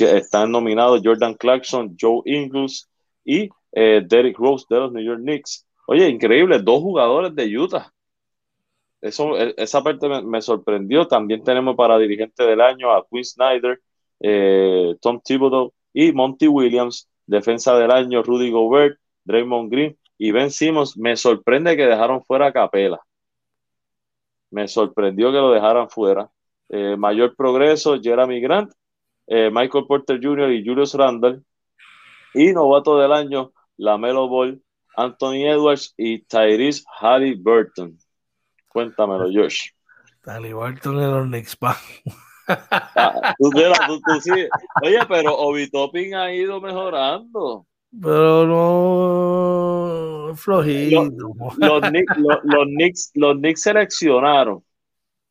están 0.00 0.50
nominados 0.50 1.00
Jordan 1.02 1.34
Clarkson, 1.34 1.96
Joe 1.98 2.22
Ingles 2.24 2.88
y 3.24 3.48
eh, 3.72 4.02
Derrick 4.06 4.38
Rose 4.38 4.66
de 4.68 4.80
los 4.80 4.92
New 4.92 5.04
York 5.04 5.20
Knicks. 5.20 5.66
Oye, 5.86 6.08
increíble, 6.08 6.58
dos 6.58 6.80
jugadores 6.80 7.34
de 7.34 7.56
Utah. 7.56 7.92
Eso, 9.00 9.38
e, 9.38 9.54
esa 9.56 9.82
parte 9.82 10.08
me, 10.08 10.42
sorprendió. 10.42 11.06
También 11.06 11.44
tenemos 11.44 11.76
para 11.76 11.98
dirigente 11.98 12.44
del 12.44 12.60
año 12.60 12.92
a 12.92 13.06
Quinn 13.08 13.24
Snyder, 13.24 13.80
eh, 14.20 14.96
Tom 15.00 15.20
Thibodeau 15.22 15.72
y 15.92 16.12
Monty 16.12 16.48
Williams. 16.48 17.08
Defensa 17.26 17.76
del 17.76 17.90
año, 17.90 18.22
Rudy 18.22 18.50
Gobert, 18.50 18.98
Draymond 19.24 19.70
Green 19.70 19.98
y 20.18 20.30
Ben 20.32 20.50
Simmons. 20.50 20.96
Me 20.96 21.16
sorprende 21.16 21.76
que 21.76 21.86
dejaron 21.86 22.22
fuera 22.24 22.46
a 22.46 22.52
Capela. 22.52 23.00
Me 24.50 24.66
sorprendió 24.68 25.30
que 25.32 25.38
lo 25.38 25.50
dejaran 25.52 25.88
fuera. 25.90 26.30
Eh, 26.68 26.96
mayor 26.96 27.34
progreso, 27.36 28.00
Jeremy 28.00 28.40
Grant, 28.40 28.72
eh, 29.26 29.50
Michael 29.52 29.86
Porter 29.86 30.18
Jr. 30.22 30.50
y 30.50 30.64
Julius 30.64 30.94
Randle. 30.94 31.40
Y 32.34 32.52
novato 32.52 32.98
del 32.98 33.12
año, 33.12 33.52
Lamelo 33.76 34.28
Ball, 34.28 34.60
Anthony 34.96 35.46
Edwards 35.46 35.94
y 35.96 36.20
Tyrese 36.20 36.84
Halliburton. 37.00 37.98
Cuéntamelo, 38.68 39.28
Josh. 39.32 39.70
Halliburton 40.24 41.00
en 41.00 41.10
los 41.10 41.26
Knicks, 41.26 41.56
ah, 42.48 43.34
Oye, 44.82 44.98
pero 45.08 45.36
Obi 45.36 45.70
Topping 45.70 46.14
ha 46.14 46.32
ido 46.32 46.60
mejorando. 46.60 47.66
Pero 48.00 48.46
no 48.46 50.34
flojito. 50.36 51.08
Los, 51.56 51.80
Knicks, 51.80 53.12
los, 53.14 53.36
Knicks, 53.36 53.62
seleccionaron 53.62 54.62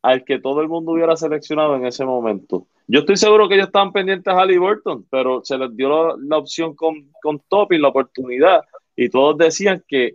al 0.06 0.24
que 0.24 0.38
todo 0.38 0.60
el 0.60 0.68
mundo 0.68 0.92
hubiera 0.92 1.16
seleccionado 1.16 1.74
en 1.74 1.84
ese 1.84 2.04
momento. 2.04 2.68
Yo 2.86 3.00
estoy 3.00 3.16
seguro 3.16 3.48
que 3.48 3.56
ellos 3.56 3.66
estaban 3.66 3.92
pendientes 3.92 4.32
a 4.32 4.40
Halliburton, 4.40 5.04
pero 5.10 5.40
se 5.42 5.58
les 5.58 5.76
dio 5.76 6.16
la, 6.16 6.38
opción 6.38 6.76
con, 6.76 7.10
con 7.20 7.40
Topping, 7.48 7.82
la 7.82 7.88
oportunidad, 7.88 8.60
y 8.94 9.08
todos 9.08 9.36
decían 9.36 9.82
que 9.88 10.14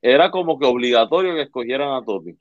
era 0.00 0.30
como 0.30 0.56
que 0.56 0.66
obligatorio 0.66 1.34
que 1.34 1.42
escogieran 1.42 1.94
a 1.94 2.04
Topping. 2.04 2.38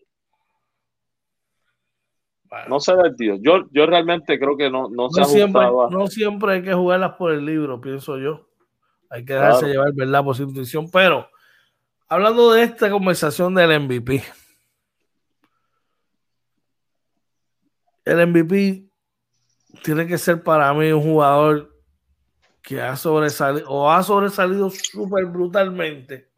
No 2.70 2.80
sé, 2.80 2.94
tío. 3.18 3.38
Yo, 3.42 3.68
yo 3.72 3.88
realmente 3.88 4.38
creo 4.38 4.56
que 4.56 4.70
no, 4.70 4.88
no, 4.88 5.10
se 5.10 5.26
siempre, 5.26 5.64
No 5.90 6.06
siempre 6.06 6.54
hay 6.54 6.62
que 6.62 6.76
jugarlas 6.76 7.14
por 7.14 7.32
el 7.32 7.44
libro, 7.44 7.82
pienso 7.82 8.20
yo. 8.20 8.48
Hay 9.10 9.26
que 9.26 9.34
dejarse 9.34 9.66
llevar, 9.66 9.94
¿verdad? 9.96 10.24
Por 10.24 10.36
su 10.36 10.44
intuición. 10.44 10.92
Pero, 10.92 11.28
hablando 12.08 12.52
de 12.52 12.62
esta 12.62 12.92
conversación 12.92 13.56
del 13.56 13.80
MVP. 13.80 14.22
El 18.06 18.28
MVP 18.28 18.90
tiene 19.84 20.08
que 20.08 20.18
ser 20.18 20.44
para 20.44 20.74
mí 20.74 20.92
un 20.92 21.02
jugador 21.02 21.74
que 22.62 22.82
ha 22.82 22.96
sobresalido 22.96 23.70
o 23.70 23.92
ha 23.92 24.04
sobresalido 24.04 24.70
súper 24.70 25.26
brutalmente 25.26 26.32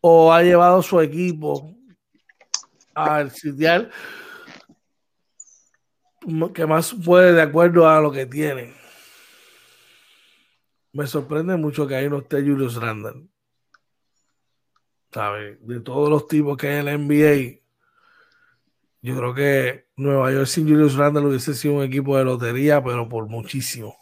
o 0.00 0.32
ha 0.32 0.42
llevado 0.42 0.82
su 0.82 1.00
equipo 1.00 1.74
al 2.94 3.30
sitial 3.30 3.90
que 6.54 6.66
más 6.66 6.94
puede 7.04 7.32
de 7.32 7.42
acuerdo 7.42 7.88
a 7.88 8.00
lo 8.00 8.10
que 8.10 8.26
tiene 8.26 8.84
me 10.94 11.08
sorprende 11.08 11.56
mucho 11.56 11.88
que 11.88 11.96
ahí 11.96 12.08
no 12.08 12.18
esté 12.18 12.36
Julius 12.36 12.76
Randle. 12.76 13.28
¿Sabes? 15.12 15.58
De 15.66 15.80
todos 15.80 16.08
los 16.08 16.28
tipos 16.28 16.56
que 16.56 16.68
hay 16.68 16.76
en 16.78 16.84
la 16.84 16.96
NBA, 16.96 17.63
yo 19.04 19.16
creo 19.16 19.34
que 19.34 19.88
Nueva 19.96 20.32
York 20.32 20.46
sin 20.46 20.66
Julius 20.66 20.94
Randle 20.94 21.26
hubiese 21.26 21.54
sido 21.54 21.74
un 21.74 21.82
equipo 21.82 22.16
de 22.16 22.24
lotería, 22.24 22.82
pero 22.82 23.08
por 23.08 23.28
muchísimo. 23.28 23.96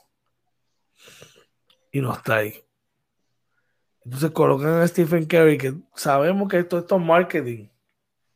Y 1.91 2.01
no 2.01 2.13
está 2.13 2.37
ahí. 2.37 2.55
Entonces 4.05 4.31
colocan 4.31 4.81
a 4.81 4.87
Stephen 4.87 5.27
Curry, 5.27 5.59
que 5.59 5.75
sabemos 5.95 6.49
que 6.49 6.61
esto, 6.61 6.79
esto 6.79 6.97
es 6.97 7.03
marketing. 7.03 7.69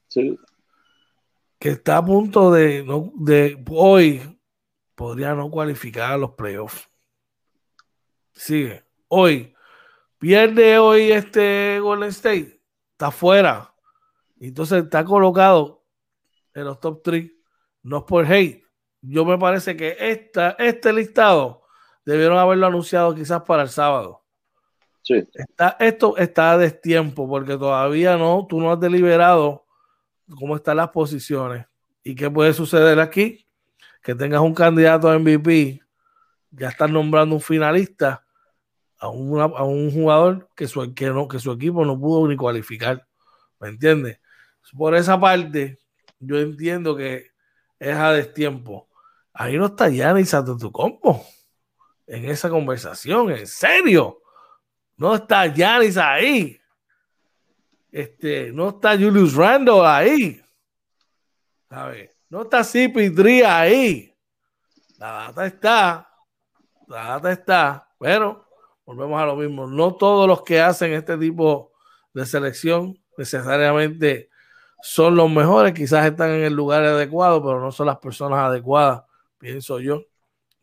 Sí. 0.09 0.39
Que 1.59 1.71
está 1.71 1.99
a 1.99 2.05
punto 2.05 2.51
de, 2.53 2.85
de 3.14 3.64
hoy 3.71 4.41
podría 4.97 5.35
no 5.35 5.51
cualificar 5.51 6.12
a 6.12 6.19
los 6.19 6.33
playoffs 6.33 6.89
sigue. 8.37 8.85
Hoy, 9.09 9.55
pierde 10.19 10.79
hoy 10.79 11.12
este 11.12 11.81
Golden 11.81 12.11
State, 12.11 12.61
está 12.93 13.11
fuera. 13.11 13.75
Entonces 14.39 14.85
está 14.85 15.05
colocado 15.05 15.86
en 16.57 16.65
los 16.65 16.81
top 16.81 17.03
3. 17.05 17.31
No 17.83 17.99
es 17.99 18.05
por 18.05 18.27
hate. 18.27 18.65
Yo 19.03 19.25
me 19.25 19.39
parece 19.39 19.77
que 19.77 19.97
esta, 20.01 20.57
este 20.59 20.93
listado 20.93 21.63
debieron 22.05 22.39
haberlo 22.39 22.67
anunciado 22.67 23.15
quizás 23.15 23.43
para 23.43 23.63
el 23.63 23.69
sábado. 23.69 24.25
Sí. 25.03 25.23
Está, 25.35 25.77
esto 25.79 26.17
está 26.17 26.53
a 26.53 26.59
destiempo 26.59 27.29
porque 27.29 27.57
todavía 27.57 28.17
no, 28.17 28.47
tú 28.49 28.61
no 28.61 28.73
has 28.73 28.81
deliberado 28.81 29.67
cómo 30.35 30.57
están 30.57 30.79
las 30.79 30.89
posiciones. 30.89 31.67
¿Y 32.03 32.15
qué 32.15 32.31
puede 32.31 32.53
suceder 32.53 32.99
aquí? 32.99 33.47
Que 34.03 34.15
tengas 34.15 34.41
un 34.41 34.55
candidato 34.55 35.09
a 35.09 35.19
MVP, 35.19 35.81
ya 36.51 36.69
estás 36.69 36.91
nombrando 36.91 37.35
un 37.35 37.41
finalista 37.41 38.25
a, 38.99 39.09
un 39.09 39.91
jugador 39.93 40.49
que 40.57 40.67
su, 40.67 40.95
que, 40.95 41.07
no, 41.09 41.29
que 41.29 41.39
su 41.39 41.53
equipo 41.53 41.85
no 41.85 41.99
pudo 41.99 42.27
ni 42.29 42.37
cualificar. 42.37 43.07
¿Me 43.61 43.69
entiendes? 43.69 44.21
Por 44.77 44.95
esa 44.95 45.19
parte, 45.21 45.79
yo 46.19 46.39
entiendo 46.39 46.97
que 46.97 47.31
es 47.79 47.97
a 47.97 48.12
destiempo. 48.12 48.89
Ahí 49.33 49.57
no 49.57 49.67
está 49.67 49.89
Giannis 49.89 50.35
combo 50.73 51.25
en 52.07 52.25
esa 52.31 52.49
conversación, 52.49 53.31
en 53.31 53.47
serio. 53.47 54.23
No 54.97 55.14
está 55.14 55.47
Giannis 55.47 55.97
ahí. 55.97 56.59
Este, 57.91 58.53
no 58.53 58.71
está 58.71 58.93
Julius 58.93 59.35
Randle 59.35 59.85
ahí. 59.85 60.43
No 62.29 62.43
está 62.43 62.61
CP3 62.61 63.45
ahí. 63.45 64.14
La 64.99 65.12
data 65.12 65.47
está. 65.47 66.09
La 66.87 67.05
data 67.09 67.33
está. 67.33 67.89
Pero 67.99 68.47
volvemos 68.85 69.21
a 69.21 69.27
lo 69.27 69.37
mismo. 69.37 69.67
No 69.67 69.95
todos 69.95 70.27
los 70.27 70.43
que 70.43 70.61
hacen 70.61 70.93
este 70.93 71.19
tipo 71.19 71.73
de 72.14 72.25
selección 72.25 72.99
necesariamente 73.17 74.31
son 74.83 75.16
los 75.16 75.31
mejores, 75.31 75.72
quizás 75.72 76.07
están 76.07 76.31
en 76.31 76.43
el 76.43 76.55
lugar 76.55 76.85
adecuado, 76.85 77.43
pero 77.43 77.61
no 77.61 77.72
son 77.72 77.87
las 77.87 77.99
personas 77.99 78.41
adecuadas, 78.41 79.05
pienso 79.39 79.81
yo, 79.81 80.05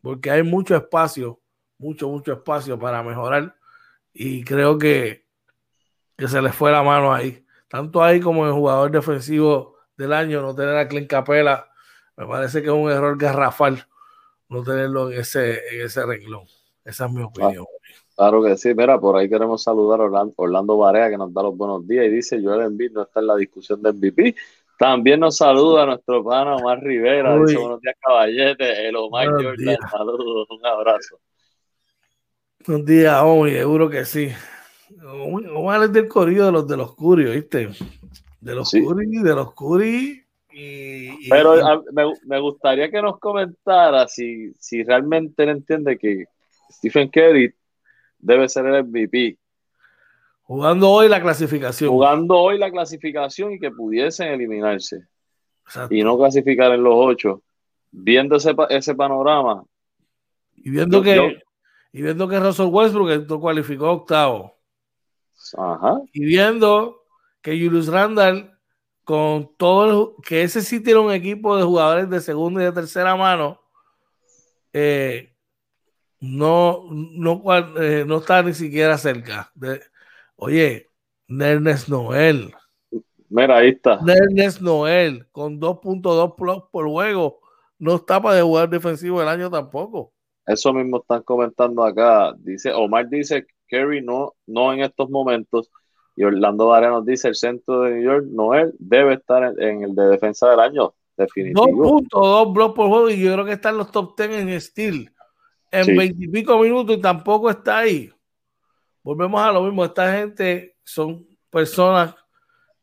porque 0.02 0.30
hay 0.30 0.42
mucho 0.42 0.76
espacio, 0.76 1.40
mucho, 1.78 2.08
mucho 2.08 2.32
espacio 2.32 2.78
para 2.78 3.02
mejorar 3.02 3.56
y 4.12 4.44
creo 4.44 4.78
que, 4.78 5.26
que 6.16 6.28
se 6.28 6.40
les 6.40 6.54
fue 6.54 6.70
la 6.70 6.82
mano 6.82 7.12
ahí, 7.12 7.44
tanto 7.68 8.02
ahí 8.02 8.20
como 8.20 8.46
el 8.46 8.52
jugador 8.52 8.90
defensivo 8.90 9.76
del 9.96 10.12
año, 10.12 10.42
no 10.42 10.54
tener 10.54 10.76
a 10.76 10.88
Clint 10.88 11.08
Capela, 11.08 11.68
me 12.16 12.26
parece 12.26 12.62
que 12.62 12.68
es 12.68 12.74
un 12.74 12.90
error 12.90 13.18
garrafal 13.18 13.86
no 14.48 14.62
tenerlo 14.62 15.10
en 15.10 15.20
ese, 15.20 15.74
en 15.74 15.86
ese 15.86 16.04
renglón. 16.04 16.44
Esa 16.84 17.06
es 17.06 17.12
mi 17.12 17.22
opinión. 17.22 17.64
Claro 18.16 18.44
que 18.44 18.56
sí, 18.56 18.72
mira, 18.74 19.00
por 19.00 19.16
ahí 19.16 19.28
queremos 19.28 19.62
saludar 19.62 20.00
a 20.00 20.04
Orlando, 20.04 20.34
Orlando 20.36 20.76
Barea 20.78 21.10
que 21.10 21.18
nos 21.18 21.34
da 21.34 21.42
los 21.42 21.56
buenos 21.56 21.86
días 21.86 22.06
y 22.06 22.10
dice 22.10 22.40
Joel 22.40 22.66
Embiid 22.66 22.92
no 22.92 23.02
está 23.02 23.20
en 23.20 23.26
la 23.26 23.36
discusión 23.36 23.82
de 23.82 23.92
MVP. 23.92 24.36
También 24.78 25.20
nos 25.20 25.36
saluda 25.36 25.86
nuestro 25.86 26.22
pana 26.22 26.56
Omar 26.56 26.80
Rivera, 26.80 27.36
dice 27.38 27.58
buenos 27.58 27.80
días 27.80 27.96
caballete, 28.00 28.88
el 28.88 28.96
Omar 28.96 29.28
Jordan, 29.30 29.76
saludos, 29.90 30.48
un 30.50 30.66
abrazo. 30.66 31.18
Buenos 32.66 32.86
días, 32.86 33.20
Omar, 33.20 33.50
seguro 33.50 33.90
que 33.90 34.04
sí. 34.04 34.30
Omar 35.52 35.82
es 35.82 35.92
del 35.92 36.06
corrido 36.06 36.46
de 36.46 36.52
los 36.52 36.68
de 36.68 36.76
los 36.76 36.94
curios, 36.94 37.34
¿viste? 37.34 37.68
De 38.40 38.54
los 38.54 38.70
sí. 38.70 38.80
de 38.80 39.34
los 39.34 39.52
curi. 39.54 40.22
Y, 40.52 41.28
Pero 41.28 41.82
me, 41.92 42.04
me, 42.26 42.38
gustaría 42.38 42.88
que 42.88 43.02
nos 43.02 43.18
comentara 43.18 44.06
si, 44.06 44.52
si 44.54 44.84
realmente 44.84 45.42
él 45.42 45.48
entiende 45.48 45.98
que 45.98 46.26
Stephen 46.70 47.08
Curry 47.08 47.52
debe 48.24 48.48
ser 48.48 48.66
el 48.66 48.84
MVP. 48.84 49.38
Jugando 50.42 50.90
hoy 50.90 51.08
la 51.08 51.20
clasificación. 51.20 51.90
Jugando 51.90 52.36
hoy 52.36 52.58
la 52.58 52.70
clasificación 52.70 53.52
y 53.52 53.58
que 53.58 53.70
pudiesen 53.70 54.28
eliminarse. 54.28 55.06
Y 55.90 56.02
no 56.02 56.18
clasificar 56.18 56.72
en 56.72 56.82
los 56.82 56.94
ocho. 56.96 57.42
Viendo 57.90 58.36
ese, 58.36 58.54
ese 58.70 58.94
panorama. 58.94 59.64
Y 60.56 60.70
viendo 60.70 61.02
que 61.02 61.38
y 61.92 62.02
viendo 62.02 62.26
que 62.26 62.40
Russell 62.40 62.66
Westbrook 62.66 63.40
cualificó 63.40 63.92
octavo. 63.92 64.58
Ajá. 65.56 66.00
Y 66.12 66.24
viendo 66.24 67.04
que 67.40 67.52
Julius 67.52 67.86
Randall, 67.86 68.50
con 69.04 69.54
todo 69.56 70.16
que 70.16 70.42
ese 70.42 70.62
sí 70.62 70.82
tiene 70.82 70.98
un 70.98 71.12
equipo 71.12 71.56
de 71.56 71.62
jugadores 71.62 72.10
de 72.10 72.20
segunda 72.20 72.62
y 72.62 72.64
de 72.64 72.72
tercera 72.72 73.14
mano, 73.14 73.60
eh, 74.72 75.33
no, 76.24 76.84
no, 76.90 77.42
eh, 77.80 78.04
no 78.06 78.18
está 78.18 78.42
ni 78.42 78.54
siquiera 78.54 78.96
cerca. 78.96 79.50
De, 79.54 79.80
oye, 80.36 80.90
Nernes 81.28 81.88
Noel. 81.88 82.54
Mira, 83.28 83.58
ahí 83.58 83.70
está. 83.70 84.00
Nernes 84.02 84.60
Noel, 84.62 85.26
con 85.32 85.60
2.2 85.60 86.34
plus 86.34 86.62
por 86.70 86.88
juego, 86.88 87.40
no 87.78 87.96
está 87.96 88.20
para 88.22 88.42
jugar 88.42 88.68
defensivo 88.70 89.20
el 89.20 89.28
año 89.28 89.50
tampoco. 89.50 90.12
Eso 90.46 90.72
mismo 90.72 90.98
están 90.98 91.22
comentando 91.22 91.84
acá. 91.84 92.34
Dice, 92.38 92.72
Omar 92.72 93.08
dice, 93.08 93.46
Kerry 93.66 94.02
no, 94.02 94.34
no 94.46 94.72
en 94.72 94.80
estos 94.80 95.10
momentos. 95.10 95.70
Y 96.16 96.24
Orlando 96.24 96.68
Varela 96.68 96.92
nos 96.92 97.06
dice, 97.06 97.28
el 97.28 97.34
centro 97.34 97.82
de 97.82 97.92
New 97.92 98.02
York, 98.02 98.26
Noel, 98.30 98.72
debe 98.78 99.14
estar 99.14 99.54
en, 99.58 99.82
el 99.82 99.94
de 99.94 100.06
defensa 100.06 100.48
del 100.48 100.60
año, 100.60 100.94
definitivo. 101.16 102.00
2.2 102.00 102.52
blocks 102.52 102.74
por 102.74 102.88
juego 102.88 103.10
y 103.10 103.20
yo 103.20 103.32
creo 103.32 103.44
que 103.44 103.52
está 103.52 103.70
en 103.70 103.78
los 103.78 103.90
top 103.90 104.16
10 104.16 104.30
en 104.30 104.60
steel 104.60 105.13
en 105.74 105.96
veintipico 105.96 106.58
minutos 106.58 106.96
y 106.96 107.00
tampoco 107.00 107.50
está 107.50 107.78
ahí. 107.78 108.12
Volvemos 109.02 109.40
a 109.42 109.52
lo 109.52 109.62
mismo. 109.62 109.84
Esta 109.84 110.12
gente 110.12 110.76
son 110.84 111.26
personas 111.50 112.14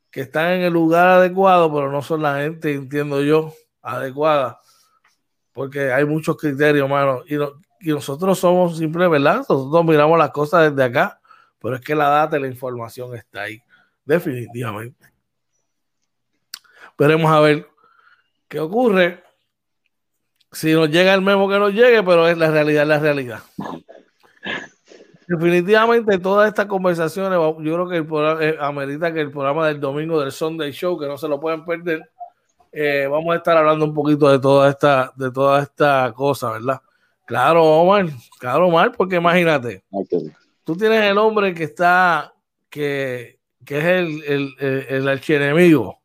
que 0.09 0.21
están 0.21 0.53
en 0.53 0.61
el 0.61 0.73
lugar 0.73 1.07
adecuado, 1.07 1.73
pero 1.73 1.91
no 1.91 2.01
son 2.01 2.21
la 2.21 2.41
gente, 2.41 2.73
entiendo 2.73 3.21
yo, 3.21 3.53
adecuada. 3.81 4.59
Porque 5.53 5.91
hay 5.91 6.05
muchos 6.05 6.37
criterios, 6.37 6.89
mano. 6.89 7.23
Y, 7.27 7.35
y 7.35 7.93
nosotros 7.93 8.37
somos 8.37 8.77
simples, 8.77 9.09
¿verdad? 9.09 9.37
Nosotros 9.37 9.85
miramos 9.85 10.17
las 10.19 10.31
cosas 10.31 10.69
desde 10.69 10.83
acá, 10.83 11.19
pero 11.59 11.75
es 11.75 11.81
que 11.81 11.95
la 11.95 12.09
data 12.09 12.37
y 12.37 12.41
la 12.41 12.47
información 12.47 13.15
está 13.15 13.43
ahí. 13.43 13.61
Definitivamente. 14.05 15.11
Veremos 16.97 17.31
a 17.31 17.39
ver 17.39 17.67
qué 18.47 18.59
ocurre 18.59 19.23
si 20.52 20.74
nos 20.74 20.89
llega 20.89 21.14
el 21.14 21.22
memo 21.22 21.47
que 21.47 21.58
nos 21.58 21.74
llegue, 21.74 22.04
pero 22.04 22.28
es 22.28 22.38
la 22.38 22.52
realidad, 22.52 22.86
la 22.86 22.99
realidad. 22.99 23.39
Definitivamente 25.28 26.20
todas 26.20 26.49
estas 26.49 26.66
conversaciones, 26.66 27.39
yo 27.39 27.74
creo 27.74 27.88
que 27.88 27.97
el 27.97 28.06
programa, 28.06 28.43
eh, 28.43 28.58
amerita 28.60 29.14
que 29.14 29.22
el 29.22 29.32
programa 29.32 29.68
del 29.68 29.80
domingo 29.80 30.20
del 30.20 30.32
Sunday 30.32 30.72
Show, 30.72 30.99
que 30.99 31.08
no 31.08 31.18
se 31.18 31.30
lo 31.30 31.39
pueden 31.39 31.64
perder, 31.64 32.10
eh, 32.74 33.08
vamos 33.10 33.34
a 33.34 33.38
estar 33.38 33.56
hablando 33.56 33.86
un 33.86 33.93
poquito 33.93 34.30
de 34.30 34.39
toda 34.39 34.70
esta, 34.70 35.14
de 35.16 35.32
toda 35.32 35.62
esta 35.64 36.12
cosa, 36.14 36.52
¿verdad? 36.52 36.82
Claro, 37.26 37.64
Omar, 37.64 38.08
claro, 38.39 38.68
Omar, 38.68 38.91
porque 38.91 39.16
imagínate, 39.16 39.86
tú 40.66 40.76
tienes 40.76 41.02
el 41.04 41.18
hombre 41.18 41.54
que 41.54 41.64
está, 41.64 42.34
que, 42.70 43.39
que 43.64 43.78
es 43.78 43.86
el, 43.86 44.24
el, 44.26 44.56
el, 44.60 44.86
el 44.89 45.08
archienemigo, 45.08 46.02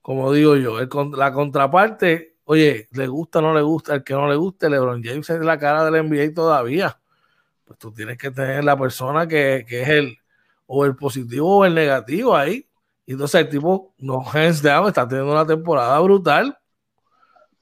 como 0.00 0.32
digo 0.32 0.56
yo, 0.56 0.78
la 1.14 1.32
contraparte 1.32 2.35
Oye, 2.48 2.88
le 2.92 3.08
gusta 3.08 3.40
o 3.40 3.42
no 3.42 3.52
le 3.52 3.60
gusta, 3.60 3.92
el 3.96 4.04
que 4.04 4.14
no 4.14 4.28
le 4.28 4.36
guste, 4.36 4.70
LeBron 4.70 5.02
James 5.02 5.28
es 5.30 5.40
la 5.40 5.58
cara 5.58 5.84
del 5.84 5.96
NBA 5.96 6.32
todavía. 6.32 6.96
Pues 7.64 7.76
tú 7.76 7.92
tienes 7.92 8.18
que 8.18 8.30
tener 8.30 8.62
la 8.62 8.78
persona 8.78 9.26
que, 9.26 9.66
es 9.68 9.88
el 9.88 10.16
o 10.66 10.84
el 10.84 10.94
positivo 10.94 11.58
o 11.58 11.64
el 11.64 11.74
negativo 11.74 12.36
ahí. 12.36 12.68
Y 13.04 13.12
entonces 13.12 13.40
el 13.40 13.48
tipo, 13.48 13.94
no 13.98 14.22
hands 14.32 14.62
down, 14.62 14.86
está 14.86 15.08
teniendo 15.08 15.32
una 15.32 15.44
temporada 15.44 15.98
brutal. 15.98 16.56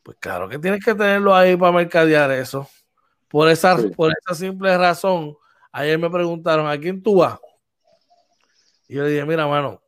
Pues 0.03 0.19
claro 0.21 0.51
que 0.51 0.59
tienes 0.59 0.85
que 0.85 0.95
tenerlo 0.95 1.35
ahí 1.35 1.57
para 1.57 1.73
mercadear 1.73 2.31
eso. 2.33 2.69
Por 3.29 3.49
esa, 3.49 3.79
por 3.97 4.13
esa 4.13 4.35
simple 4.35 4.77
razón, 4.77 5.35
ayer 5.73 5.99
me 5.99 6.11
preguntaron, 6.11 6.69
¿a 6.69 6.79
quién 6.79 7.03
tú 7.03 7.17
vas? 7.17 7.39
Y 8.87 8.97
yo 8.97 9.05
le 9.05 9.09
dije, 9.09 9.25
mira, 9.25 9.47
mano, 9.47 9.81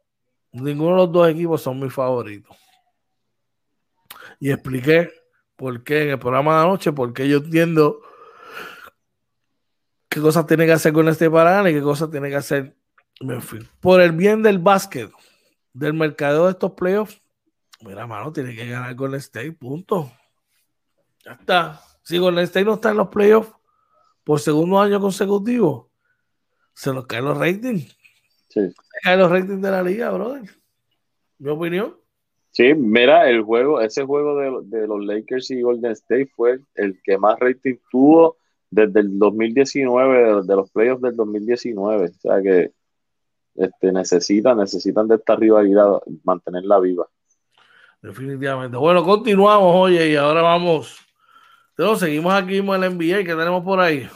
ninguno 0.53 0.92
de 0.92 0.97
los 1.03 1.12
dos 1.12 1.28
equipos 1.28 1.61
son 1.61 1.80
mis 1.80 1.92
favoritos 1.92 2.57
y 4.41 4.51
expliqué 4.51 5.11
por 5.57 5.82
qué 5.84 6.03
en 6.03 6.11
el 6.11 6.18
programa 6.18 6.57
de 6.57 6.64
anoche, 6.66 6.93
porque 6.93 7.28
yo 7.28 7.39
entiendo 7.39 8.01
qué 10.09 10.20
cosas 10.20 10.47
tiene 10.47 10.66
que 10.66 10.72
hacer 10.72 10.93
con 10.93 11.09
este 11.09 11.30
Paraná 11.30 11.68
y 11.70 11.74
qué 11.74 11.82
cosas 11.82 12.11
tiene 12.11 12.28
que 12.28 12.37
hacer 12.37 12.76
Memphis. 13.20 13.64
Por 13.80 14.01
el 14.01 14.12
bien 14.12 14.43
del 14.43 14.59
básquet, 14.59 15.11
del 15.72 15.95
mercado 15.95 16.47
de 16.47 16.53
estos 16.53 16.72
playoffs, 16.72 17.22
mira, 17.80 18.07
mano, 18.07 18.32
tiene 18.32 18.55
que 18.55 18.68
ganar 18.68 18.95
con 18.97 19.12
el 19.12 19.20
State, 19.20 19.53
punto. 19.53 20.12
Ya 21.24 21.32
está. 21.32 21.80
Si 22.03 22.18
Golden 22.18 22.45
State 22.45 22.64
no 22.64 22.74
está 22.74 22.91
en 22.91 22.99
los 22.99 23.09
playoffs 23.09 23.53
por 24.22 24.41
segundo 24.41 24.80
año 24.80 25.01
consecutivo, 25.01 25.91
se 26.72 26.93
nos 26.93 27.07
caen 27.07 27.24
los 27.24 27.39
ratings. 27.39 27.97
Se 28.49 28.72
caen 29.03 29.18
los 29.18 29.30
ratings 29.30 29.62
de 29.62 29.70
la 29.70 29.82
liga, 29.82 30.11
brother. 30.11 30.43
Mi 31.39 31.51
opinión. 31.51 31.97
Sí, 32.57 32.72
mira, 32.74 33.28
el 33.28 33.42
juego, 33.42 33.82
ese 33.82 34.02
juego 34.07 34.34
de, 34.62 34.86
los 34.86 35.04
Lakers 35.04 35.50
y 35.50 35.61
Golden 35.61 35.92
State 35.92 36.30
fue 36.34 36.59
el 36.74 36.98
que 37.04 37.18
más 37.18 37.38
rating 37.38 37.74
tuvo 37.90 38.38
desde 38.70 39.00
el 39.00 39.18
2019, 39.18 40.42
de, 40.42 40.57
los 40.57 40.70
playoffs 40.70 41.02
del 41.02 41.14
2019. 41.16 42.07
O 42.07 42.12
sea 42.14 42.40
que 42.40 42.70
este, 43.57 43.92
necesitan, 43.92 44.57
necesitan 44.57 45.07
de 45.07 45.16
esta 45.16 45.36
rivalidad, 45.36 46.00
mantenerla 46.24 46.80
viva. 46.80 47.07
Definitivamente. 48.00 48.78
Bueno, 48.78 49.04
continuamos, 49.04 49.74
oye, 49.76 50.12
y 50.12 50.16
ahora 50.16 50.40
vamos. 50.40 50.98
Entonces, 51.76 52.09
seguimos 52.09 52.32
aquí 52.32 52.57
en 52.57 52.66
la 52.68 52.88
NBA, 52.88 53.18
que 53.18 53.34
tenemos 53.34 53.62
por 53.64 53.80
ahí? 53.80 54.09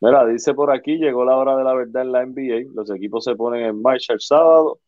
Mira, 0.00 0.24
dice 0.24 0.54
por 0.54 0.70
aquí, 0.70 0.98
llegó 0.98 1.24
la 1.24 1.36
hora 1.36 1.56
de 1.56 1.64
la 1.64 1.74
verdad 1.74 2.02
en 2.02 2.12
la 2.12 2.24
NBA. 2.24 2.72
Los 2.76 2.88
equipos 2.92 3.24
se 3.24 3.34
ponen 3.34 3.64
en 3.64 3.82
marcha 3.82 4.12
el 4.12 4.20
sábado 4.20 4.78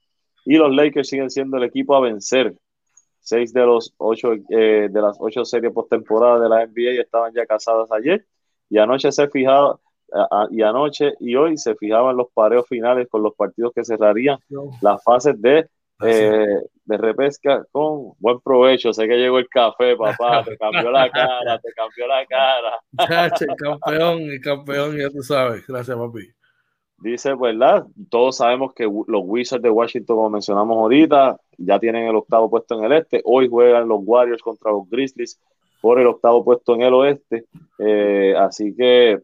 y 0.45 0.57
los 0.59 0.72
Lakers 0.72 1.09
siguen 1.09 1.28
siendo 1.28 1.57
el 1.57 1.64
equipo 1.64 1.97
a 1.97 2.01
vencer 2.01 2.55
seis 3.25 3.53
de 3.53 3.66
los 3.66 3.93
ocho 3.97 4.35
eh, 4.51 4.89
de 4.91 5.01
las 5.01 5.16
ocho 5.18 5.45
series 5.45 5.72
postemporada 5.72 6.39
de 6.39 6.49
la 6.49 6.66
NBA 6.66 7.01
estaban 7.03 7.33
ya 7.35 7.47
casadas 7.47 7.91
ayer 7.91 8.25
y 8.68 8.79
anoche 8.79 9.11
se 9.11 9.29
fijaba 9.29 9.79
y 10.51 10.62
anoche 10.62 11.14
y 11.18 11.35
hoy 11.35 11.57
se 11.57 11.75
fijaban 11.75 12.16
los 12.16 12.29
pareos 12.33 12.66
finales 12.68 13.09
con 13.09 13.22
los 13.22 13.35
partidos 13.35 13.72
que 13.75 13.85
cerrarían 13.85 14.39
las 14.81 15.03
fases 15.03 15.41
de 15.41 15.68
eh, 16.03 16.61
de 16.85 16.99
repesca 16.99 17.64
con 17.72 18.12
buen 18.18 18.41
provecho. 18.41 18.93
Sé 18.93 19.07
que 19.07 19.16
llegó 19.16 19.39
el 19.39 19.49
café, 19.49 19.97
papá, 19.97 20.45
te 20.45 20.57
cambió 20.57 20.91
la 20.91 21.11
cara, 21.11 21.59
te 21.59 21.72
cambió 21.72 22.07
la 22.07 22.27
cara. 22.27 22.79
el 23.41 23.57
campeón, 23.57 24.22
el 24.22 24.41
campeón, 24.41 24.97
ya 24.97 25.09
tú 25.11 25.22
sabes. 25.22 25.66
Gracias, 25.66 25.97
papi. 25.97 26.29
Dice, 27.05 27.34
¿verdad? 27.34 27.86
Todos 28.09 28.38
sabemos 28.38 28.72
que 28.72 28.84
los 28.84 29.22
Wizards 29.26 29.62
de 29.62 29.68
Washington, 29.68 30.16
como 30.16 30.30
mencionamos 30.30 30.74
ahorita, 30.74 31.38
ya 31.59 31.78
tienen 31.78 32.07
el 32.07 32.16
octavo 32.16 32.48
puesto 32.48 32.78
en 32.78 32.84
el 32.84 32.92
este. 32.92 33.20
Hoy 33.26 33.46
juegan 33.46 33.88
los 33.88 34.00
Warriors 34.02 34.40
contra 34.40 34.72
los 34.72 34.88
Grizzlies 34.88 35.38
por 35.82 36.00
el 36.00 36.07
octavo 36.07 36.42
puesto 36.42 36.74
en 36.74 36.80
el 36.80 36.94
oeste. 36.94 37.44
Eh, 37.78 38.34
así 38.38 38.74
que 38.74 39.20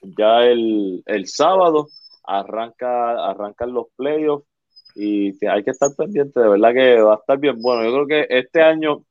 ya 0.00 0.46
el, 0.46 1.02
sábado 1.26 1.88
arranca, 2.24 3.28
arrancan 3.28 3.74
los 3.74 3.88
playoffs 3.94 4.46
y 4.94 5.34
hay 5.44 5.62
que 5.64 5.72
estar 5.72 5.94
pendiente, 5.94 6.40
de 6.40 6.48
verdad 6.48 6.72
que 6.72 7.02
va 7.02 7.12
a 7.12 7.18
estar 7.18 7.36
bien 7.38 7.60
bueno. 7.60 7.84
Yo 7.84 7.92
creo 7.92 8.06
que 8.06 8.38
este 8.38 8.62
año 8.62 9.04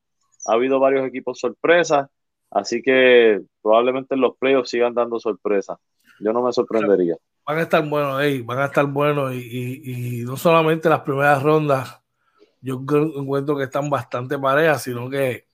ha 0.47 0.53
habido 0.53 0.79
varios 0.79 1.05
equipos 1.05 1.37
sorpresas, 1.37 2.09
así 2.49 2.81
que 2.81 3.41
probablemente 3.61 4.15
en 4.15 4.21
los 4.21 4.35
playoffs 4.37 4.71
sigan 4.71 4.95
dando 4.95 5.19
sorpresas. 5.19 5.77
Yo 6.19 6.33
no 6.33 6.41
me 6.41 6.51
sorprendería 6.51 7.15
van 7.51 7.59
a 7.59 7.63
estar 7.63 7.87
buenos, 7.87 8.45
van 8.45 8.59
a 8.59 8.65
estar 8.65 8.85
buenos 8.85 9.33
y, 9.33 10.23
no 10.25 10.37
solamente 10.37 10.87
las 10.87 11.01
primeras 11.01 11.43
rondas, 11.43 12.01
yo 12.61 12.75
encuentro 12.75 13.57
que 13.57 13.65
están 13.65 13.89
bastante 13.89 14.39
parejas, 14.39 14.83
sino 14.83 15.09
que 15.09 15.47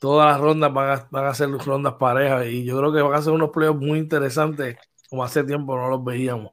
todas 0.00 0.32
las 0.32 0.40
rondas 0.40 0.72
van 0.72 1.26
a, 1.26 1.34
ser 1.34 1.50
rondas 1.50 1.94
parejas 1.94 2.46
y 2.46 2.64
yo 2.64 2.78
creo 2.78 2.92
que 2.94 3.02
van 3.02 3.12
a 3.12 3.22
ser 3.22 3.34
unos 3.34 3.50
playoffs 3.50 3.80
muy 3.80 3.98
interesantes, 3.98 4.78
como 5.10 5.22
hace 5.22 5.44
tiempo 5.44 5.76
no 5.76 5.90
los 5.90 6.02
veíamos, 6.02 6.52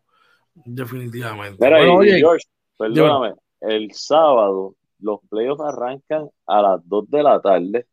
definitivamente. 0.53 1.65
George, 1.65 2.45
perdóname, 2.77 3.35
el 3.61 3.93
sábado 3.93 4.75
los 4.99 5.19
playoffs 5.29 5.61
arrancan 5.61 6.29
a 6.47 6.61
las 6.61 6.89
2 6.89 7.09
de 7.09 7.23
la 7.23 7.41
tarde 7.41 7.87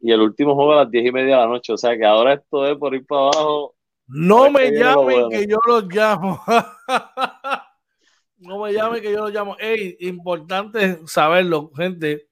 y 0.00 0.12
el 0.12 0.20
último 0.20 0.54
juego 0.54 0.74
a 0.74 0.84
las 0.84 0.90
10 0.90 1.06
y 1.06 1.12
media 1.12 1.36
de 1.36 1.42
la 1.42 1.48
noche, 1.48 1.72
o 1.72 1.76
sea 1.76 1.96
que 1.96 2.04
ahora 2.04 2.34
esto 2.34 2.64
es 2.64 2.76
por 2.76 2.94
ir 2.94 3.04
para 3.04 3.22
abajo 3.22 3.74
no 4.08 4.50
me 4.50 4.70
llamen 4.72 5.28
que 5.30 5.46
yo 5.46 5.58
los 5.66 5.84
llamo. 5.84 6.42
no 8.38 8.62
me 8.62 8.72
llamen 8.72 9.02
que 9.02 9.12
yo 9.12 9.20
los 9.20 9.32
llamo. 9.32 9.56
Ey, 9.58 9.96
importante 10.00 11.00
saberlo, 11.06 11.70
gente. 11.76 12.28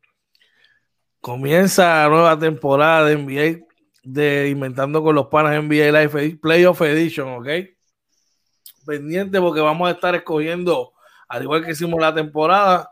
Comienza 1.20 2.02
la 2.02 2.08
nueva 2.08 2.38
temporada 2.38 3.04
de 3.04 3.16
NBA 3.16 3.66
de 4.02 4.48
Inventando 4.48 5.02
con 5.02 5.14
los 5.14 5.26
Panas 5.26 5.62
NBA 5.62 5.90
Live 5.90 6.38
Playoff 6.40 6.80
Edition, 6.82 7.28
¿ok? 7.40 7.48
pendiente 8.86 9.38
porque 9.40 9.60
vamos 9.60 9.88
a 9.88 9.90
estar 9.92 10.14
escogiendo, 10.14 10.92
al 11.28 11.42
igual 11.42 11.64
que 11.64 11.72
hicimos 11.72 12.00
la 12.00 12.14
temporada, 12.14 12.90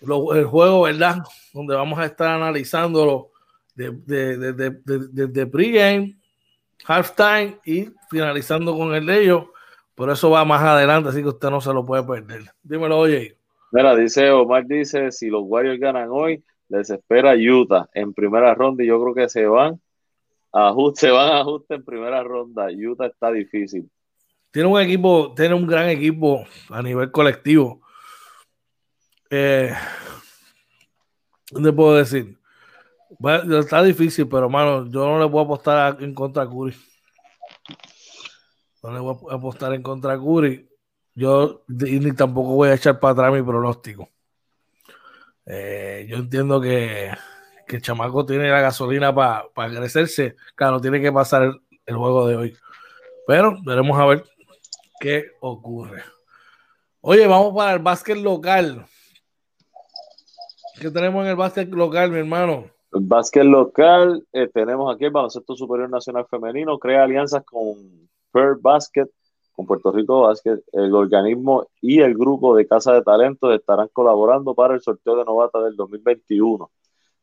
el 0.00 0.44
juego, 0.44 0.82
¿verdad? 0.82 1.18
Donde 1.54 1.74
vamos 1.74 1.98
a 1.98 2.04
estar 2.04 2.28
analizándolo 2.28 3.30
desde 3.74 4.36
de, 4.36 4.52
de, 4.52 4.70
de, 4.84 5.26
de, 5.28 5.46
pregame, 5.46 6.18
halftime 6.86 7.58
y 7.64 7.88
finalizando 8.10 8.76
con 8.76 8.94
el 8.94 9.06
de 9.06 9.22
ellos. 9.22 9.44
Por 9.94 10.10
eso 10.10 10.30
va 10.30 10.44
más 10.44 10.62
adelante, 10.62 11.10
así 11.10 11.22
que 11.22 11.28
usted 11.28 11.50
no 11.50 11.60
se 11.60 11.72
lo 11.72 11.84
puede 11.86 12.02
perder. 12.02 12.42
Dímelo, 12.62 12.98
oye. 12.98 13.36
Mira, 13.70 13.94
dice 13.94 14.30
Omar, 14.30 14.66
dice, 14.66 15.12
si 15.12 15.28
los 15.28 15.42
Warriors 15.44 15.78
ganan 15.78 16.08
hoy, 16.10 16.42
les 16.68 16.90
espera 16.90 17.34
Utah 17.34 17.88
en 17.92 18.12
primera 18.12 18.54
ronda 18.54 18.82
y 18.82 18.88
yo 18.88 19.00
creo 19.00 19.14
que 19.14 19.28
se 19.28 19.46
van 19.46 19.80
ajuste, 20.54 21.10
van 21.10 21.28
a 21.30 21.40
ajuste 21.40 21.74
en 21.74 21.84
primera 21.84 22.22
ronda. 22.22 22.68
Utah 22.70 23.06
está 23.06 23.30
difícil. 23.30 23.90
Tiene 24.50 24.68
un 24.68 24.80
equipo, 24.80 25.34
tiene 25.34 25.54
un 25.54 25.66
gran 25.66 25.88
equipo 25.88 26.44
a 26.70 26.80
nivel 26.80 27.10
colectivo. 27.10 27.80
Eh, 29.30 29.72
¿Qué 31.46 31.72
puedo 31.72 31.96
decir? 31.96 32.38
Está 33.60 33.82
difícil, 33.82 34.28
pero 34.28 34.48
mano, 34.48 34.86
yo 34.86 35.06
no 35.06 35.18
le 35.18 35.24
voy 35.24 35.40
a 35.40 35.44
apostar 35.44 36.02
en 36.02 36.14
contra 36.14 36.44
de 36.44 36.50
Curry. 36.50 36.76
No 38.82 38.92
le 38.92 39.00
voy 39.00 39.16
a 39.30 39.34
apostar 39.34 39.72
en 39.74 39.82
contra 39.82 40.12
de 40.12 40.18
Curry. 40.18 40.68
Yo 41.14 41.64
ni 41.68 42.12
tampoco 42.12 42.54
voy 42.54 42.70
a 42.70 42.74
echar 42.74 42.98
para 42.98 43.12
atrás 43.12 43.32
mi 43.32 43.42
pronóstico. 43.42 44.08
Eh, 45.46 46.06
yo 46.08 46.16
entiendo 46.16 46.60
que, 46.60 47.12
que, 47.66 47.76
el 47.76 47.82
chamaco 47.82 48.24
tiene 48.26 48.50
la 48.50 48.60
gasolina 48.60 49.14
para 49.14 49.48
crecerse. 49.70 50.36
Claro, 50.54 50.80
tiene 50.80 51.00
que 51.00 51.12
pasar 51.12 51.42
el, 51.42 51.60
el, 51.86 51.96
juego 51.96 52.26
de 52.26 52.36
hoy. 52.36 52.56
Pero 53.26 53.56
veremos 53.64 53.98
a 53.98 54.06
ver 54.06 54.24
qué 55.00 55.32
ocurre. 55.40 56.02
Oye, 57.00 57.26
vamos 57.26 57.54
para 57.54 57.74
el 57.74 57.78
básquet 57.78 58.16
local. 58.16 58.86
¿Qué 60.80 60.90
tenemos 60.90 61.22
en 61.24 61.30
el 61.30 61.36
básquet 61.36 61.68
local, 61.68 62.10
mi 62.10 62.18
hermano? 62.18 62.73
Básquet 63.00 63.44
local, 63.44 64.24
eh, 64.32 64.48
tenemos 64.52 64.94
aquí 64.94 65.04
el 65.04 65.10
Baloncesto 65.10 65.56
Superior 65.56 65.90
Nacional 65.90 66.26
Femenino, 66.30 66.78
crea 66.78 67.04
alianzas 67.04 67.44
con 67.44 67.74
Fair 68.32 68.56
Basket, 68.60 69.08
con 69.52 69.66
Puerto 69.66 69.90
Rico 69.90 70.22
Basket. 70.22 70.60
El 70.72 70.94
organismo 70.94 71.66
y 71.80 72.00
el 72.00 72.14
grupo 72.14 72.54
de 72.54 72.66
Casa 72.66 72.92
de 72.92 73.02
Talentos 73.02 73.52
estarán 73.54 73.88
colaborando 73.92 74.54
para 74.54 74.74
el 74.74 74.80
sorteo 74.80 75.16
de 75.16 75.24
novata 75.24 75.60
del 75.60 75.76
2021. 75.76 76.70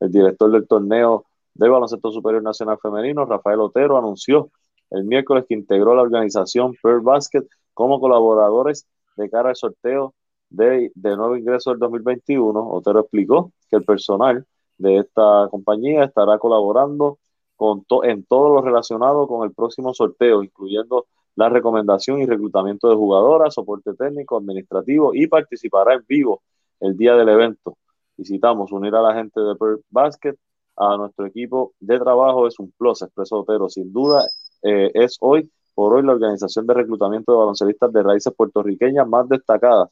El 0.01 0.11
director 0.11 0.51
del 0.51 0.67
torneo 0.67 1.25
de 1.53 1.69
Baloncesto 1.69 2.11
Superior 2.11 2.43
Nacional 2.43 2.77
Femenino, 2.81 3.25
Rafael 3.25 3.59
Otero, 3.61 3.97
anunció 3.97 4.49
el 4.89 5.05
miércoles 5.05 5.45
que 5.47 5.53
integró 5.53 5.95
la 5.95 6.01
organización 6.01 6.75
Fair 6.75 6.99
Basket 6.99 7.45
como 7.73 7.99
colaboradores 7.99 8.87
de 9.15 9.29
cara 9.29 9.49
al 9.49 9.55
sorteo 9.55 10.13
de, 10.49 10.91
nuevo 10.95 11.37
ingreso 11.37 11.71
del 11.71 11.79
2021, 11.79 12.71
Otero 12.71 12.99
explicó 12.99 13.51
que 13.69 13.77
el 13.77 13.85
personal 13.85 14.45
de 14.81 14.97
esta 14.97 15.47
compañía 15.49 16.03
estará 16.03 16.37
colaborando 16.39 17.19
con 17.55 17.85
en 18.03 18.23
todo 18.25 18.49
lo 18.55 18.61
relacionado 18.61 19.27
con 19.27 19.47
el 19.47 19.53
próximo 19.53 19.93
sorteo, 19.93 20.43
incluyendo 20.43 21.05
la 21.35 21.49
recomendación 21.49 22.19
y 22.19 22.25
reclutamiento 22.25 22.89
de 22.89 22.95
jugadoras, 22.95 23.53
soporte 23.53 23.93
técnico, 23.93 24.37
administrativo 24.37 25.13
y 25.13 25.27
participará 25.27 25.93
en 25.93 26.05
vivo 26.07 26.41
el 26.79 26.97
día 26.97 27.15
del 27.15 27.29
evento. 27.29 27.77
Visitamos 28.17 28.71
unir 28.71 28.95
a 28.95 29.01
la 29.01 29.13
gente 29.13 29.39
de 29.39 29.55
Perth 29.55 29.81
Basket 29.89 30.35
a 30.75 30.97
nuestro 30.97 31.25
equipo 31.25 31.73
de 31.79 31.99
trabajo 31.99 32.47
es 32.47 32.59
un 32.59 32.71
plus, 32.77 33.01
expreso 33.01 33.39
Otero. 33.41 33.69
Sin 33.69 33.93
duda, 33.93 34.25
eh, 34.63 34.91
es 34.93 35.17
hoy 35.19 35.51
por 35.75 35.93
hoy 35.93 36.03
la 36.03 36.13
organización 36.13 36.65
de 36.67 36.73
reclutamiento 36.73 37.31
de 37.31 37.37
baloncelistas 37.37 37.93
de 37.93 38.03
raíces 38.03 38.33
puertorriqueñas 38.35 39.07
más 39.07 39.29
destacadas 39.29 39.89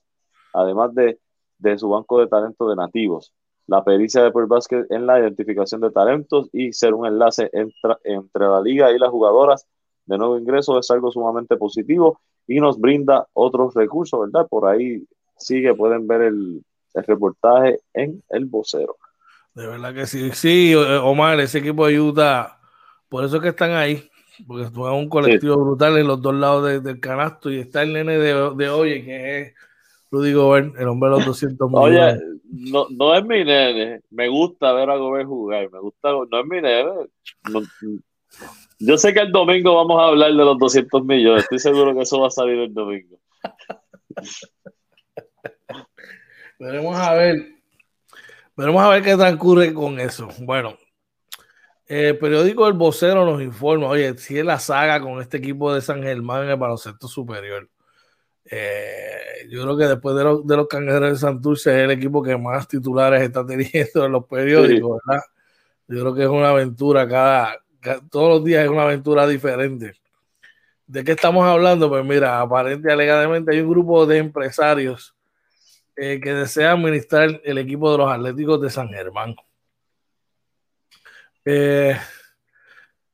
además 0.53 0.93
de, 0.93 1.19
su 1.77 1.89
banco 1.89 2.19
de 2.19 2.27
talentos 2.27 2.69
de 2.69 2.75
nativos. 2.75 3.33
La 3.69 3.83
pericia 3.83 4.23
de 4.23 4.31
Pearl 4.31 4.47
Basket 4.47 4.85
en 4.89 5.05
la 5.05 5.19
identificación 5.19 5.79
de 5.81 5.91
talentos 5.91 6.49
y 6.51 6.73
ser 6.73 6.95
un 6.95 7.05
enlace 7.05 7.51
entre, 7.53 7.93
entre 8.03 8.47
la 8.47 8.61
liga 8.61 8.91
y 8.91 8.97
las 8.97 9.11
jugadoras 9.11 9.67
de 10.07 10.17
nuevo 10.17 10.39
ingreso 10.39 10.79
es 10.79 10.89
algo 10.89 11.11
sumamente 11.11 11.55
positivo 11.55 12.19
y 12.47 12.59
nos 12.59 12.79
brinda 12.79 13.27
otros 13.33 13.75
recursos, 13.75 14.19
¿verdad? 14.19 14.47
Por 14.49 14.67
ahí 14.67 15.03
sigue, 15.37 15.75
pueden 15.75 16.07
ver 16.07 16.23
el, 16.23 16.63
reportaje 16.95 17.79
en 17.93 18.23
el 18.29 18.45
vocero. 18.45 18.97
De 19.53 19.67
verdad 19.67 19.93
que 19.93 20.07
sí, 20.07 20.31
sí, 20.31 20.73
Omar, 20.75 21.39
ese 21.39 21.59
equipo 21.59 21.85
ayuda, 21.85 22.59
por 23.07 23.23
eso 23.23 23.35
es 23.35 23.43
que 23.43 23.49
están 23.49 23.71
ahí, 23.71 24.09
porque 24.47 24.63
es 24.63 24.71
un 24.73 25.09
colectivo 25.09 25.57
brutal 25.57 25.95
en 25.99 26.07
los 26.07 26.19
dos 26.19 26.33
lados 26.33 26.83
del 26.83 26.99
canasto 26.99 27.51
y 27.51 27.59
está 27.59 27.83
el 27.83 27.93
nene 27.93 28.17
de, 28.17 28.33
de 28.55 28.69
hoy, 28.69 29.05
que 29.05 29.41
es 29.41 29.53
Rudy 30.11 30.33
Gobert, 30.33 30.75
el 30.77 30.87
hombre 30.87 31.09
de 31.09 31.15
los 31.17 31.25
200 31.25 31.69
millones. 31.71 32.21
Oye, 32.21 32.39
no, 32.71 32.87
no 32.89 33.15
es 33.15 33.23
mi 33.23 33.43
nene. 33.43 34.01
Me 34.09 34.27
gusta 34.27 34.73
ver 34.73 34.89
a 34.89 34.97
Gobert 34.97 35.27
jugar. 35.27 35.69
Me 35.71 35.79
gusta, 35.79 36.11
no 36.11 36.39
es 36.39 36.45
mi 36.45 36.61
nene. 36.61 36.91
yo 38.79 38.97
sé 38.97 39.13
que 39.13 39.19
el 39.19 39.31
domingo 39.31 39.75
vamos 39.75 40.01
a 40.01 40.07
hablar 40.07 40.31
de 40.31 40.37
los 40.37 40.57
200 40.57 41.05
millones. 41.05 41.43
Estoy 41.43 41.59
seguro 41.59 41.93
que 41.93 42.01
eso 42.01 42.19
va 42.19 42.27
a 42.27 42.31
salir 42.31 42.59
el 42.59 42.73
domingo. 42.73 43.19
Veremos 46.59 46.97
a 46.97 47.13
ver. 47.13 47.55
Veremos 48.55 48.83
a 48.83 48.89
ver 48.89 49.03
qué 49.03 49.15
transcurre 49.15 49.73
con 49.73 49.99
eso. 49.99 50.27
Bueno, 50.41 50.75
el 51.85 52.17
periódico 52.19 52.67
El 52.67 52.73
Vocero 52.73 53.25
nos 53.25 53.41
informa, 53.41 53.87
oye, 53.87 54.17
si 54.17 54.37
es 54.37 54.45
la 54.45 54.59
saga 54.59 55.01
con 55.01 55.21
este 55.21 55.37
equipo 55.37 55.73
de 55.73 55.81
San 55.81 56.03
Germán 56.03 56.43
en 56.43 56.49
el 56.49 56.57
baloncesto 56.57 57.07
superior. 57.07 57.69
Eh, 58.45 59.47
yo 59.49 59.63
creo 59.63 59.77
que 59.77 59.85
después 59.85 60.15
de, 60.15 60.23
los, 60.23 60.45
de 60.45 60.57
los 60.57 60.67
Cangrejeros 60.67 61.11
de 61.11 61.17
Santurce 61.17 61.71
es 61.71 61.83
el 61.85 61.91
equipo 61.91 62.23
que 62.23 62.37
más 62.37 62.67
titulares 62.67 63.21
está 63.21 63.45
teniendo 63.45 64.05
en 64.05 64.11
los 64.11 64.25
periódicos, 64.25 64.99
¿verdad? 65.05 65.23
Yo 65.87 66.01
creo 66.01 66.15
que 66.15 66.23
es 66.23 66.29
una 66.29 66.49
aventura, 66.49 67.07
cada, 67.07 67.59
todos 68.09 68.29
los 68.29 68.43
días 68.43 68.63
es 68.63 68.69
una 68.69 68.83
aventura 68.83 69.27
diferente. 69.27 69.93
¿De 70.85 71.03
qué 71.03 71.11
estamos 71.11 71.45
hablando? 71.45 71.89
Pues 71.89 72.03
mira, 72.03 72.39
aparentemente 72.41 72.91
alegadamente 72.91 73.53
hay 73.53 73.61
un 73.61 73.69
grupo 73.69 74.05
de 74.05 74.17
empresarios 74.17 75.15
eh, 75.95 76.19
que 76.21 76.33
desea 76.33 76.71
administrar 76.71 77.41
el 77.43 77.57
equipo 77.57 77.91
de 77.91 77.97
los 77.99 78.11
Atléticos 78.11 78.61
de 78.61 78.69
San 78.69 78.89
Germán. 78.89 79.35
Eh, 81.45 81.95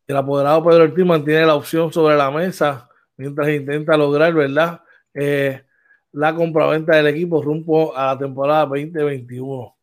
el 0.08 0.16
apoderado 0.18 0.64
Pedro 0.64 0.84
Ortiz 0.84 1.06
mantiene 1.06 1.46
la 1.46 1.56
opción 1.56 1.92
sobre 1.92 2.16
la 2.16 2.30
mesa 2.32 2.90
mientras 3.18 3.50
intenta 3.50 3.98
lograr, 3.98 4.34
¿verdad? 4.34 4.82
Eh, 5.16 5.64
la 6.12 6.36
compraventa 6.36 6.96
del 6.96 7.08
equipo 7.08 7.42
rumbo 7.42 7.96
a 7.96 8.08
la 8.08 8.18
temporada 8.18 8.66
2021. 8.66 9.76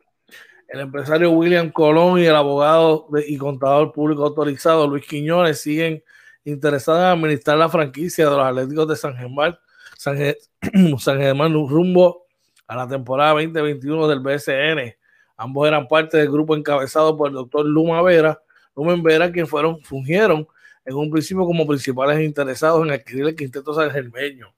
El 0.69 0.81
empresario 0.81 1.31
William 1.33 1.71
Colón 1.71 2.19
y 2.19 2.25
el 2.25 2.35
abogado 2.35 3.09
y 3.27 3.37
contador 3.37 3.93
público 3.93 4.25
autorizado 4.25 4.87
Luis 4.87 5.07
Quiñones 5.07 5.61
siguen 5.61 6.03
interesados 6.45 7.01
en 7.01 7.19
administrar 7.19 7.59
la 7.59 7.69
franquicia 7.69 8.25
de 8.25 8.37
los 8.37 8.47
Atléticos 8.47 8.89
de 8.89 8.97
San 8.97 9.17
Germán, 9.17 9.59
San, 9.99 10.17
Germán 10.99 11.53
rumbo 11.53 12.27
a 12.67 12.77
la 12.77 12.89
temporada 12.89 13.33
2021 13.33 14.09
del 14.09 14.21
BSN. 14.21 14.97
Ambos 15.37 15.69
eran 15.69 15.89
parte 15.89 16.17
del 16.19 16.31
grupo 16.31 16.57
encabezado 16.57 17.17
por 17.17 17.29
el 17.29 17.35
doctor 17.35 17.67
Luma 17.67 18.01
Vera, 18.03 18.41
Lumen 18.75 19.03
Vera, 19.03 19.31
quien 19.31 19.47
fueron, 19.47 19.83
fungieron 19.83 20.47
en 20.85 20.95
un 20.95 21.11
principio 21.11 21.45
como 21.45 21.67
principales 21.67 22.21
interesados 22.21 22.85
en 22.87 22.93
adquirir 22.93 23.27
el 23.27 23.37
quinteto 23.37 23.75
sangermeño. 23.75 24.53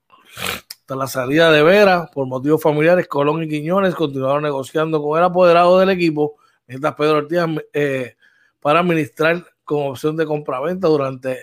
Tras 0.85 0.99
la 0.99 1.07
salida 1.07 1.51
de 1.51 1.63
Vera, 1.63 2.11
por 2.13 2.27
motivos 2.27 2.61
familiares, 2.61 3.07
Colón 3.07 3.41
y 3.41 3.47
Quiñones 3.47 3.95
continuaron 3.95 4.43
negociando 4.43 5.01
con 5.01 5.17
el 5.17 5.23
apoderado 5.23 5.79
del 5.79 5.89
equipo, 5.89 6.37
mientras 6.67 6.93
Pedro 6.93 7.17
Ortiz, 7.17 7.39
eh, 7.73 8.15
para 8.59 8.81
administrar 8.81 9.43
con 9.63 9.87
opción 9.87 10.15
de 10.15 10.27
compraventa 10.27 10.87
durante 10.87 11.39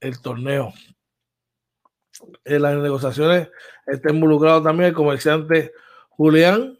el, 0.00 0.20
torneo. 0.22 0.72
En 2.44 2.62
las 2.62 2.76
negociaciones 2.76 3.48
está 3.86 4.12
involucrado 4.12 4.62
también 4.62 4.90
el 4.90 4.94
comerciante 4.94 5.72
Julián 6.10 6.78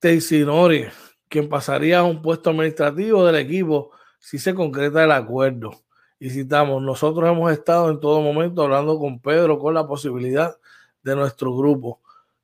Teisinori, 0.00 0.86
quien 1.28 1.48
pasaría 1.48 2.00
a 2.00 2.02
un 2.02 2.22
puesto 2.22 2.50
administrativo 2.50 3.24
del 3.24 3.36
equipo 3.36 3.92
si 4.18 4.38
se 4.38 4.52
concreta 4.52 5.04
el 5.04 5.12
acuerdo. 5.12 5.70
Y 6.18 6.30
citamos, 6.30 6.82
nosotros 6.82 7.30
hemos 7.30 7.52
estado 7.52 7.88
en 7.88 8.00
todo 8.00 8.20
momento 8.20 8.62
hablando 8.62 8.98
con 8.98 9.20
Pedro 9.20 9.60
con 9.60 9.74
la 9.74 9.86
posibilidad 9.86 10.56
de 11.02 11.16
nuestro 11.16 11.56
grupo, 11.56 12.00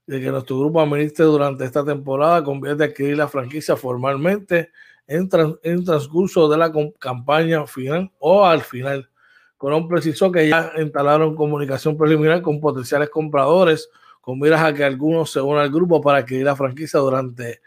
de 0.07 0.21
que 0.21 0.31
nuestro 0.31 0.59
grupo 0.59 0.81
administre 0.81 1.25
durante 1.25 1.65
esta 1.65 1.85
temporada, 1.85 2.37
a 2.37 2.85
adquirir 2.85 3.17
la 3.17 3.29
franquicia 3.29 3.77
formalmente 3.77 4.71
en, 5.07 5.29
en 5.63 5.85
transcurso 5.85 6.49
de 6.49 6.59
la 6.59 6.73
campaña 6.99 7.67
final 7.67 8.11
o 8.19 8.45
al 8.45 8.63
final. 8.63 9.09
Colón 9.57 9.89
precisó 9.89 10.31
que 10.31 10.49
ya 10.49 10.73
instalaron 10.79 11.35
comunicación 11.35 11.97
preliminar 11.97 12.43
con 12.43 12.61
potenciales 12.61 13.09
compradores, 13.09 13.89
con 14.21 14.39
miras 14.39 14.63
a 14.63 14.75
que 14.75 14.85
algunos 14.85 15.31
se 15.31 15.41
unan 15.41 15.63
al 15.63 15.71
grupo 15.71 16.01
para 16.01 16.19
adquirir 16.19 16.45
la 16.45 16.57
franquicia 16.57 17.01
durante, 17.01 17.61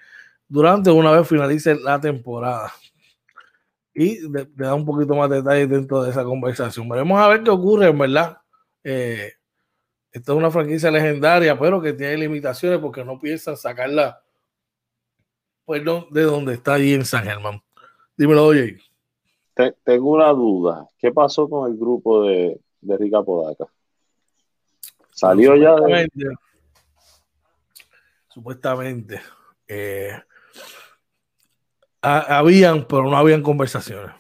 durante 0.48 0.92
una 0.92 1.12
vez 1.12 1.28
finalice 1.28 1.76
la 1.76 2.00
temporada. 2.00 2.72
Y 3.94 4.30
le 4.30 4.48
da 4.56 4.76
un 4.76 4.86
poquito 4.86 5.16
más 5.16 5.30
de 5.30 5.38
detalles 5.38 5.70
dentro 5.70 6.04
de 6.04 6.12
esa 6.12 6.24
conversación. 6.24 6.88
Veremos 6.88 7.20
a 7.20 7.28
ver 7.28 7.44
qué 7.44 7.50
ocurre, 7.50 7.88
en 7.88 7.98
verdad. 7.98 8.38
Eh, 8.84 9.34
esta 10.12 10.32
es 10.32 10.38
una 10.38 10.52
franquicia 10.52 10.90
legendaria, 10.90 11.58
pero 11.58 11.82
que 11.82 11.94
tiene 11.94 12.18
limitaciones 12.18 12.80
porque 12.80 13.04
no 13.04 13.20
piensan 13.20 13.56
sacarla 13.56 14.22
pues, 15.66 15.84
de 16.10 16.24
donde 16.24 16.54
está 16.56 16.74
allí 16.74 16.94
en 16.94 17.06
San 17.06 17.24
Germán. 17.24 17.62
Dímelo, 18.18 18.46
oye. 18.46 18.80
tengo 19.84 20.12
una 20.12 20.30
duda. 20.30 20.88
¿Qué 20.98 21.12
pasó 21.12 21.48
con 21.48 21.72
el 21.72 21.78
grupo 21.78 22.24
de, 22.24 22.60
de 22.82 22.98
Rica 22.98 23.22
Podaca? 23.22 23.66
¿Salió 25.12 25.56
ya 25.56 25.76
Supuestamente. 28.30 29.22
Eh, 29.68 30.14
habían, 32.02 32.86
pero 32.86 33.04
no 33.04 33.18
habían 33.18 33.44
conversaciones. 33.44 34.16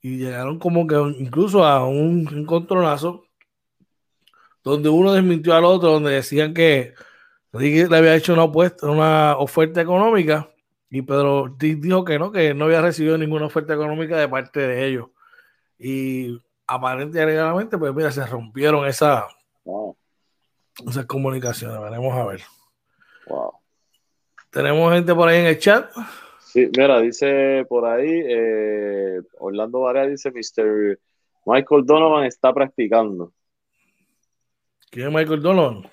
Y 0.00 0.18
llegaron 0.18 0.58
como 0.58 0.86
que 0.86 0.94
incluso 1.18 1.64
a 1.64 1.84
un, 1.86 2.28
encontronazo 2.32 3.25
donde 4.70 4.88
uno 4.88 5.12
desmintió 5.12 5.54
al 5.54 5.64
otro, 5.64 5.92
donde 5.92 6.10
decían 6.10 6.52
que 6.52 6.94
le 7.52 7.96
había 7.96 8.16
hecho 8.16 8.32
una, 8.32 8.42
opuesta, 8.42 8.90
una 8.90 9.36
oferta 9.38 9.80
económica 9.80 10.50
y 10.90 11.02
Pedro 11.02 11.54
dijo 11.56 12.04
que 12.04 12.18
no, 12.18 12.32
que 12.32 12.52
no 12.52 12.64
había 12.64 12.82
recibido 12.82 13.16
ninguna 13.16 13.46
oferta 13.46 13.74
económica 13.74 14.16
de 14.16 14.28
parte 14.28 14.60
de 14.60 14.86
ellos. 14.86 15.08
Y 15.78 16.40
aparentemente, 16.66 17.78
pues 17.78 17.94
mira, 17.94 18.10
se 18.10 18.26
rompieron 18.26 18.86
esa, 18.88 19.28
esas 20.84 21.06
comunicaciones. 21.06 21.80
Veremos 21.80 22.12
a 22.12 22.26
ver. 22.26 22.40
Wow. 23.28 23.52
Tenemos 24.50 24.92
gente 24.92 25.14
por 25.14 25.28
ahí 25.28 25.40
en 25.40 25.46
el 25.46 25.58
chat. 25.60 25.90
Sí, 26.40 26.68
mira, 26.76 27.00
dice 27.00 27.64
por 27.68 27.84
ahí, 27.84 28.10
eh, 28.10 29.20
Orlando 29.38 29.80
Varea 29.80 30.06
dice, 30.06 30.32
Mr. 30.32 30.98
Michael 31.44 31.86
Donovan 31.86 32.24
está 32.24 32.52
practicando. 32.52 33.32
¿Quién 34.90 35.08
es 35.08 35.14
Michael 35.14 35.42
Donovan? 35.42 35.90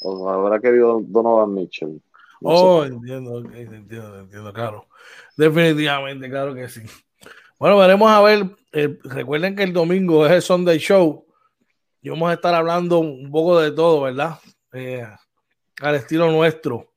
O 0.00 0.28
habrá 0.28 0.60
querido 0.60 1.00
Donovan 1.02 1.54
Mitchell. 1.54 2.00
oh, 2.42 2.84
entiendo, 2.84 3.38
entiendo, 3.38 4.20
entiendo, 4.20 4.52
claro. 4.52 4.86
Definitivamente, 5.36 6.28
claro 6.28 6.54
que 6.54 6.68
sí. 6.68 6.82
Bueno, 7.58 7.78
veremos 7.78 8.10
a 8.10 8.20
ver. 8.20 8.50
Eh, 8.72 8.98
recuerden 9.04 9.56
que 9.56 9.62
el 9.62 9.72
domingo 9.72 10.26
es 10.26 10.32
el 10.32 10.42
Sunday 10.42 10.78
Show 10.78 11.24
y 12.02 12.10
vamos 12.10 12.28
a 12.30 12.34
estar 12.34 12.54
hablando 12.54 12.98
un 12.98 13.30
poco 13.30 13.58
de 13.58 13.70
todo, 13.70 14.02
¿verdad? 14.02 14.38
Eh, 14.72 15.06
al 15.80 15.94
estilo 15.94 16.30
nuestro. 16.30 16.92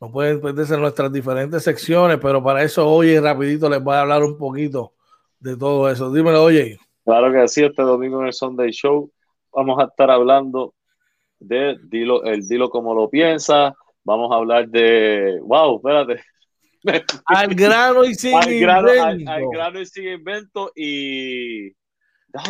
No 0.00 0.10
pueden 0.10 0.40
perderse 0.40 0.76
nuestras 0.76 1.12
diferentes 1.12 1.62
secciones, 1.62 2.18
pero 2.20 2.42
para 2.42 2.62
eso 2.62 2.88
hoy 2.88 3.18
rapidito 3.18 3.68
les 3.68 3.82
voy 3.82 3.94
a 3.94 4.02
hablar 4.02 4.22
un 4.22 4.36
poquito 4.36 4.94
de 5.40 5.56
todo 5.56 5.90
eso. 5.90 6.12
Dímelo, 6.12 6.44
oye. 6.44 6.78
Claro 7.04 7.32
que 7.32 7.48
sí, 7.48 7.64
este 7.64 7.82
domingo 7.82 8.20
en 8.20 8.28
el 8.28 8.32
Sunday 8.32 8.70
Show 8.70 9.10
vamos 9.52 9.78
a 9.78 9.84
estar 9.84 10.10
hablando 10.10 10.74
de 11.38 11.76
dilo, 11.84 12.24
el 12.24 12.46
dilo 12.46 12.70
como 12.70 12.94
lo 12.94 13.08
piensa. 13.08 13.74
Vamos 14.04 14.32
a 14.32 14.36
hablar 14.36 14.68
de, 14.68 15.38
wow, 15.42 15.76
espérate. 15.76 16.22
Al 17.26 17.54
grano 17.54 18.04
y 18.04 18.14
sin 18.14 18.34
al 18.34 18.58
grano, 18.58 18.88
invento. 18.92 19.30
Al, 19.30 19.48
grano 19.52 19.80
y 19.80 19.86
sin 19.86 20.08
invento 20.08 20.72
y 20.74 21.72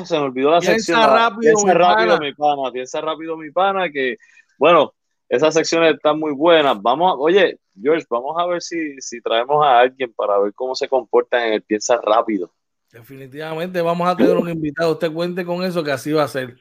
se 0.05 0.15
me 0.15 0.25
olvidó 0.25 0.51
la 0.51 0.61
piensa 0.61 0.77
sección. 0.77 1.01
Rápido, 1.01 1.41
piensa 1.41 1.75
rápido, 1.75 2.19
mi 2.19 2.33
pana. 2.33 2.73
Piensa 2.73 3.01
rápido, 3.01 3.37
mi 3.37 3.51
pana, 3.51 3.91
que 3.91 4.17
bueno, 4.59 4.95
esas 5.29 5.55
secciones 5.55 5.95
están 5.95 6.19
muy 6.19 6.33
buenas. 6.33 6.81
Vamos, 6.81 7.15
oye, 7.19 7.59
George, 7.81 8.07
vamos 8.09 8.37
a 8.39 8.47
ver 8.47 8.63
si, 8.63 9.01
si 9.01 9.21
traemos 9.21 9.65
a 9.65 9.81
alguien 9.81 10.13
para 10.13 10.39
ver 10.39 10.55
cómo 10.55 10.75
se 10.75 10.89
comporta 10.89 11.47
en 11.47 11.55
el 11.55 11.63
Piensa 11.63 12.01
Rápido. 12.01 12.53
Definitivamente 12.91 13.81
vamos 13.81 14.07
a 14.07 14.17
tener 14.17 14.37
un 14.37 14.49
invitado. 14.49 14.93
Usted 14.93 15.13
cuente 15.13 15.45
con 15.45 15.65
eso, 15.65 15.83
que 15.83 15.93
así 15.93 16.13
va 16.13 16.25
a 16.25 16.29
ser. 16.29 16.57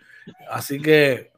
Así 0.49 0.81
que 0.81 1.31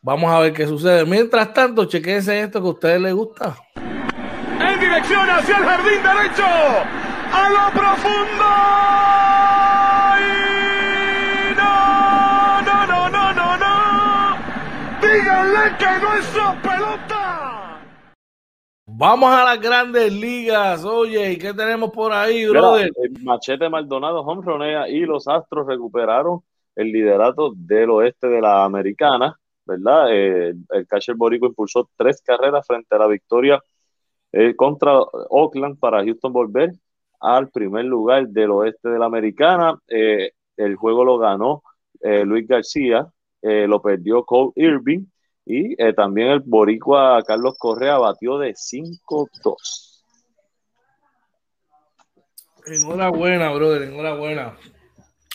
vamos 0.00 0.30
a 0.30 0.40
ver 0.40 0.52
qué 0.52 0.66
sucede. 0.66 1.04
Mientras 1.04 1.52
tanto, 1.52 1.84
chequense 1.84 2.40
esto 2.40 2.60
que 2.60 2.68
a 2.68 2.70
ustedes 2.70 3.00
les 3.00 3.14
gusta. 3.14 3.56
En 3.76 4.80
dirección 4.80 5.28
hacia 5.30 5.56
el 5.56 5.64
jardín 5.64 6.02
derecho, 6.02 6.44
a 6.44 7.50
lo 7.50 7.80
profundo. 7.80 8.70
que 15.78 16.00
nuestra 16.00 16.60
pelota. 16.62 17.80
Vamos 18.86 19.32
a 19.32 19.44
las 19.44 19.60
grandes 19.60 20.12
ligas. 20.12 20.84
Oye, 20.84 21.32
¿y 21.32 21.38
qué 21.38 21.54
tenemos 21.54 21.90
por 21.90 22.12
ahí, 22.12 22.46
brother? 22.46 22.90
el 22.96 23.22
machete 23.22 23.68
Maldonado 23.68 24.22
Ronea 24.42 24.88
y 24.88 25.00
los 25.00 25.28
Astros 25.28 25.66
recuperaron 25.66 26.42
el 26.76 26.92
liderato 26.92 27.52
del 27.56 27.90
oeste 27.90 28.28
de 28.28 28.40
la 28.40 28.64
americana, 28.64 29.38
¿verdad? 29.64 30.06
Eh, 30.12 30.54
el 30.70 30.86
catcher 30.86 31.14
borico 31.14 31.46
impulsó 31.46 31.88
tres 31.96 32.22
carreras 32.22 32.66
frente 32.66 32.94
a 32.94 32.98
la 32.98 33.06
victoria 33.06 33.60
eh, 34.32 34.54
contra 34.54 34.98
Oakland 35.30 35.78
para 35.78 36.04
Houston 36.04 36.32
volver 36.32 36.72
al 37.20 37.50
primer 37.50 37.84
lugar 37.84 38.28
del 38.28 38.50
oeste 38.50 38.88
de 38.88 38.98
la 38.98 39.06
americana. 39.06 39.78
Eh, 39.88 40.30
el 40.56 40.76
juego 40.76 41.04
lo 41.04 41.18
ganó 41.18 41.62
Luis 42.02 42.48
García, 42.48 43.06
lo 43.42 43.82
perdió 43.82 44.24
Cole 44.24 44.52
Irving 44.56 45.04
y 45.44 45.76
también 45.92 46.28
el 46.28 46.40
boricua 46.40 47.22
Carlos 47.26 47.56
Correa 47.58 47.98
batió 47.98 48.38
de 48.38 48.54
5-2. 48.54 49.90
Enhorabuena, 52.66 53.52
brother, 53.52 53.82
enhorabuena. 53.82 54.56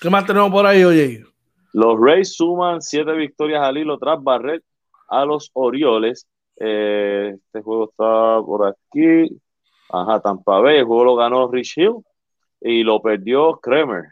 ¿Qué 0.05 0.11
más 0.11 0.27
tenemos 0.27 0.51
por 0.51 0.67
ahí, 0.67 0.83
oye? 0.83 1.25
Los 1.73 1.99
Rays 1.99 2.35
suman 2.35 2.79
siete 2.79 3.11
victorias 3.13 3.63
al 3.63 3.79
hilo 3.79 3.97
tras 3.97 4.21
barrer 4.21 4.61
a 5.07 5.25
los 5.25 5.49
Orioles. 5.53 6.27
Eh, 6.57 7.33
este 7.33 7.61
juego 7.63 7.89
está 7.89 8.39
por 8.45 8.67
aquí. 8.67 9.35
Ajá, 9.89 10.19
Tampa 10.19 10.59
Bay. 10.59 10.77
El 10.77 10.85
juego 10.85 11.05
lo 11.05 11.15
ganó 11.15 11.51
Rich 11.51 11.79
Hill 11.79 11.95
y 12.61 12.83
lo 12.83 13.01
perdió 13.01 13.53
Kremer. 13.53 14.03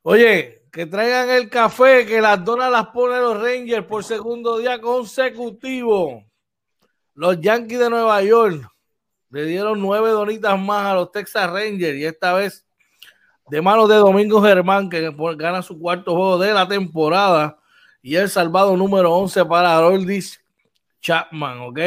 Oye, 0.00 0.62
que 0.72 0.86
traigan 0.86 1.28
el 1.28 1.50
café, 1.50 2.06
que 2.06 2.18
las 2.18 2.42
donas 2.42 2.72
las 2.72 2.86
ponen 2.86 3.20
los 3.20 3.42
Rangers 3.42 3.84
por 3.84 4.02
segundo 4.02 4.56
día 4.56 4.80
consecutivo. 4.80 6.24
Los 7.12 7.38
Yankees 7.38 7.80
de 7.80 7.90
Nueva 7.90 8.22
York 8.22 8.66
le 9.28 9.44
dieron 9.44 9.78
nueve 9.78 10.08
donitas 10.08 10.58
más 10.58 10.86
a 10.86 10.94
los 10.94 11.12
Texas 11.12 11.50
Rangers 11.50 11.98
y 11.98 12.06
esta 12.06 12.32
vez 12.32 12.64
de 13.50 13.62
manos 13.62 13.88
de 13.88 13.96
Domingo 13.96 14.42
Germán, 14.42 14.88
que 14.88 15.12
gana 15.36 15.62
su 15.62 15.78
cuarto 15.78 16.14
juego 16.14 16.38
de 16.38 16.52
la 16.52 16.68
temporada 16.68 17.58
y 18.02 18.16
el 18.16 18.28
salvado 18.28 18.76
número 18.76 19.14
11 19.14 19.44
para 19.46 19.76
Haroldis 19.76 20.40
Chapman, 21.00 21.60
¿ok? 21.60 21.78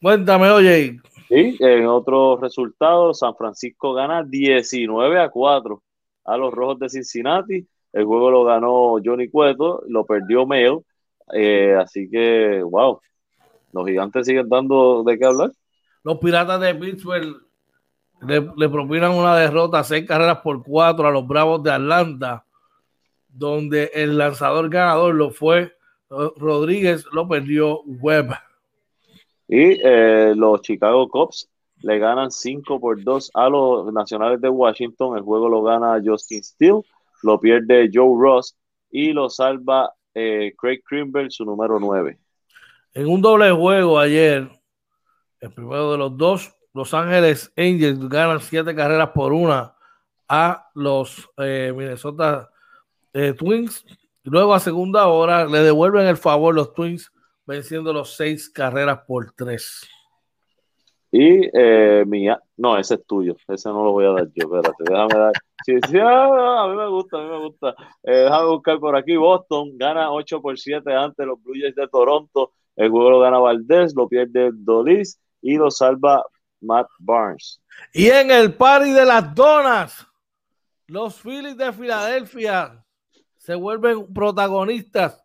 Cuéntame, 0.00 0.50
oye. 0.50 1.00
Sí, 1.28 1.56
en 1.60 1.86
otros 1.86 2.40
resultados, 2.40 3.18
San 3.18 3.34
Francisco 3.36 3.92
gana 3.92 4.22
19 4.22 5.20
a 5.20 5.28
4 5.28 5.82
a 6.24 6.36
los 6.36 6.52
Rojos 6.52 6.78
de 6.78 6.88
Cincinnati. 6.88 7.66
El 7.92 8.04
juego 8.04 8.30
lo 8.30 8.44
ganó 8.44 8.96
Johnny 9.04 9.28
Cueto, 9.28 9.82
lo 9.88 10.04
perdió 10.04 10.46
Mail. 10.46 10.78
Eh, 11.32 11.74
así 11.78 12.08
que, 12.08 12.62
wow, 12.62 13.00
los 13.72 13.86
gigantes 13.86 14.26
siguen 14.26 14.48
dando 14.48 15.02
de 15.04 15.18
qué 15.18 15.26
hablar. 15.26 15.52
Los 16.02 16.18
Piratas 16.18 16.60
de 16.60 16.74
Pittsburgh 16.74 17.47
le, 18.20 18.50
le 18.56 18.68
propinan 18.68 19.12
una 19.12 19.36
derrota, 19.36 19.84
seis 19.84 20.06
carreras 20.06 20.38
por 20.38 20.62
cuatro 20.62 21.06
a 21.06 21.10
los 21.10 21.26
Bravos 21.26 21.62
de 21.62 21.72
Atlanta, 21.72 22.44
donde 23.28 23.90
el 23.94 24.18
lanzador 24.18 24.68
ganador 24.68 25.14
lo 25.14 25.30
fue 25.30 25.72
Rodríguez, 26.08 27.04
lo 27.12 27.28
perdió 27.28 27.82
Webb. 27.82 28.34
Y 29.46 29.80
eh, 29.82 30.34
los 30.34 30.62
Chicago 30.62 31.08
Cubs 31.08 31.48
le 31.82 31.98
ganan 31.98 32.30
5 32.30 32.80
por 32.80 33.02
2 33.02 33.30
a 33.34 33.48
los 33.48 33.92
Nacionales 33.92 34.40
de 34.40 34.48
Washington. 34.48 35.16
El 35.16 35.22
juego 35.22 35.48
lo 35.48 35.62
gana 35.62 36.00
Justin 36.04 36.42
Steele, 36.42 36.82
lo 37.22 37.38
pierde 37.38 37.90
Joe 37.92 38.16
Ross 38.18 38.56
y 38.90 39.12
lo 39.12 39.30
salva 39.30 39.92
eh, 40.14 40.54
Craig 40.58 40.82
Krimberg, 40.84 41.30
su 41.30 41.44
número 41.44 41.78
9. 41.78 42.18
En 42.94 43.08
un 43.08 43.22
doble 43.22 43.50
juego 43.52 43.98
ayer, 43.98 44.48
el 45.40 45.52
primero 45.52 45.92
de 45.92 45.98
los 45.98 46.16
dos, 46.16 46.54
Los 46.74 46.94
Ángeles 46.94 47.52
Angels 47.56 48.08
ganan 48.08 48.40
7 48.40 48.74
carreras 48.74 49.10
por 49.10 49.32
una 49.32 49.74
a 50.28 50.68
los 50.74 51.28
eh, 51.38 51.72
Minnesota 51.74 52.50
eh, 53.12 53.32
Twins. 53.32 53.84
Luego 54.24 54.54
a 54.54 54.60
segunda 54.60 55.08
hora 55.08 55.46
le 55.46 55.60
devuelven 55.60 56.06
el 56.06 56.16
favor 56.16 56.54
los 56.54 56.74
Twins 56.74 57.10
venciendo 57.46 57.92
los 57.92 58.14
6 58.16 58.50
carreras 58.50 59.00
por 59.06 59.32
3. 59.32 59.88
Y 61.10 61.48
eh, 61.54 62.04
mía, 62.06 62.38
no, 62.58 62.76
ese 62.76 62.96
es 62.96 63.06
tuyo, 63.06 63.34
ese 63.48 63.70
no 63.70 63.82
lo 63.82 63.92
voy 63.92 64.04
a 64.04 64.10
dar 64.10 64.28
yo, 64.34 64.44
espérate, 64.44 64.84
déjame 64.84 65.14
dar. 65.14 65.32
Sí, 65.64 65.74
sí, 65.88 65.98
ah, 65.98 66.64
a 66.64 66.68
mí 66.68 66.76
me 66.76 66.88
gusta, 66.88 67.16
a 67.16 67.22
mí 67.22 67.30
me 67.30 67.38
gusta. 67.38 67.74
Eh, 68.02 68.24
déjame 68.24 68.46
buscar 68.48 68.78
por 68.78 68.94
aquí. 68.94 69.16
Boston 69.16 69.78
gana 69.78 70.12
8 70.12 70.42
por 70.42 70.58
7 70.58 70.92
ante 70.92 71.24
los 71.24 71.42
Blue 71.42 71.54
Jays 71.58 71.74
de 71.74 71.88
Toronto. 71.88 72.52
El 72.76 72.90
juego 72.90 73.10
lo 73.10 73.20
gana 73.20 73.38
Valdés, 73.38 73.94
lo 73.96 74.06
pierde 74.06 74.50
Dolis 74.52 75.18
y 75.40 75.56
lo 75.56 75.70
salva 75.70 76.22
Matt 76.60 76.88
Barnes. 76.98 77.60
Y 77.92 78.08
en 78.08 78.30
el 78.30 78.54
party 78.54 78.92
de 78.92 79.04
las 79.04 79.34
donas, 79.34 80.06
los 80.86 81.20
Phillies 81.20 81.56
de 81.56 81.72
Filadelfia 81.72 82.84
se 83.36 83.54
vuelven 83.54 84.12
protagonistas 84.12 85.22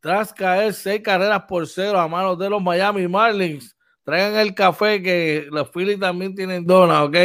tras 0.00 0.32
caer 0.32 0.72
seis 0.72 1.02
carreras 1.02 1.42
por 1.42 1.66
cero 1.66 2.00
a 2.00 2.08
manos 2.08 2.38
de 2.38 2.50
los 2.50 2.62
Miami 2.62 3.06
Marlins. 3.06 3.76
Traigan 4.04 4.36
el 4.36 4.54
café 4.54 5.02
que 5.02 5.46
los 5.50 5.70
Phillies 5.70 6.00
también 6.00 6.34
tienen 6.34 6.66
dona, 6.66 7.04
¿ok? 7.04 7.16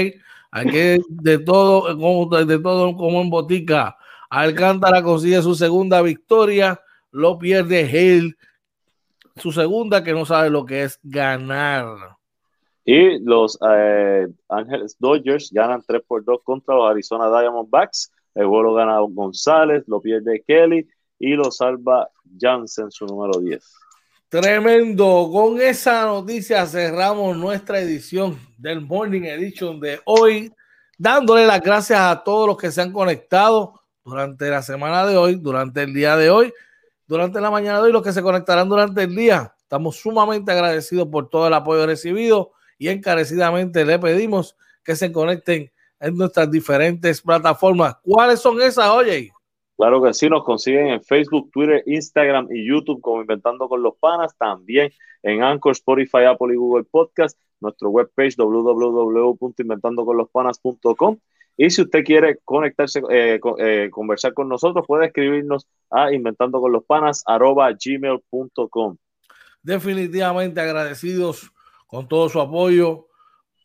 Aquí 0.51 0.97
de 1.09 1.39
todo, 1.39 2.45
de 2.45 2.59
todo 2.59 2.95
como 2.95 3.21
en 3.21 3.29
botica. 3.29 3.97
Alcántara 4.29 5.01
consigue 5.01 5.41
su 5.41 5.55
segunda 5.55 6.01
victoria, 6.01 6.81
lo 7.11 7.37
pierde 7.37 7.83
Hale, 7.83 8.35
su 9.37 9.51
segunda 9.51 10.03
que 10.03 10.13
no 10.13 10.25
sabe 10.25 10.49
lo 10.49 10.65
que 10.65 10.83
es 10.83 10.99
ganar. 11.03 12.17
Y 12.85 13.17
los 13.19 13.57
eh, 13.67 14.27
Ángeles 14.47 14.95
Dodgers 14.99 15.51
ganan 15.51 15.83
3 15.85 16.03
por 16.07 16.23
2 16.23 16.39
contra 16.43 16.75
los 16.75 16.89
Arizona 16.89 17.27
Diamondbacks. 17.27 18.11
El 18.35 18.45
vuelo 18.45 18.75
gana 18.75 18.99
González, 18.99 19.83
lo 19.87 19.99
pierde 19.99 20.43
Kelly 20.45 20.87
y 21.17 21.33
lo 21.33 21.49
salva 21.49 22.09
Jansen, 22.39 22.91
su 22.91 23.07
número 23.07 23.39
10. 23.39 23.63
Tremendo. 24.29 25.29
Con 25.31 25.59
esa 25.59 26.05
noticia 26.05 26.65
cerramos 26.67 27.35
nuestra 27.37 27.79
edición 27.79 28.37
del 28.57 28.81
Morning 28.81 29.23
Edition 29.23 29.79
de 29.79 30.01
hoy, 30.05 30.53
dándole 30.97 31.47
las 31.47 31.61
gracias 31.61 31.99
a 31.99 32.23
todos 32.23 32.47
los 32.47 32.57
que 32.57 32.69
se 32.69 32.81
han 32.81 32.91
conectado 32.91 33.81
durante 34.03 34.47
la 34.49 34.61
semana 34.61 35.07
de 35.07 35.17
hoy, 35.17 35.35
durante 35.35 35.83
el 35.83 35.93
día 35.93 36.15
de 36.17 36.29
hoy, 36.29 36.53
durante 37.07 37.41
la 37.41 37.49
mañana 37.49 37.79
de 37.79 37.85
hoy, 37.85 37.91
los 37.91 38.03
que 38.03 38.13
se 38.13 38.21
conectarán 38.21 38.69
durante 38.69 39.03
el 39.03 39.15
día. 39.15 39.55
Estamos 39.57 39.95
sumamente 39.95 40.51
agradecidos 40.51 41.07
por 41.07 41.29
todo 41.29 41.47
el 41.47 41.53
apoyo 41.53 41.87
recibido 41.87 42.51
y 42.77 42.89
encarecidamente 42.89 43.85
le 43.85 43.97
pedimos 43.99 44.57
que 44.83 44.95
se 44.95 45.11
conecten 45.11 45.71
en 45.99 46.15
nuestras 46.15 46.49
diferentes 46.51 47.21
plataformas. 47.21 47.97
¿Cuáles 48.03 48.39
son 48.39 48.61
esas, 48.61 48.89
oye? 48.89 49.31
Claro 49.77 50.01
que 50.01 50.13
sí, 50.13 50.29
nos 50.29 50.43
consiguen 50.43 50.87
en 50.87 51.03
Facebook, 51.03 51.51
Twitter, 51.51 51.83
Instagram 51.85 52.47
y 52.51 52.67
YouTube 52.67 53.01
como 53.01 53.21
Inventando 53.21 53.67
con 53.67 53.83
los 53.83 53.95
Panas, 53.97 54.35
también 54.37 54.91
en 55.23 55.43
Anchor, 55.43 55.73
Spotify, 55.73 56.23
Apple 56.25 56.53
y 56.53 56.57
Google 56.57 56.85
Podcast, 56.89 57.37
nuestro 57.59 57.89
webpage 57.89 58.35
www.inventandoconlospanas.com 58.37 61.17
y 61.57 61.69
si 61.69 61.81
usted 61.81 62.03
quiere 62.03 62.39
conectarse, 62.43 63.01
eh, 63.09 63.39
eh, 63.59 63.87
conversar 63.91 64.33
con 64.33 64.49
nosotros, 64.49 64.85
puede 64.85 65.05
escribirnos 65.07 65.65
a 65.89 66.11
inventandoconlospanas.gmail.com 66.13 68.97
Definitivamente 69.63 70.61
agradecidos 70.61 71.51
con 71.87 72.07
todo 72.07 72.29
su 72.29 72.39
apoyo. 72.39 73.07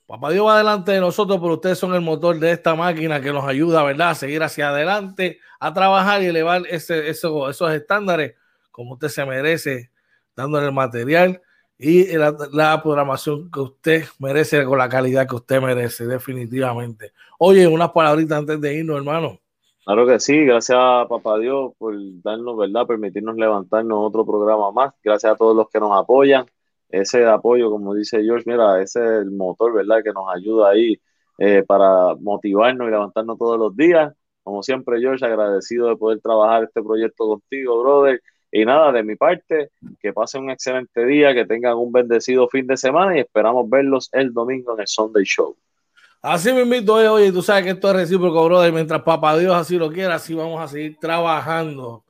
Papá 0.07 0.31
Dios 0.31 0.47
va 0.47 0.57
adelante 0.57 0.93
de 0.93 1.01
nosotros, 1.01 1.39
pero 1.41 1.55
ustedes 1.55 1.79
son 1.79 1.95
el 1.95 2.01
motor 2.01 2.39
de 2.39 2.51
esta 2.51 2.75
máquina 2.75 3.21
que 3.21 3.33
nos 3.33 3.45
ayuda, 3.45 3.83
¿verdad? 3.85 4.11
A 4.11 4.15
seguir 4.15 4.43
hacia 4.43 4.71
adelante, 4.71 5.39
a 5.61 5.73
trabajar 5.73 6.23
y 6.23 6.27
elevar 6.27 6.63
ese, 6.69 7.09
esos 7.09 7.73
estándares 7.73 8.35
como 8.71 8.95
usted 8.95 9.09
se 9.09 9.25
merece, 9.25 9.91
dándole 10.35 10.67
el 10.67 10.73
material 10.73 11.41
y 11.79 12.07
la, 12.17 12.37
la, 12.53 12.83
programación 12.83 13.51
que 13.51 13.61
usted 13.61 14.05
merece 14.19 14.65
con 14.65 14.79
la 14.79 14.89
calidad 14.89 15.29
que 15.29 15.37
usted 15.37 15.63
merece, 15.63 16.07
definitivamente. 16.07 17.13
Oye, 17.39 17.67
unas 17.67 17.91
palabritas 17.91 18.39
antes 18.39 18.61
de 18.61 18.75
irnos, 18.75 18.97
hermano. 18.97 19.39
Claro 19.85 20.07
que 20.07 20.21
sí, 20.21 20.45
gracias 20.45 20.79
a 20.81 21.07
Papá 21.09 21.39
Dios 21.39 21.73
por 21.79 21.95
darnos, 22.23 22.57
¿verdad? 22.57 22.87
Permitirnos 22.87 23.37
levantarnos 23.37 23.99
otro 23.99 24.27
programa 24.27 24.71
más. 24.73 24.93
Gracias 25.03 25.33
a 25.33 25.37
todos 25.37 25.57
los 25.57 25.69
que 25.71 25.81
nos 25.81 25.99
apoyan 25.99 26.47
ese 26.91 27.27
apoyo, 27.27 27.71
como 27.71 27.95
dice 27.95 28.23
George, 28.23 28.45
mira, 28.47 28.81
ese 28.83 29.01
es 29.01 29.11
el 29.23 29.31
motor, 29.31 29.75
¿verdad? 29.75 30.03
Que 30.03 30.13
nos 30.13 30.25
ayuda 30.35 30.71
ahí 30.71 31.01
eh, 31.39 31.63
para 31.67 32.15
motivarnos 32.17 32.89
y 32.89 32.91
levantarnos 32.91 33.39
todos 33.39 33.59
los 33.59 33.77
días. 33.77 34.13
Como 34.43 34.63
siempre, 34.63 35.01
George, 35.01 35.25
agradecido 35.25 35.89
de 35.89 35.97
poder 35.97 36.21
trabajar 36.21 36.65
este 36.65 36.83
proyecto 36.83 37.27
contigo, 37.27 37.81
brother. 37.83 38.21
Y 38.53 38.65
nada, 38.65 38.91
de 38.91 39.05
mi 39.05 39.15
parte, 39.15 39.71
que 40.01 40.13
pasen 40.13 40.43
un 40.43 40.51
excelente 40.51 41.07
día, 41.07 41.33
que 41.33 41.47
tengan 41.47 41.77
un 41.77 41.93
bendecido 41.93 42.49
fin 42.49 42.67
de 42.67 42.77
semana 42.77 43.17
y 43.17 43.21
esperamos 43.21 43.71
verlos 43.71 44.09
el 44.13 44.33
domingo 44.33 44.75
en 44.75 44.81
el 44.81 44.89
Sunday 44.89 45.25
Show. 45.25 45.57
Así 46.21 46.53
me 46.53 46.63
invito, 46.63 46.95
oye, 46.95 47.33
tú 47.33 47.41
sabes 47.41 47.65
que 47.65 47.71
esto 47.71 47.89
es 47.91 47.97
recíproco, 47.97 48.45
brother. 48.45 48.73
Mientras 48.73 49.03
Papá 49.03 49.39
Dios 49.39 49.55
así 49.55 49.79
lo 49.79 49.91
quiera, 49.91 50.17
así 50.17 50.35
vamos 50.35 50.61
a 50.61 50.69
seguir 50.69 50.99
trabajando. 51.01 52.05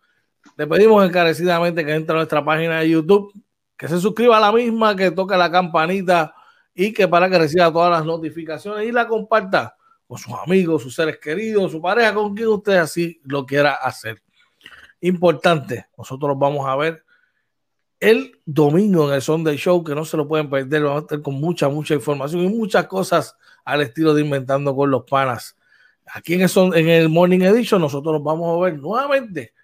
Le 0.56 0.66
pedimos 0.66 1.06
encarecidamente 1.06 1.84
que 1.84 1.94
entre 1.94 2.14
a 2.14 2.16
nuestra 2.16 2.44
página 2.44 2.80
de 2.80 2.90
YouTube, 2.90 3.32
que 3.80 3.88
se 3.88 3.98
suscriba 3.98 4.36
a 4.36 4.40
la 4.40 4.52
misma, 4.52 4.94
que 4.94 5.10
toque 5.10 5.34
la 5.38 5.50
campanita 5.50 6.34
y 6.74 6.92
que 6.92 7.08
para 7.08 7.30
que 7.30 7.38
reciba 7.38 7.72
todas 7.72 7.90
las 7.90 8.04
notificaciones 8.04 8.86
y 8.86 8.92
la 8.92 9.08
comparta 9.08 9.74
con 10.06 10.18
sus 10.18 10.34
amigos, 10.34 10.82
sus 10.82 10.94
seres 10.94 11.18
queridos, 11.18 11.72
su 11.72 11.80
pareja, 11.80 12.12
con 12.12 12.34
quien 12.34 12.48
usted 12.48 12.76
así 12.76 13.22
lo 13.24 13.46
quiera 13.46 13.72
hacer. 13.72 14.22
Importante, 15.00 15.86
nosotros 15.96 16.38
vamos 16.38 16.68
a 16.68 16.76
ver 16.76 17.04
el 17.98 18.38
domingo 18.44 19.08
en 19.08 19.14
el 19.14 19.22
Sunday 19.22 19.56
Show, 19.56 19.82
que 19.82 19.94
no 19.94 20.04
se 20.04 20.18
lo 20.18 20.28
pueden 20.28 20.50
perder, 20.50 20.82
vamos 20.82 20.98
a 20.98 21.04
estar 21.04 21.22
con 21.22 21.36
mucha, 21.36 21.70
mucha 21.70 21.94
información 21.94 22.42
y 22.42 22.50
muchas 22.50 22.86
cosas 22.86 23.34
al 23.64 23.80
estilo 23.80 24.12
de 24.12 24.20
Inventando 24.20 24.76
con 24.76 24.90
los 24.90 25.04
Panas. 25.04 25.56
Aquí 26.12 26.34
en 26.34 26.42
el, 26.42 26.50
en 26.74 26.88
el 26.90 27.08
Morning 27.08 27.40
Edition 27.40 27.80
nosotros 27.80 28.12
nos 28.12 28.22
vamos 28.22 28.54
a 28.54 28.62
ver 28.62 28.78
nuevamente, 28.78 29.54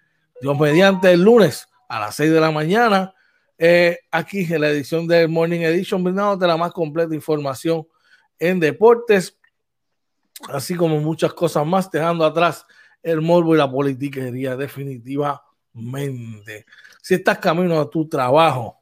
Dios 0.41 0.57
mediante 0.57 1.11
el 1.11 1.21
lunes 1.21 1.69
a 1.87 1.99
las 1.99 2.15
6 2.15 2.31
de 2.31 2.41
la 2.41 2.49
mañana 2.49 3.13
eh, 3.57 3.97
aquí 4.11 4.41
en 4.53 4.61
la 4.61 4.69
edición 4.69 5.07
del 5.07 5.29
Morning 5.29 5.61
Edition, 5.61 6.03
brindándote 6.03 6.45
la 6.45 6.57
más 6.57 6.71
completa 6.71 7.15
información 7.15 7.87
en 8.37 8.59
deportes, 8.59 9.35
así 10.49 10.75
como 10.75 10.99
muchas 10.99 11.33
cosas 11.33 11.65
más, 11.65 11.89
dejando 11.89 12.23
atrás 12.23 12.67
el 13.01 13.21
morbo 13.21 13.55
y 13.55 13.57
la 13.57 13.71
politiquería, 13.71 14.55
definitivamente. 14.55 16.67
Si 17.01 17.15
estás 17.15 17.39
camino 17.39 17.79
a 17.79 17.89
tu 17.89 18.07
trabajo, 18.07 18.77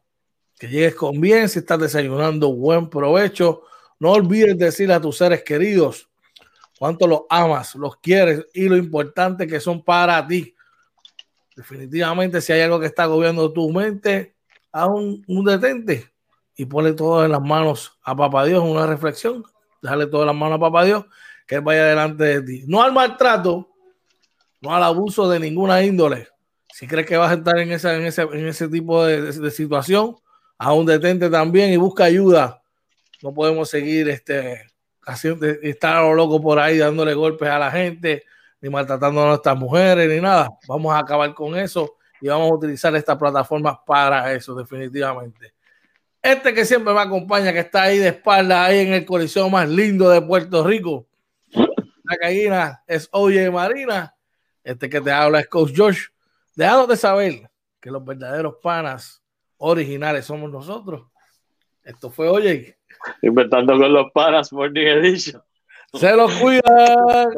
que 0.57 0.67
llegues 0.67 0.95
con 0.95 1.19
bien, 1.19 1.49
si 1.49 1.59
estás 1.59 1.79
desayunando, 1.79 2.53
buen 2.53 2.89
provecho. 2.89 3.63
No 3.99 4.11
olvides 4.11 4.57
decirle 4.57 4.93
a 4.93 5.01
tus 5.01 5.17
seres 5.17 5.43
queridos 5.43 6.09
cuánto 6.77 7.07
los 7.07 7.21
amas, 7.29 7.75
los 7.75 7.97
quieres 7.97 8.45
y 8.53 8.67
lo 8.67 8.77
importante 8.77 9.47
que 9.47 9.59
son 9.59 9.83
para 9.83 10.25
ti. 10.25 10.55
Definitivamente, 11.55 12.41
si 12.41 12.53
hay 12.53 12.61
algo 12.61 12.79
que 12.79 12.87
está 12.87 13.05
gobernando 13.05 13.53
tu 13.53 13.69
mente, 13.71 14.34
a 14.75 14.87
un, 14.87 15.23
detente 15.45 16.11
y 16.53 16.65
ponle 16.65 16.91
todo 16.91 17.23
en 17.23 17.31
las 17.31 17.41
manos 17.41 17.97
a 18.03 18.13
Papá 18.13 18.43
Dios, 18.43 18.61
una 18.61 18.85
reflexión, 18.85 19.41
déjale 19.81 20.05
todas 20.07 20.27
las 20.27 20.35
manos 20.35 20.57
a 20.57 20.59
Papá 20.59 20.83
Dios, 20.83 21.05
que 21.47 21.55
Él 21.55 21.61
vaya 21.61 21.85
delante 21.85 22.25
de 22.25 22.41
ti. 22.41 22.63
No 22.67 22.83
al 22.83 22.91
maltrato, 22.91 23.69
no 24.59 24.75
al 24.75 24.83
abuso 24.83 25.29
de 25.29 25.39
ninguna 25.39 25.81
índole. 25.81 26.27
Si 26.73 26.87
crees 26.87 27.07
que 27.07 27.15
vas 27.15 27.31
a 27.31 27.35
estar 27.35 27.57
en, 27.57 27.69
en, 27.69 28.05
ese, 28.05 28.21
en 28.23 28.47
ese 28.47 28.67
tipo 28.67 29.05
de, 29.05 29.49
situación, 29.49 30.17
a 30.57 30.73
un 30.73 30.85
detente 30.85 31.29
también 31.29 31.71
y 31.71 31.77
busca 31.77 32.03
ayuda. 32.03 32.61
No 33.23 33.33
podemos 33.33 33.69
seguir 33.69 34.09
este, 34.09 34.61
haciendo, 35.05 35.45
estar 35.45 35.95
a 35.95 36.01
lo 36.01 36.13
loco 36.15 36.41
por 36.41 36.59
ahí 36.59 36.79
dándole 36.79 37.13
golpes 37.13 37.47
a 37.47 37.59
la 37.59 37.71
gente, 37.71 38.25
ni 38.59 38.69
maltratando 38.69 39.23
a 39.23 39.27
nuestras 39.27 39.57
mujeres, 39.57 40.09
ni 40.09 40.19
nada. 40.19 40.49
Vamos 40.67 40.93
a 40.93 40.99
acabar 40.99 41.33
con 41.33 41.57
eso 41.57 41.95
y 42.25 42.27
vamos 42.27 42.49
a 42.49 42.55
utilizar 42.55 42.95
esta 42.95 43.15
plataforma 43.15 43.85
para 43.85 44.33
eso, 44.33 44.55
definitivamente. 44.55 45.53
Este 46.19 46.55
que 46.55 46.65
siempre 46.65 46.91
me 46.91 46.99
acompaña, 46.99 47.53
que 47.53 47.59
está 47.59 47.83
ahí 47.83 47.99
de 47.99 48.07
espalda, 48.07 48.65
ahí 48.65 48.79
en 48.79 48.93
el 48.93 49.05
coliseo 49.05 49.47
más 49.47 49.69
lindo 49.69 50.09
de 50.09 50.23
Puerto 50.23 50.63
Rico. 50.63 51.05
La 51.51 52.17
gallina 52.19 52.83
es 52.87 53.07
Oye 53.11 53.51
Marina. 53.51 54.15
Este 54.63 54.89
que 54.89 55.01
te 55.01 55.11
habla 55.11 55.39
es 55.39 55.47
Coach 55.47 55.73
Josh. 55.77 56.07
de 56.55 56.97
saber 56.97 57.47
que 57.79 57.91
los 57.91 58.03
verdaderos 58.03 58.55
panas 58.55 59.21
originales 59.57 60.25
somos 60.25 60.49
nosotros. 60.49 61.03
Esto 61.83 62.09
fue 62.09 62.27
Oye. 62.27 62.79
Inventando 63.21 63.77
con 63.77 63.93
los 63.93 64.11
panas, 64.11 64.51
Morning 64.51 64.87
Edition. 64.87 65.43
Se 65.93 66.15
los 66.15 66.33
cuidan. 66.37 67.29